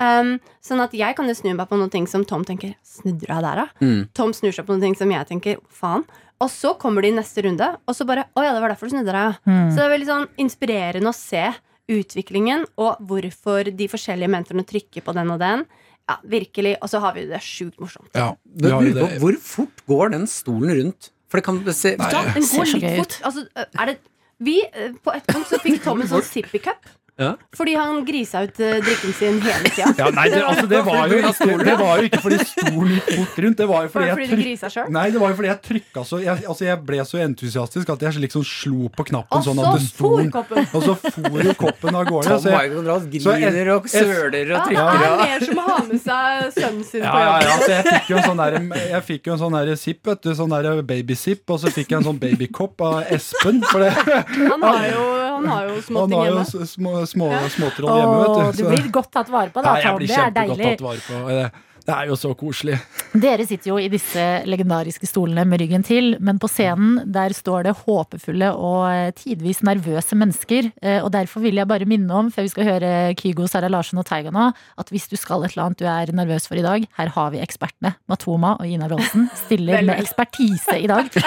[0.00, 3.20] Um, sånn at jeg kan jo snu meg på noen ting som Tom tenker Snudde
[3.20, 3.66] du deg der, da?
[3.84, 3.98] Mm.
[4.16, 6.06] Tom snur seg på noen ting som jeg tenker faen.
[6.40, 8.88] Og så kommer de i neste runde, og så bare Å ja, det var derfor
[8.88, 9.34] du snudde deg, ja.
[9.44, 9.68] Mm.
[9.68, 11.44] Så det er veldig sånn inspirerende å se
[11.90, 15.64] utviklingen, og hvorfor de forskjellige mentorene trykker på den og den.
[16.08, 16.76] Ja, virkelig.
[16.80, 18.10] Og så har vi det sjukt morsomt.
[18.16, 19.08] Ja, det, på det.
[19.22, 21.10] Hvor fort går den stolen rundt?
[21.30, 23.18] For det kan se Nei, Ja, den ser går så litt gøy fort.
[23.28, 23.98] Altså, er det
[24.40, 26.88] vi, eh, På et punkt så fikk Tom en sånn sippy cup.
[27.20, 27.34] Ja.
[27.56, 29.90] Fordi han grisa ut eh, drikken sin hele tida.
[29.98, 33.10] Ja, nei, det, altså, det, var jo, det, det var jo ikke fordi stolen gikk
[33.18, 33.58] fort rundt.
[33.60, 34.88] Det var jo Var fordi det jeg fordi du grisa sjøl?
[34.96, 38.04] Nei, det var jo fordi jeg trykka så jeg, altså jeg ble så entusiastisk at
[38.06, 40.70] jeg liksom slo på knappen sånn så at det sto koppen.
[40.74, 42.28] Og så for jo koppen av gårde.
[42.30, 45.04] Tom Michael så griner og søler og Ja, det trykker.
[45.04, 47.44] er og- mer som å ha med seg sønnen sin på jobb.
[47.44, 48.58] ja, altså, jeg fikk jo en sånn der,
[48.94, 50.30] jeg fikk jo en sånn der sipp, vet du.
[50.40, 51.44] Sånn der babysipp.
[51.50, 53.60] Og så fikk jeg en sånn babykopp av Espen.
[53.70, 55.04] For det, Han har jo,
[55.40, 56.66] han har jo han har jo hjemme.
[56.74, 58.62] små, små, småtroll hjemme, vet du.
[58.62, 59.98] du blir godt tatt vare på, da, Nei, jeg Tom.
[59.98, 61.66] blir Det er kjempegodt tatt vare på.
[61.90, 62.78] Det, er jo så koselig.
[63.20, 67.66] Dere sitter jo i disse legendariske stolene med ryggen til, men på scenen der står
[67.66, 70.70] det håpefulle og eh, tidvis nervøse mennesker.
[70.82, 73.98] Eh, Og derfor vil jeg bare minne om, før vi skal høre Kygo, Sara Larsen
[73.98, 76.64] og Taiga nå, at hvis du skal et eller annet du er nervøs for i
[76.64, 77.94] dag, her har vi ekspertene.
[78.10, 81.10] Matoma og Ina Rolsen stiller med ekspertise i dag.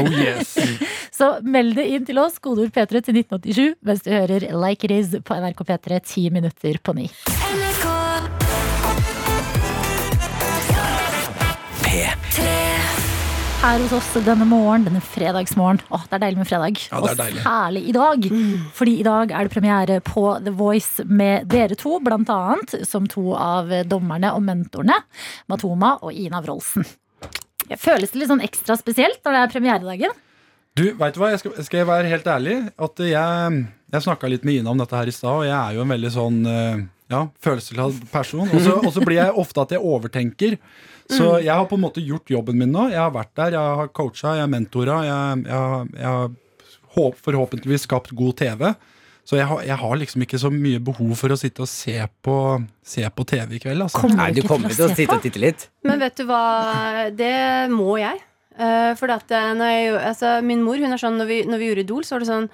[0.00, 0.54] Oh yes.
[1.18, 4.94] Så meld det inn til oss, kodeord P3 til 1987, mens du hører Like It
[4.96, 7.10] Is på NRK P3 ti minutter på ni.
[11.90, 15.80] Her hos oss denne morgen, denne fredagsmorgen.
[15.90, 16.76] Åh, det er deilig med fredag.
[16.86, 17.40] Ja, det er deilig.
[17.40, 18.28] Og særlig i dag.
[18.78, 22.76] Fordi i dag er det premiere på The Voice med dere to, blant annet.
[22.86, 25.00] Som to av dommerne og mentorene.
[25.50, 26.86] Matoma og Ina Wroldsen.
[27.74, 30.16] Føles det litt sånn ekstra spesielt når det er premieredagen?
[30.78, 33.60] Du, vet du hva, jeg skal, skal jeg være helt ærlig At jeg,
[33.90, 35.90] jeg snakket litt med Ina om dette her i stad Og jeg er jo en
[35.90, 40.56] veldig sånn eh, Ja, følelsesladd person Og så, blir jeg ofte at jeg overtenker
[41.10, 43.78] Så jeg har på en måte gjort jobben min nå Jeg har vært der, jeg
[43.80, 46.30] har coachet, jeg har mentoret Jeg, jeg, har- jeg har
[46.94, 48.62] håp, forhåpentligvis skapt god TV
[49.26, 51.98] Så jeg har, jeg har liksom ikke så mye behov for å sitte og se
[52.22, 52.36] på,
[52.82, 54.00] se på TV i kveld altså.
[54.02, 55.66] Kommer Nei, du kommer til å å sitte og titte litt.
[55.86, 56.40] Men vet du hva,
[57.14, 58.18] det må jeg.
[58.58, 61.62] Uh, for at eh, når jeg, altså, min mor hun er sånn, når vi, når
[61.62, 62.48] vi gjorde Idol, så var det sånn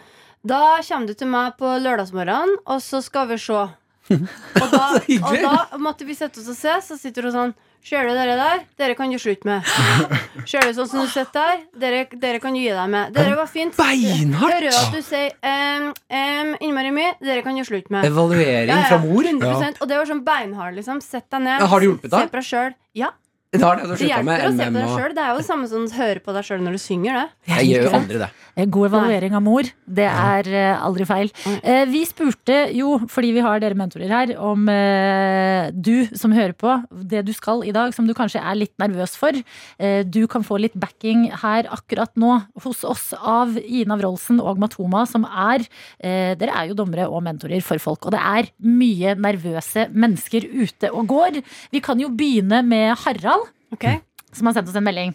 [0.52, 3.62] Da kommer du til meg på lørdagsmorgenen, og så skal vi se.
[4.10, 4.82] Og da,
[5.28, 8.32] og da måtte vi sette oss og se, så sitter hun sånn Ser du dere
[8.34, 8.62] der?
[8.80, 9.66] Dere kan du slutte med.
[10.50, 11.60] Ser du sånn som du sitter der?
[11.78, 13.12] Dere, dere kan du gi deg med.
[13.14, 13.76] Dere var fint.
[13.78, 14.56] Beinhardt!
[14.56, 17.12] Hører du at du sier um, um, innmari mye?
[17.22, 18.08] Dere kan du slutte med.
[18.08, 19.22] Evaluering Ja, ja, fra mor.
[19.22, 20.98] 100%, Og det var sånn beinhard, liksom.
[21.04, 21.62] Sett deg ned.
[21.62, 22.26] Har det hjulpet deg?
[22.26, 22.74] Se på deg sjøl.
[22.98, 23.12] Ja.
[23.54, 25.12] Det har det du Det hjelper med å se på deg sjøl.
[25.16, 27.14] Det er jo det samme som å høre på deg sjøl når du synger.
[27.46, 28.30] det Jeg gjør jo aldri det.
[28.72, 29.68] God evaluering av mor,
[29.98, 31.28] det er eh, aldri feil.
[31.60, 36.54] Eh, vi spurte jo, fordi vi har dere mentorer her, om eh, du som hører
[36.56, 36.72] på,
[37.04, 39.36] det du skal i dag, som du kanskje er litt nervøs for.
[39.76, 44.56] Eh, du kan få litt backing her akkurat nå hos oss av Ina Wroldsen og
[44.62, 45.66] Matoma, som er
[46.00, 50.48] eh, Dere er jo dommere og mentorer for folk, og det er mye nervøse mennesker
[50.48, 51.42] ute og går.
[51.76, 53.88] Vi kan jo begynne med Harald Ok
[54.36, 55.14] som har sendt oss en melding.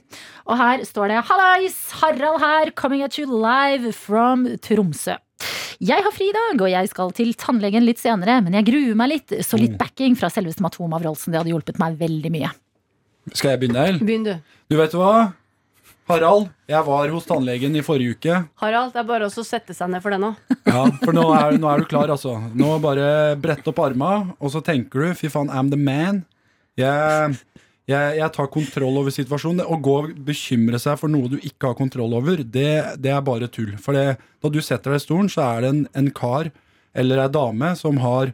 [0.49, 1.75] Og her står det Hallais!
[1.99, 5.13] Harald her, coming at you live from Tromsø.
[5.81, 8.95] Jeg har fri i dag, og jeg skal til tannlegen litt senere, men jeg gruer
[8.97, 9.61] meg litt, så Mm.
[9.61, 12.49] litt backing fra selveste Matoma Wroldsen, det hadde hjulpet meg veldig mye.
[13.33, 13.99] Skal jeg begynne, El?
[13.99, 14.33] Begynn, du.
[14.69, 15.33] Du vet hva?
[16.09, 18.39] Harald, jeg var hos tannlegen i forrige uke.
[18.63, 20.33] Harald, det er bare å sette seg ned for det nå.
[20.65, 22.39] Ja, For nå er, nå er du klar, altså.
[22.55, 26.25] Nå bare brett opp arma, og så tenker du fy faen, I'm the man.
[26.79, 27.37] Jeg,
[27.91, 29.63] jeg, jeg tar kontroll over situasjonen.
[29.67, 33.23] Å gå og bekymre seg for noe du ikke har kontroll over, det, det er
[33.25, 33.75] bare tull.
[33.81, 36.51] For det, da du setter deg i stolen, så er det en, en kar
[36.97, 38.33] eller ei dame som har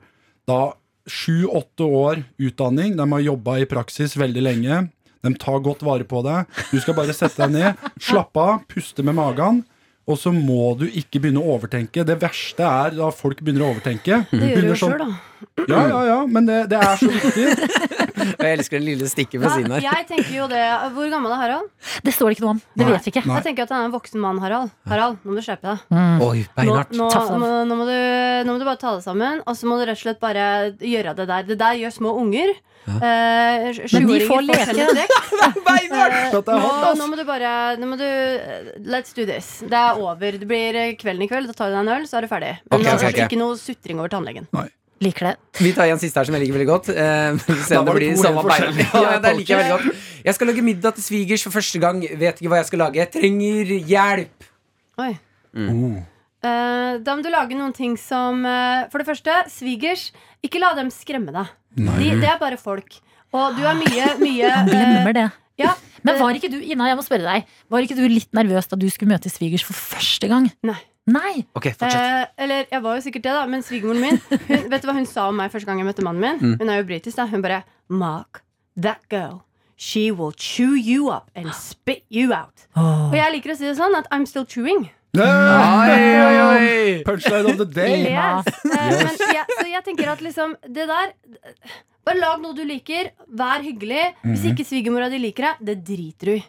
[0.50, 0.62] da
[1.08, 2.96] sju-åtte år utdanning.
[2.98, 4.84] De har jobba i praksis veldig lenge.
[5.26, 6.48] De tar godt vare på deg.
[6.72, 9.64] Du skal bare sette deg ned, slappe av, puste med magen.
[10.08, 12.06] Og så må du ikke begynne å overtenke.
[12.08, 14.22] Det verste er da folk begynner å overtenke.
[14.32, 15.66] Det gjør du jo sånn- sjøl, da.
[15.68, 17.44] Ja, ja, ja, men det, det er så viktig.
[17.44, 19.84] Og jeg elsker den lille stikket ved siden her.
[19.86, 20.62] jeg tenker jo det
[20.96, 21.68] Hvor gammel er Harald?
[22.08, 22.62] Det står det ikke noe om.
[22.74, 22.94] Det Nei.
[22.96, 23.24] vet vi ikke.
[23.28, 23.36] Nei.
[23.42, 24.72] Jeg tenker at han er en voksen mann, Harald.
[24.90, 25.84] Harald, nå må du skjerpe deg.
[26.24, 26.96] Oi, Nå, beinhardt.
[26.98, 27.94] nå, nå, må, nå, må du,
[28.48, 30.48] nå må du bare ta deg sammen, og så må du rett og slett bare
[30.80, 31.46] gjøre det der.
[31.52, 32.56] Det der gjør små unger.
[32.88, 34.86] Eh, Men de får leke.
[34.88, 39.60] er nå, nå må du bare nå må du, eh, Let's do this.
[39.68, 40.40] Det er over.
[40.40, 41.52] Det blir eh, kvelden i kveld.
[41.52, 42.56] Da tar du deg en øl, så er du ferdig.
[42.72, 43.28] Men okay, okay, okay.
[43.28, 44.48] ikke noe sutring over tannlegen.
[45.04, 45.36] Liker det.
[45.62, 46.92] Vi tar en siste her som jeg liker veldig godt.
[46.96, 50.04] Eh, se om det blir samme Ja, det liker jeg veldig godt.
[50.28, 52.02] Jeg skal lage middag til svigers for første gang.
[52.02, 53.04] Vet ikke hva jeg skal lage.
[53.04, 54.54] Jeg trenger hjelp.
[55.04, 55.16] Oi.
[55.58, 55.98] Oh.
[56.46, 60.12] Eh, da må du lage noen ting som uh, For det første, svigers.
[60.46, 61.54] Ikke la dem skremme deg.
[61.78, 63.00] De, det er bare folk.
[63.36, 65.26] Og du er mye, mye eh, glemmer det.
[65.60, 65.74] ja,
[66.06, 68.78] Men var ikke du Ina, jeg må spørre deg Var ikke du litt nervøs da
[68.80, 70.48] du skulle møte svigers for første gang?
[70.66, 70.78] Nei.
[71.08, 71.34] Nei.
[71.56, 72.04] Ok, fortsett.
[72.04, 74.18] Eh, eller jeg var jo sikkert det, da, men svigermoren min
[74.50, 76.40] hun, Vet du hva hun sa om meg første gang jeg møtte mannen min?
[76.42, 76.56] Mm.
[76.62, 77.28] Hun er jo britisk, da.
[77.32, 78.42] Hun bare Mark,
[78.76, 79.42] that girl,
[79.80, 82.68] she will chew you up and spit you out.
[82.76, 84.90] Og jeg liker å si det sånn at I'm still chewing.
[85.16, 85.24] Hey!
[85.24, 87.04] Oi, oi, oi.
[87.08, 88.12] Punchline of the day.
[88.12, 88.44] Ja.
[88.46, 88.58] Yes.
[88.66, 91.14] Eh, men ja, så jeg tenker at liksom det der
[92.08, 93.10] Bare lag noe du liker.
[93.36, 94.04] Vær hyggelig.
[94.24, 94.52] Hvis Mhm.
[94.54, 96.44] ikke svigermora di liker deg, det driter du i.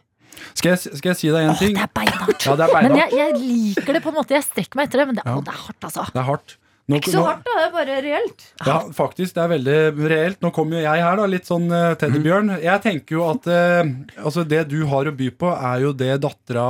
[0.54, 1.74] Skal jeg, skal jeg si deg en ting?
[1.74, 2.44] Åh, det er beinhardt.
[2.46, 4.36] Ja, det er Men jeg, jeg liker det på en måte.
[4.36, 5.34] Jeg strekker meg etter det, men det, Ja.
[5.34, 6.04] å, det er hardt, altså.
[6.12, 6.56] Det er hardt.
[6.88, 7.56] Nå, Ikke så hardt, da.
[7.58, 8.44] Det er bare reelt.
[8.64, 9.34] Ja, faktisk.
[9.34, 10.38] Det er veldig reelt.
[10.40, 12.54] Nå kommer jo jeg her, da, litt sånn uh, teddybjørn.
[12.62, 13.82] Jeg tenker jo at uh,
[14.24, 16.68] altså det du har å by på, er jo det dattera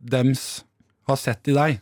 [0.00, 0.62] dems
[1.08, 1.80] har sett i deg.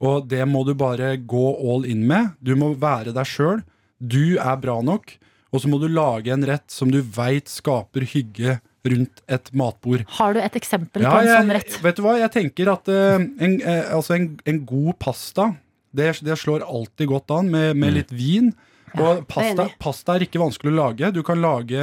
[0.00, 2.32] Og det må du bare gå all in med.
[2.40, 3.60] Du må være deg sjøl.
[4.00, 5.12] Du er bra nok.
[5.50, 10.06] Og så må du lage en rett som du veit skaper hygge rundt et matbord.
[10.16, 11.74] Har du et eksempel Ja, på en jeg, sånn rett?
[11.84, 15.50] Vet du hva, jeg tenker at uh, en, uh, altså en, en god pasta
[15.96, 18.52] det, det slår alltid godt an med, med litt vin.
[18.98, 21.10] Og pasta, pasta er ikke vanskelig å lage.
[21.14, 21.80] Du kan lage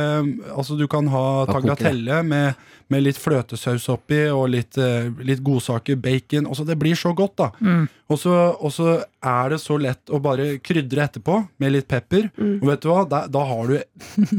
[0.51, 2.57] Altså du kan ha tagliatelle med,
[2.91, 6.49] med litt fløtesaus oppi og litt, eh, litt godsaker, bacon.
[6.49, 7.51] Altså Det blir så godt, da.
[7.61, 7.87] Mm.
[8.11, 12.29] Og så og så er det så lett å bare krydre etterpå med litt pepper.
[12.37, 12.59] Mm.
[12.61, 13.77] Og vet du hva, da, da har du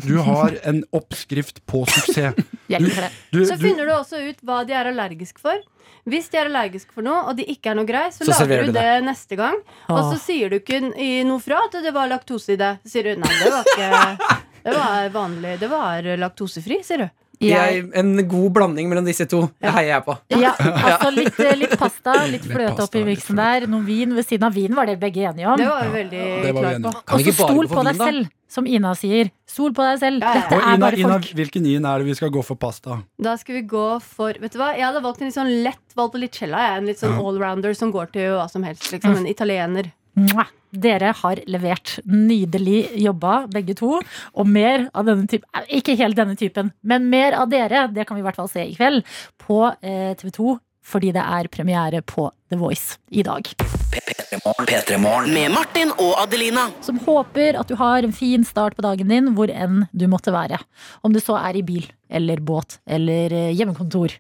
[0.09, 2.39] Du har en oppskrift på suksess.
[2.69, 2.85] Du.
[3.32, 5.57] Du, Så finner du også ut hva de er allergiske for.
[6.07, 8.66] Hvis de er allergiske for noe, og de ikke er noe grei, så, Så lager
[8.66, 8.83] du det.
[8.83, 9.57] det neste gang.
[9.89, 10.83] Og så sier du ikke
[11.27, 12.75] noe fra at det var laktose i det.
[12.85, 14.39] Så sier du nei, det var ikke
[14.69, 15.59] Det var vanlig.
[15.61, 17.09] Det var laktosefri, sier du.
[17.40, 19.44] Jeg, en god blanding mellom disse to.
[19.62, 20.16] Det heier jeg på.
[20.43, 23.66] ja, altså litt, litt pasta, litt fløte oppi miksen der.
[23.70, 24.56] Noe vin ved siden av.
[24.59, 25.56] Vin var dere begge enige om.
[25.60, 27.15] Det var veldig det var vi klar enige på.
[27.15, 29.31] Og så stol på deg vin, selv, som Ina sier.
[29.47, 30.24] Stol på deg selv.
[30.27, 30.40] Ja, ja.
[30.43, 31.31] Dette og er Ina, bare Ina, folk.
[31.39, 32.98] hvilken yin er det vi skal gå for pasta?
[33.23, 35.97] Da skal vi gå for Vet du hva, Jeg hadde valgt en litt sånn lett
[35.98, 36.65] valpolicella.
[36.66, 37.23] Jeg er en litt sånn Ja.
[37.31, 38.90] allrounder som går til hva som helst.
[38.93, 39.93] Liksom En italiener.
[40.69, 41.97] Dere har levert.
[42.05, 43.99] Nydelig jobba, begge to.
[44.36, 47.86] Og mer av denne typen Ikke helt denne typen, men mer av dere.
[47.93, 49.05] Det kan vi i hvert fall se i kveld
[49.40, 50.57] på eh, TV 2.
[50.89, 53.49] Fordi det er premiere på The Voice i dag.
[53.93, 55.32] P3morgen.
[55.35, 56.69] Med Martin og Adelina.
[56.85, 60.32] Som håper at du har en fin start på dagen din hvor enn du måtte
[60.32, 60.61] være.
[61.05, 64.16] Om det så er i bil eller båt eller eh, hjemmekontor.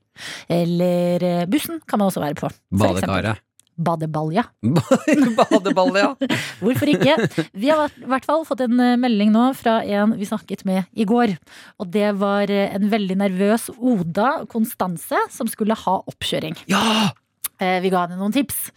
[0.52, 2.52] Eller eh, bussen kan man også være på.
[2.68, 3.40] Badekaret.
[3.78, 4.42] Badebalja.
[5.38, 6.10] Badebalja!
[6.62, 7.14] Hvorfor ikke?
[7.54, 10.88] Vi har i hvert fall fått en eh, melding nå fra en vi snakket med
[10.98, 11.36] i går.
[11.78, 16.58] Og det var eh, en veldig nervøs Oda Konstanse som skulle ha oppkjøring.
[16.70, 17.10] Ja!
[17.58, 18.68] Eh, Vi ga henne noen tips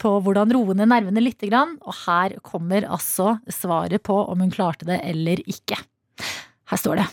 [0.00, 1.40] på hvordan roe ned nervene litt.
[1.44, 5.76] Grann, og her kommer altså svaret på om hun klarte det eller ikke.
[6.68, 7.08] Her står det.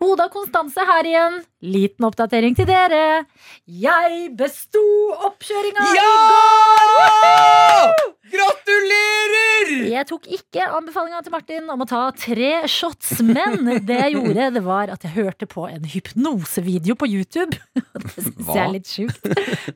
[0.00, 1.34] Oda Konstanse her igjen.
[1.60, 3.24] Liten oppdatering til dere.
[3.68, 4.80] Jeg besto
[5.28, 7.92] oppkjøringa i går!
[8.30, 9.72] Gratulerer!
[9.90, 14.46] Jeg tok ikke anbefalinga til Martin om å ta tre shots, men det jeg gjorde,
[14.56, 17.58] det var at jeg hørte på en hypnosevideo på YouTube.
[18.00, 19.20] Det syns jeg er litt sjukt.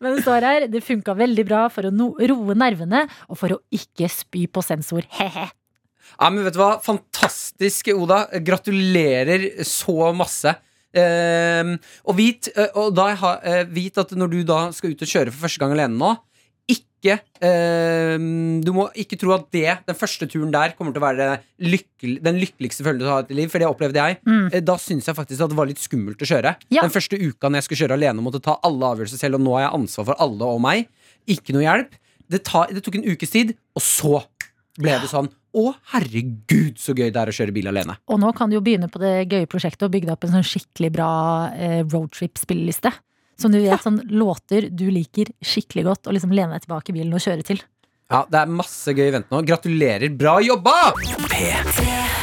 [0.01, 1.91] Men det står her det funka veldig bra for å
[2.33, 5.03] roe nervene og for å ikke spy på sensor.
[5.21, 5.47] He-he.
[6.21, 6.77] Ja, men vet du hva?
[6.85, 8.25] Fantastisk, Oda.
[8.45, 10.55] Gratulerer så masse.
[10.95, 11.75] Ehm,
[12.07, 13.09] og vit, eh, og da
[13.43, 16.13] eh, vit at når du da skal ut og kjøre for første gang alene nå
[16.71, 21.05] ikke, ehm, Du må ikke tro at det, den første turen der kommer til å
[21.05, 21.27] være
[21.61, 24.21] lykkelig, den lykkeligste følelsen du har i ditt liv, for det opplevde jeg.
[24.25, 24.47] Mm.
[24.53, 26.55] Eh, Da syns jeg faktisk at det var litt skummelt å kjøre.
[26.71, 26.87] Ja.
[26.87, 29.45] Den første uka når jeg skulle kjøre alene og måtte ta alle avgjørelser selv, og
[29.45, 30.89] nå har jeg ansvar for alle og meg.
[31.27, 31.99] Ikke noe hjelp.
[32.31, 34.23] Det, ta, det tok en ukes tid, og så
[34.81, 37.95] ble det sånn Å, herregud, så gøy det er å kjøre bil alene.
[38.11, 40.47] Og nå kan du jo begynne på det gøye prosjektet og bygge opp en sånn
[40.49, 41.11] skikkelig bra
[41.55, 42.91] eh, roadtrip-spilleliste.
[43.39, 46.99] Som du vet, sånn låter du liker skikkelig godt, og liksom lene deg tilbake i
[46.99, 47.63] bilen og kjøre til.
[48.11, 49.45] Ja, Det er masse gøy i vente nå.
[49.47, 50.11] Gratulerer.
[50.19, 50.77] Bra jobba!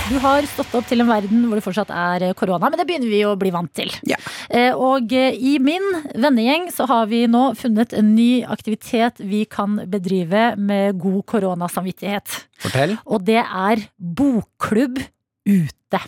[0.10, 2.86] Du har stått opp til en verden hvor det fortsatt er eh, korona, men det
[2.90, 3.92] begynner vi å bli vant til.
[4.08, 4.18] Ja.
[4.52, 5.86] Eh, Og eh, i min
[6.20, 12.28] vennegjeng så har vi nå funnet en ny aktivitet vi kan bedrive med god koronasamvittighet.
[12.66, 12.98] Fortell.
[13.08, 15.00] Og det er bokklubb
[15.48, 16.02] ute.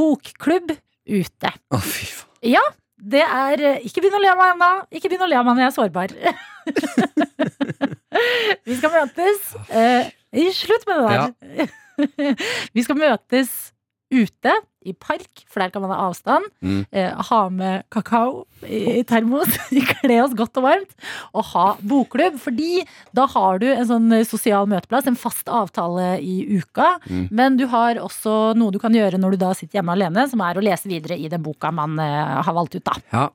[0.00, 0.70] Bokklubb
[1.10, 1.50] ute.
[1.74, 2.28] Å, fy faen.
[2.54, 2.62] Ja,
[3.00, 4.70] det er Ikke begynn å le av meg ennå.
[4.94, 6.08] Ikke begynn å le av meg når jeg er sårbar.
[8.68, 9.52] Vi skal møtes
[10.54, 12.48] Slutt med det der.
[12.76, 13.50] Vi skal møtes
[14.10, 16.46] ute i park, for der kan man ha avstand.
[16.64, 16.80] Mm.
[16.90, 19.52] Eh, ha med kakao i termos,
[19.92, 20.94] kle oss godt og varmt,
[21.36, 22.38] og ha bokklubb.
[22.40, 22.86] Fordi
[23.16, 26.94] da har du en sånn sosial møteplass, en fast avtale i uka.
[27.10, 27.28] Mm.
[27.28, 30.42] Men du har også noe du kan gjøre når du da sitter hjemme alene, som
[30.46, 32.96] er å lese videre i den boka man eh, har valgt ut, da.
[33.12, 33.28] Ja.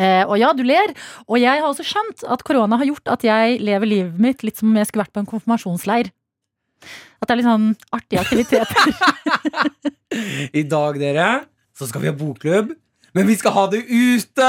[0.00, 0.92] Eh, og ja, du ler.
[1.28, 4.58] Og jeg har også skjønt at korona har gjort at jeg lever livet mitt litt
[4.58, 6.10] som om jeg skulle vært på en konfirmasjonsleir.
[7.20, 8.76] At det er litt sånn artige aktiviteter.
[10.60, 11.26] I dag, dere,
[11.76, 12.72] så skal vi ha bokklubb.
[13.12, 14.48] Men vi skal ha det ute!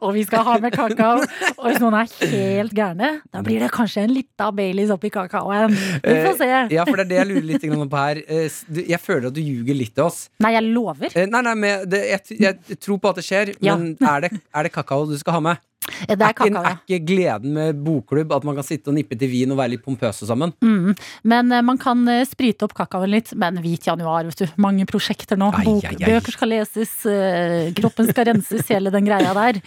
[0.00, 1.20] og vi skal ha med kakao.
[1.58, 5.74] Og hvis noen er helt gærne, da blir det kanskje en lita Baileys oppi kakaoen.
[6.00, 6.48] Vi får se.
[6.48, 8.22] Eh, Ja, for det er det jeg lurer litt på her.
[8.24, 10.30] Eh, Jeg føler at du ljuger litt til oss.
[10.40, 11.12] Nei, jeg lover.
[11.12, 12.00] Eh, Nei, nei, men det,
[12.40, 13.76] jeg, tror på at det skjer, Ja.
[13.76, 15.60] men er det, er det kakao du skal ha med?
[16.08, 19.52] Er ikke, er ikke gleden med bokklubb at man kan sitte og nippe til vin
[19.54, 20.52] og være litt pompøse sammen?
[20.64, 20.92] Mm.
[21.32, 23.32] Men eh, man kan eh, sprite opp kakaoen litt.
[23.40, 24.60] Men hvit januar, vet du.
[24.60, 25.50] Mange prosjekter nå.
[25.56, 26.10] Ai, Bok, ai, ai.
[26.12, 29.62] Bøker skal leses, eh, kroppen skal renses, hele den greia der.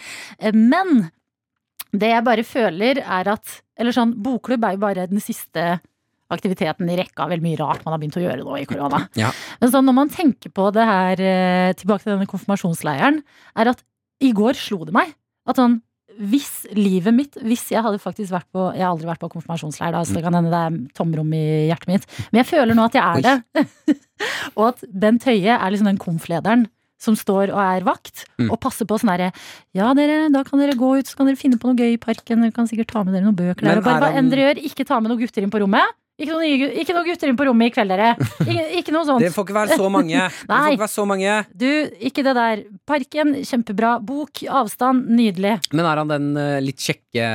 [0.54, 1.08] Men
[1.94, 5.80] det jeg bare føler, er at Eller sånn, bokklubb er jo bare den siste
[6.30, 9.00] aktiviteten i rekka veldig mye rart man har begynt å gjøre nå i korona.
[9.18, 9.32] Ja.
[9.58, 11.22] Men sånn, når man tenker på det her,
[11.74, 13.18] tilbake til denne konfirmasjonsleiren,
[13.58, 13.82] er at
[14.22, 15.10] i går slo det meg
[15.50, 15.80] at sånn
[16.18, 19.92] hvis livet mitt Hvis jeg hadde faktisk vært på Jeg har aldri vært på konfirmasjonsleir,
[19.96, 22.06] da, så det kan hende det er tomrom i hjertet mitt.
[22.30, 23.66] Men jeg føler nå at jeg er det.
[24.58, 26.66] og at Bent Høie er liksom den konflederen
[27.04, 28.48] som står og er vakt Mm.
[28.50, 29.28] og passer på sånn herre
[29.76, 32.00] Ja, dere, da kan dere gå ut, så kan dere finne på noe gøy i
[32.02, 32.40] parken.
[32.42, 33.78] Dere kan sikkert ta med dere noen bøker der.
[33.78, 35.94] Og bare hva enn dere gjør, ikke ta med noen gutter inn på rommet.
[36.14, 38.12] Ikke noen, ikke noen gutter inn på rommet i kveld, dere.
[38.44, 39.22] Ikke, ikke noe sånt.
[39.24, 40.26] Det får ikke være så mange.
[40.46, 41.38] Det får ikke være så mange.
[41.50, 41.70] Du,
[42.10, 42.62] ikke det der.
[42.86, 43.96] Parken, kjempebra.
[44.06, 45.56] Bok, avstand, nydelig.
[45.74, 47.26] Men er han den uh, litt kjekke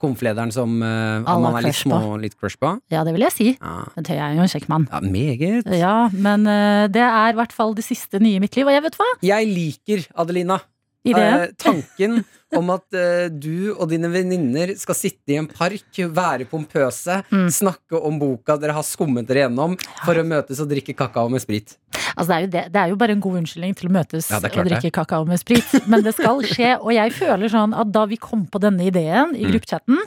[0.00, 2.18] konflederen som uh, man er litt, små, på.
[2.24, 2.72] litt crush på?
[2.90, 3.48] Ja, det vil jeg si.
[3.60, 4.88] Ja, Jeg er jo en kjekk mann.
[4.90, 5.70] ja meget.
[5.76, 8.66] Ja, men uh, det er i hvert fall det siste nye i mitt liv.
[8.66, 9.10] Og jeg vet hva?
[9.30, 10.58] Jeg liker Adelina.
[11.04, 12.18] Eh, tanken
[12.56, 17.46] om at eh, du og dine venninner skal sitte i en park, være pompøse, Mm.
[17.48, 21.40] snakke om boka dere har skummet dere gjennom, for å møtes og drikke kakao med
[21.40, 21.76] sprit.
[22.18, 24.40] Altså, det, er det, det er jo bare en god unnskyldning til å møtes Ja,
[24.42, 25.72] og drikke kakao med sprit.
[25.88, 26.74] Men det skal skje.
[26.82, 30.02] Og jeg føler sånn at da vi kom på denne ideen i Mm.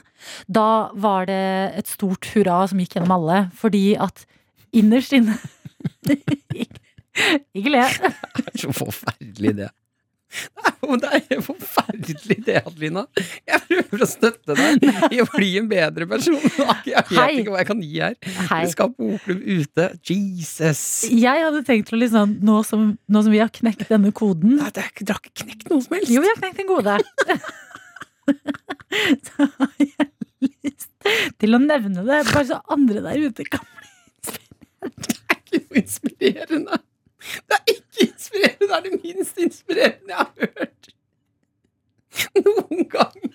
[0.47, 3.49] da var det et stort hurra som gikk gjennom alle.
[3.55, 4.25] Fordi at
[4.73, 5.39] innerst inne
[7.53, 7.83] Ikke le.
[8.35, 9.69] Det er så forferdelig det.
[10.33, 13.05] Det jo- Det er en forferdelig idé, Adelina.
[13.47, 14.83] Jeg prøver å støtte deg
[15.15, 16.35] i å bli en bedre person.
[16.83, 17.29] Jeg vet Hei.
[17.41, 18.15] ikke hva jeg kan gi her.
[18.51, 18.59] Hei.
[18.65, 19.85] Vi skal på bokklubb ute.
[20.09, 20.81] Jesus.
[21.09, 24.69] Jeg hadde tenkt å liksom, nå som, nå som vi har knekt denne koden Nei,
[24.75, 26.11] det er dere har ikke knekt noe som helst.
[26.13, 26.93] Jo, vi har knekt en kode.
[29.27, 30.09] så har jeg
[30.43, 30.89] lyst
[31.41, 33.65] til å nevne det, bare så andre der ute kan
[34.83, 36.75] Det er ikke noe inspirerende.
[37.47, 38.67] Det er ikke inspirerende.
[38.67, 40.72] Det er det minst inspirerende jeg har hørt.
[42.45, 43.33] Noen gang.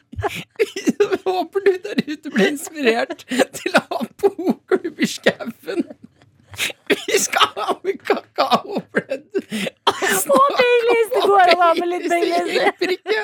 [1.24, 5.84] Håper du der ute blir inspirert til å ha bokklubb i skauen.
[6.88, 9.28] Vi skal ha med kakaopledd.
[9.88, 10.34] Altså,
[12.24, 13.20] hjelper ikke!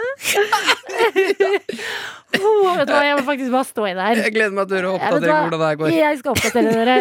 [2.40, 4.16] oh, vet du hva, jeg må faktisk bare stå i det her.
[4.24, 5.88] Jeg gleder meg til å hva, hvordan det her går.
[6.00, 6.96] jeg skal oppdatere dere.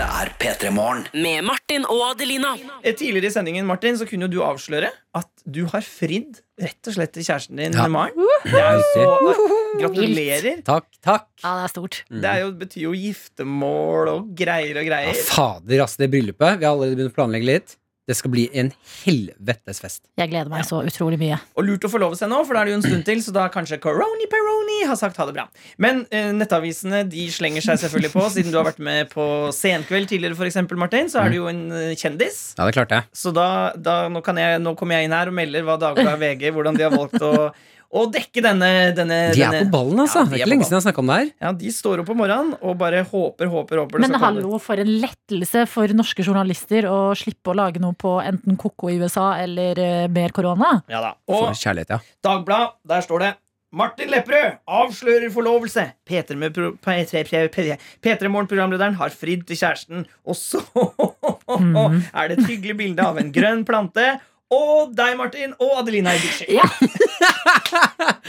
[0.00, 1.02] Dette er P3 Morgen.
[1.12, 2.54] Med Martin og Adelina.
[2.80, 6.88] Eh, Tidligere i sendingen Martin, så kunne jo du avsløre at du har fridd rett
[6.88, 7.84] og slett til kjæresten din, Ja.
[7.92, 8.16] Maren.
[8.46, 9.34] Det er jo så
[9.82, 10.62] Gratulerer.
[10.64, 11.26] Takk, takk.
[11.44, 11.98] Ja, det er stort.
[12.08, 12.20] Mm.
[12.22, 15.20] Det er jo, betyr jo giftermål og greier og Ja, greier.
[15.20, 16.58] fader, ass, det bryllupet.
[16.58, 17.76] Vi har allerede begynt å planlegge litt.
[18.10, 18.72] Det skal bli en
[19.04, 20.00] helvetes fest.
[20.18, 21.38] Jeg gleder meg så utrolig mye.
[21.54, 23.34] Og lurt å forlove seg nå, for da er det jo en stund til, så
[23.36, 25.46] da kanskje Coroni Peroni har sagt ha det bra.
[25.78, 29.24] Men eh, nettavisene de slenger seg selvfølgelig på, siden du har vært med på
[29.54, 32.40] Senkveld tidligere, for eksempel, Martin, så er du jo en eh, kjendis.
[32.58, 33.10] Ja, det klarte jeg.
[33.22, 36.18] Så da, da nå, kan jeg, nå kommer jeg inn her og melder hva Dagbladet
[36.24, 37.50] VG hvordan de har valgt å,
[37.90, 40.20] å dekke denne, denne De er denne- på ballen, altså.
[40.20, 41.30] Ja, det er ikke lenge siden jeg har snakka om det her.
[41.42, 44.92] Ja, De står opp om morgenen og bare håper, håper, håper Men hallo, for en
[45.02, 49.78] lettelse for norske journalister å slippe å lage noe på enten ko-ko i USA eller
[49.78, 50.82] eh, mer korona.
[50.88, 51.14] Ja da.
[51.28, 51.98] Og kjærlighet, ja.
[52.22, 53.32] Dagblad, der står det
[53.72, 55.92] Martin Lepperød avslører forlovelse.
[56.08, 60.06] P3 med pro- P3 P3 P3 Morgen-programlederen har fridd til kjæresten.
[60.26, 60.58] Og så
[61.50, 62.02] Mhm.
[62.14, 64.20] er det et hyggelig bilde av en grønn plante.
[64.50, 66.48] Og deg, Martin, og Adelina Ibici.
[66.50, 66.66] Ja.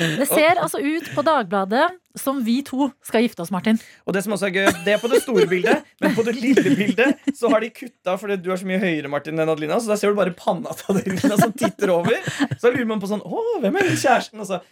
[0.02, 1.88] Det ser altså ut på Dagbladet
[2.18, 3.78] som vi to skal gifte oss, Martin.
[4.06, 6.36] Og det som også er gøy, det er på det store bildet, men på det
[6.38, 9.80] lille bildet så har de kutta fordi du er så mye høyere, Martin, enn Adelina.
[9.80, 12.18] Så der ser du bare panna til Adelina som titter over.
[12.58, 14.42] Så lurer man på sånn Å, hvem er den kjæresten?
[14.44, 14.66] Og så «Å,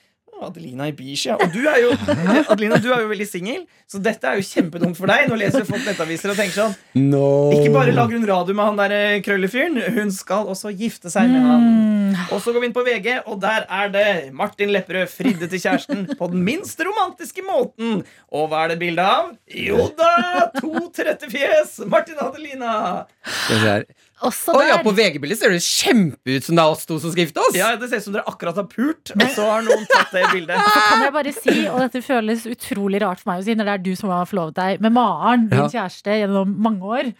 [0.47, 1.31] Adelina Ibishi.
[1.35, 1.91] Og du er jo
[2.51, 5.27] Adelina, du er jo veldig singel, så dette er jo kjempedumt for deg.
[5.29, 6.75] Nå leser folk nettaviser og tenker sånn
[7.09, 7.49] No.
[7.55, 11.29] Ikke bare lager hun radio med han der eh, krøllefyren, hun skal også gifte seg
[11.31, 11.67] med han.
[12.33, 15.61] Og så går vi inn på VG, og der er det Martin Lepperød fridde til
[15.61, 18.03] kjæresten på den minst romantiske måten.
[18.33, 19.31] Og hva er det bilde av?
[19.53, 20.49] Jo da!
[20.59, 21.79] To trette fjes!
[21.89, 22.73] Martin og Adelina.
[23.25, 27.13] Skal vi Også ja, på VG-bildet ser det kjempeut som det er oss to som
[27.13, 27.55] skal gifte oss.
[27.55, 30.23] Ja, Det ser ut som dere akkurat har pult, og så har noen tatt det
[30.33, 30.59] bildet.
[30.73, 33.69] Så kan jeg bare si, og dette føles utrolig rart for meg å si når
[33.69, 35.69] det er du som har forlovet deg med Maren, din Ja.
[35.77, 37.13] kjæreste, gjennom mange år.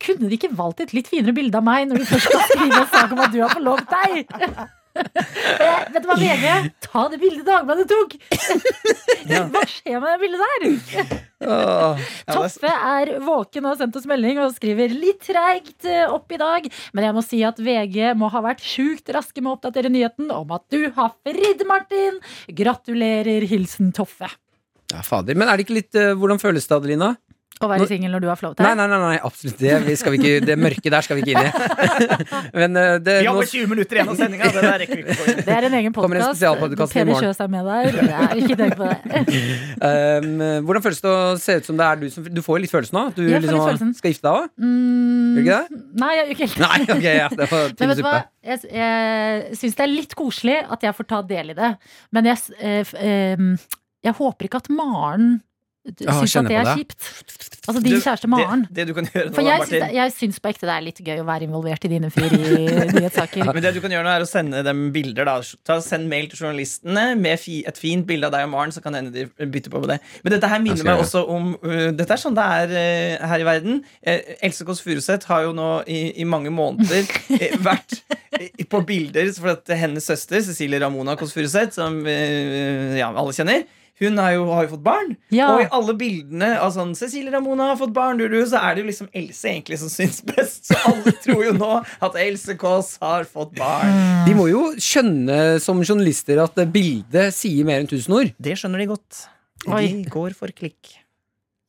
[0.00, 2.82] Kunne de ikke valgt et litt finere bilde av meg når du først skal skrive
[2.82, 4.36] en sak om at du har forlovet deg?
[5.00, 6.46] Vet du hva, VG?
[6.86, 8.14] Ta det bildet Dagbladet tok!
[9.52, 11.20] Hva skjer med det bildet der?
[11.40, 11.56] Ja,
[11.96, 16.32] er- Toffe er våken og har sendt oss melding og skriver litt treigt eh, opp
[16.34, 16.66] i dag.
[16.96, 20.30] Men jeg må si at VG må ha vært sjukt raske med å oppdatere nyheten
[20.34, 22.20] om at du har fridd, Martin.
[22.50, 23.46] Gratulerer.
[23.50, 24.28] Hilsen Toffe.
[24.90, 25.36] Ja, fader.
[25.38, 27.14] Men er det ikke litt eh, Hvordan føles det, Adelina?
[27.60, 29.72] Å være singel når du har forlovet Nei, nei, nei, nei absolutt det.
[29.84, 31.50] Vi skal vi ikke, det mørket der skal vi ikke inn i.
[32.62, 34.48] Men eh, det, Vi har bare 20 minutter igjen av sendinga.
[34.54, 34.62] Det.
[35.50, 36.40] Det er en egen podkast.
[36.40, 37.20] Peder.
[37.20, 37.98] Kjøs er med der.
[38.08, 38.96] Nei, ikke tenk på det.
[39.80, 42.62] Um, hvordan føles det å se ut som det er du som Du får jo
[42.64, 43.02] litt følelsen nå?
[43.16, 44.48] Du Jeg får litt liksom skal gifte deg òg?
[44.60, 45.80] Mm, Gjør du ikke det?
[46.02, 48.14] Nei, jeg gjør ikke helt Nei, okay, ja, det var Men vet du hva?
[48.50, 51.70] Jeg, jeg syns det er litt koselig at jeg får ta del i det.
[52.16, 53.40] Men jeg, s- eh,
[54.04, 55.30] jeg håper ikke at Maren
[55.88, 56.74] syns at det er det.
[56.76, 57.06] kjipt.
[57.68, 58.66] Altså din Du, kjæreste Maren.
[58.68, 60.74] Det, det du kan gjøre nå, For jeg Martin syns, jeg syns på ekte det
[60.74, 63.48] er litt gøy å være involvert i dine frieri-nyhetssaker.
[63.56, 65.38] Men det du kan gjøre nå er å sende dem bilder da.
[65.66, 68.76] Ta, Send mail til journalistene med fi, et fint bilde av deg og Maren.
[68.76, 71.52] Så kan hende de bytter på med det Men dette her minner meg også om
[71.64, 73.82] uh, Dette er sånn det er uh, her i verden.
[74.04, 78.02] Uh, Else Kåss Furuseth har jo nå i, i mange måneder uh, vært
[78.36, 83.36] uh, på bilder for at hennes søster Cecilie Ramona Kåss Furuseth, som uh, ja, alle
[83.36, 83.64] kjenner
[84.00, 85.48] hun har jo, har jo fått barn, Ja.
[85.54, 88.74] og i alle bildene av sånn Cecilie Ramona har fått barn, du, du, så er
[88.78, 90.64] det jo liksom Else egentlig som syns best.
[90.70, 93.92] Så alle tror jo nå at Else Kåss har fått barn.
[94.26, 98.32] De må jo skjønne som journalister at bildet sier mer enn tusen ord.
[98.40, 99.24] Det skjønner de godt.
[99.68, 99.84] Oi.
[99.92, 100.96] De går for klikk.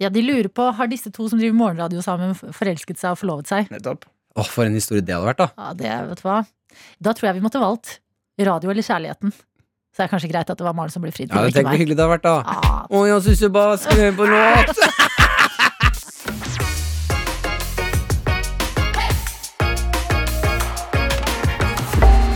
[0.01, 3.51] Ja, de lurer på Har disse to som driver morgenradio sammen, forelsket seg og forlovet
[3.51, 3.67] seg?
[3.69, 4.07] Nettopp.
[4.39, 5.49] Åh, For en historie det hadde vært, da.
[5.59, 6.37] Ja, det, vet du hva
[7.03, 7.97] Da tror jeg vi måtte valgt
[8.41, 9.33] radio eller kjærligheten.
[9.91, 11.33] Så det er kanskje greit at det var Maren som ble fridd.
[11.35, 12.35] Ja, det tenker Tenk hvor hyggelig det hadde vært, da.
[12.47, 15.01] Ah, Å, jeg syns jeg bare høre på låt.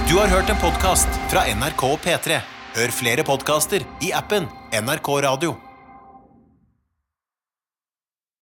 [0.10, 2.41] Du har hørt en podkast fra NRK og P3.
[2.76, 5.56] Hør flere podkaster i appen NRK Radio.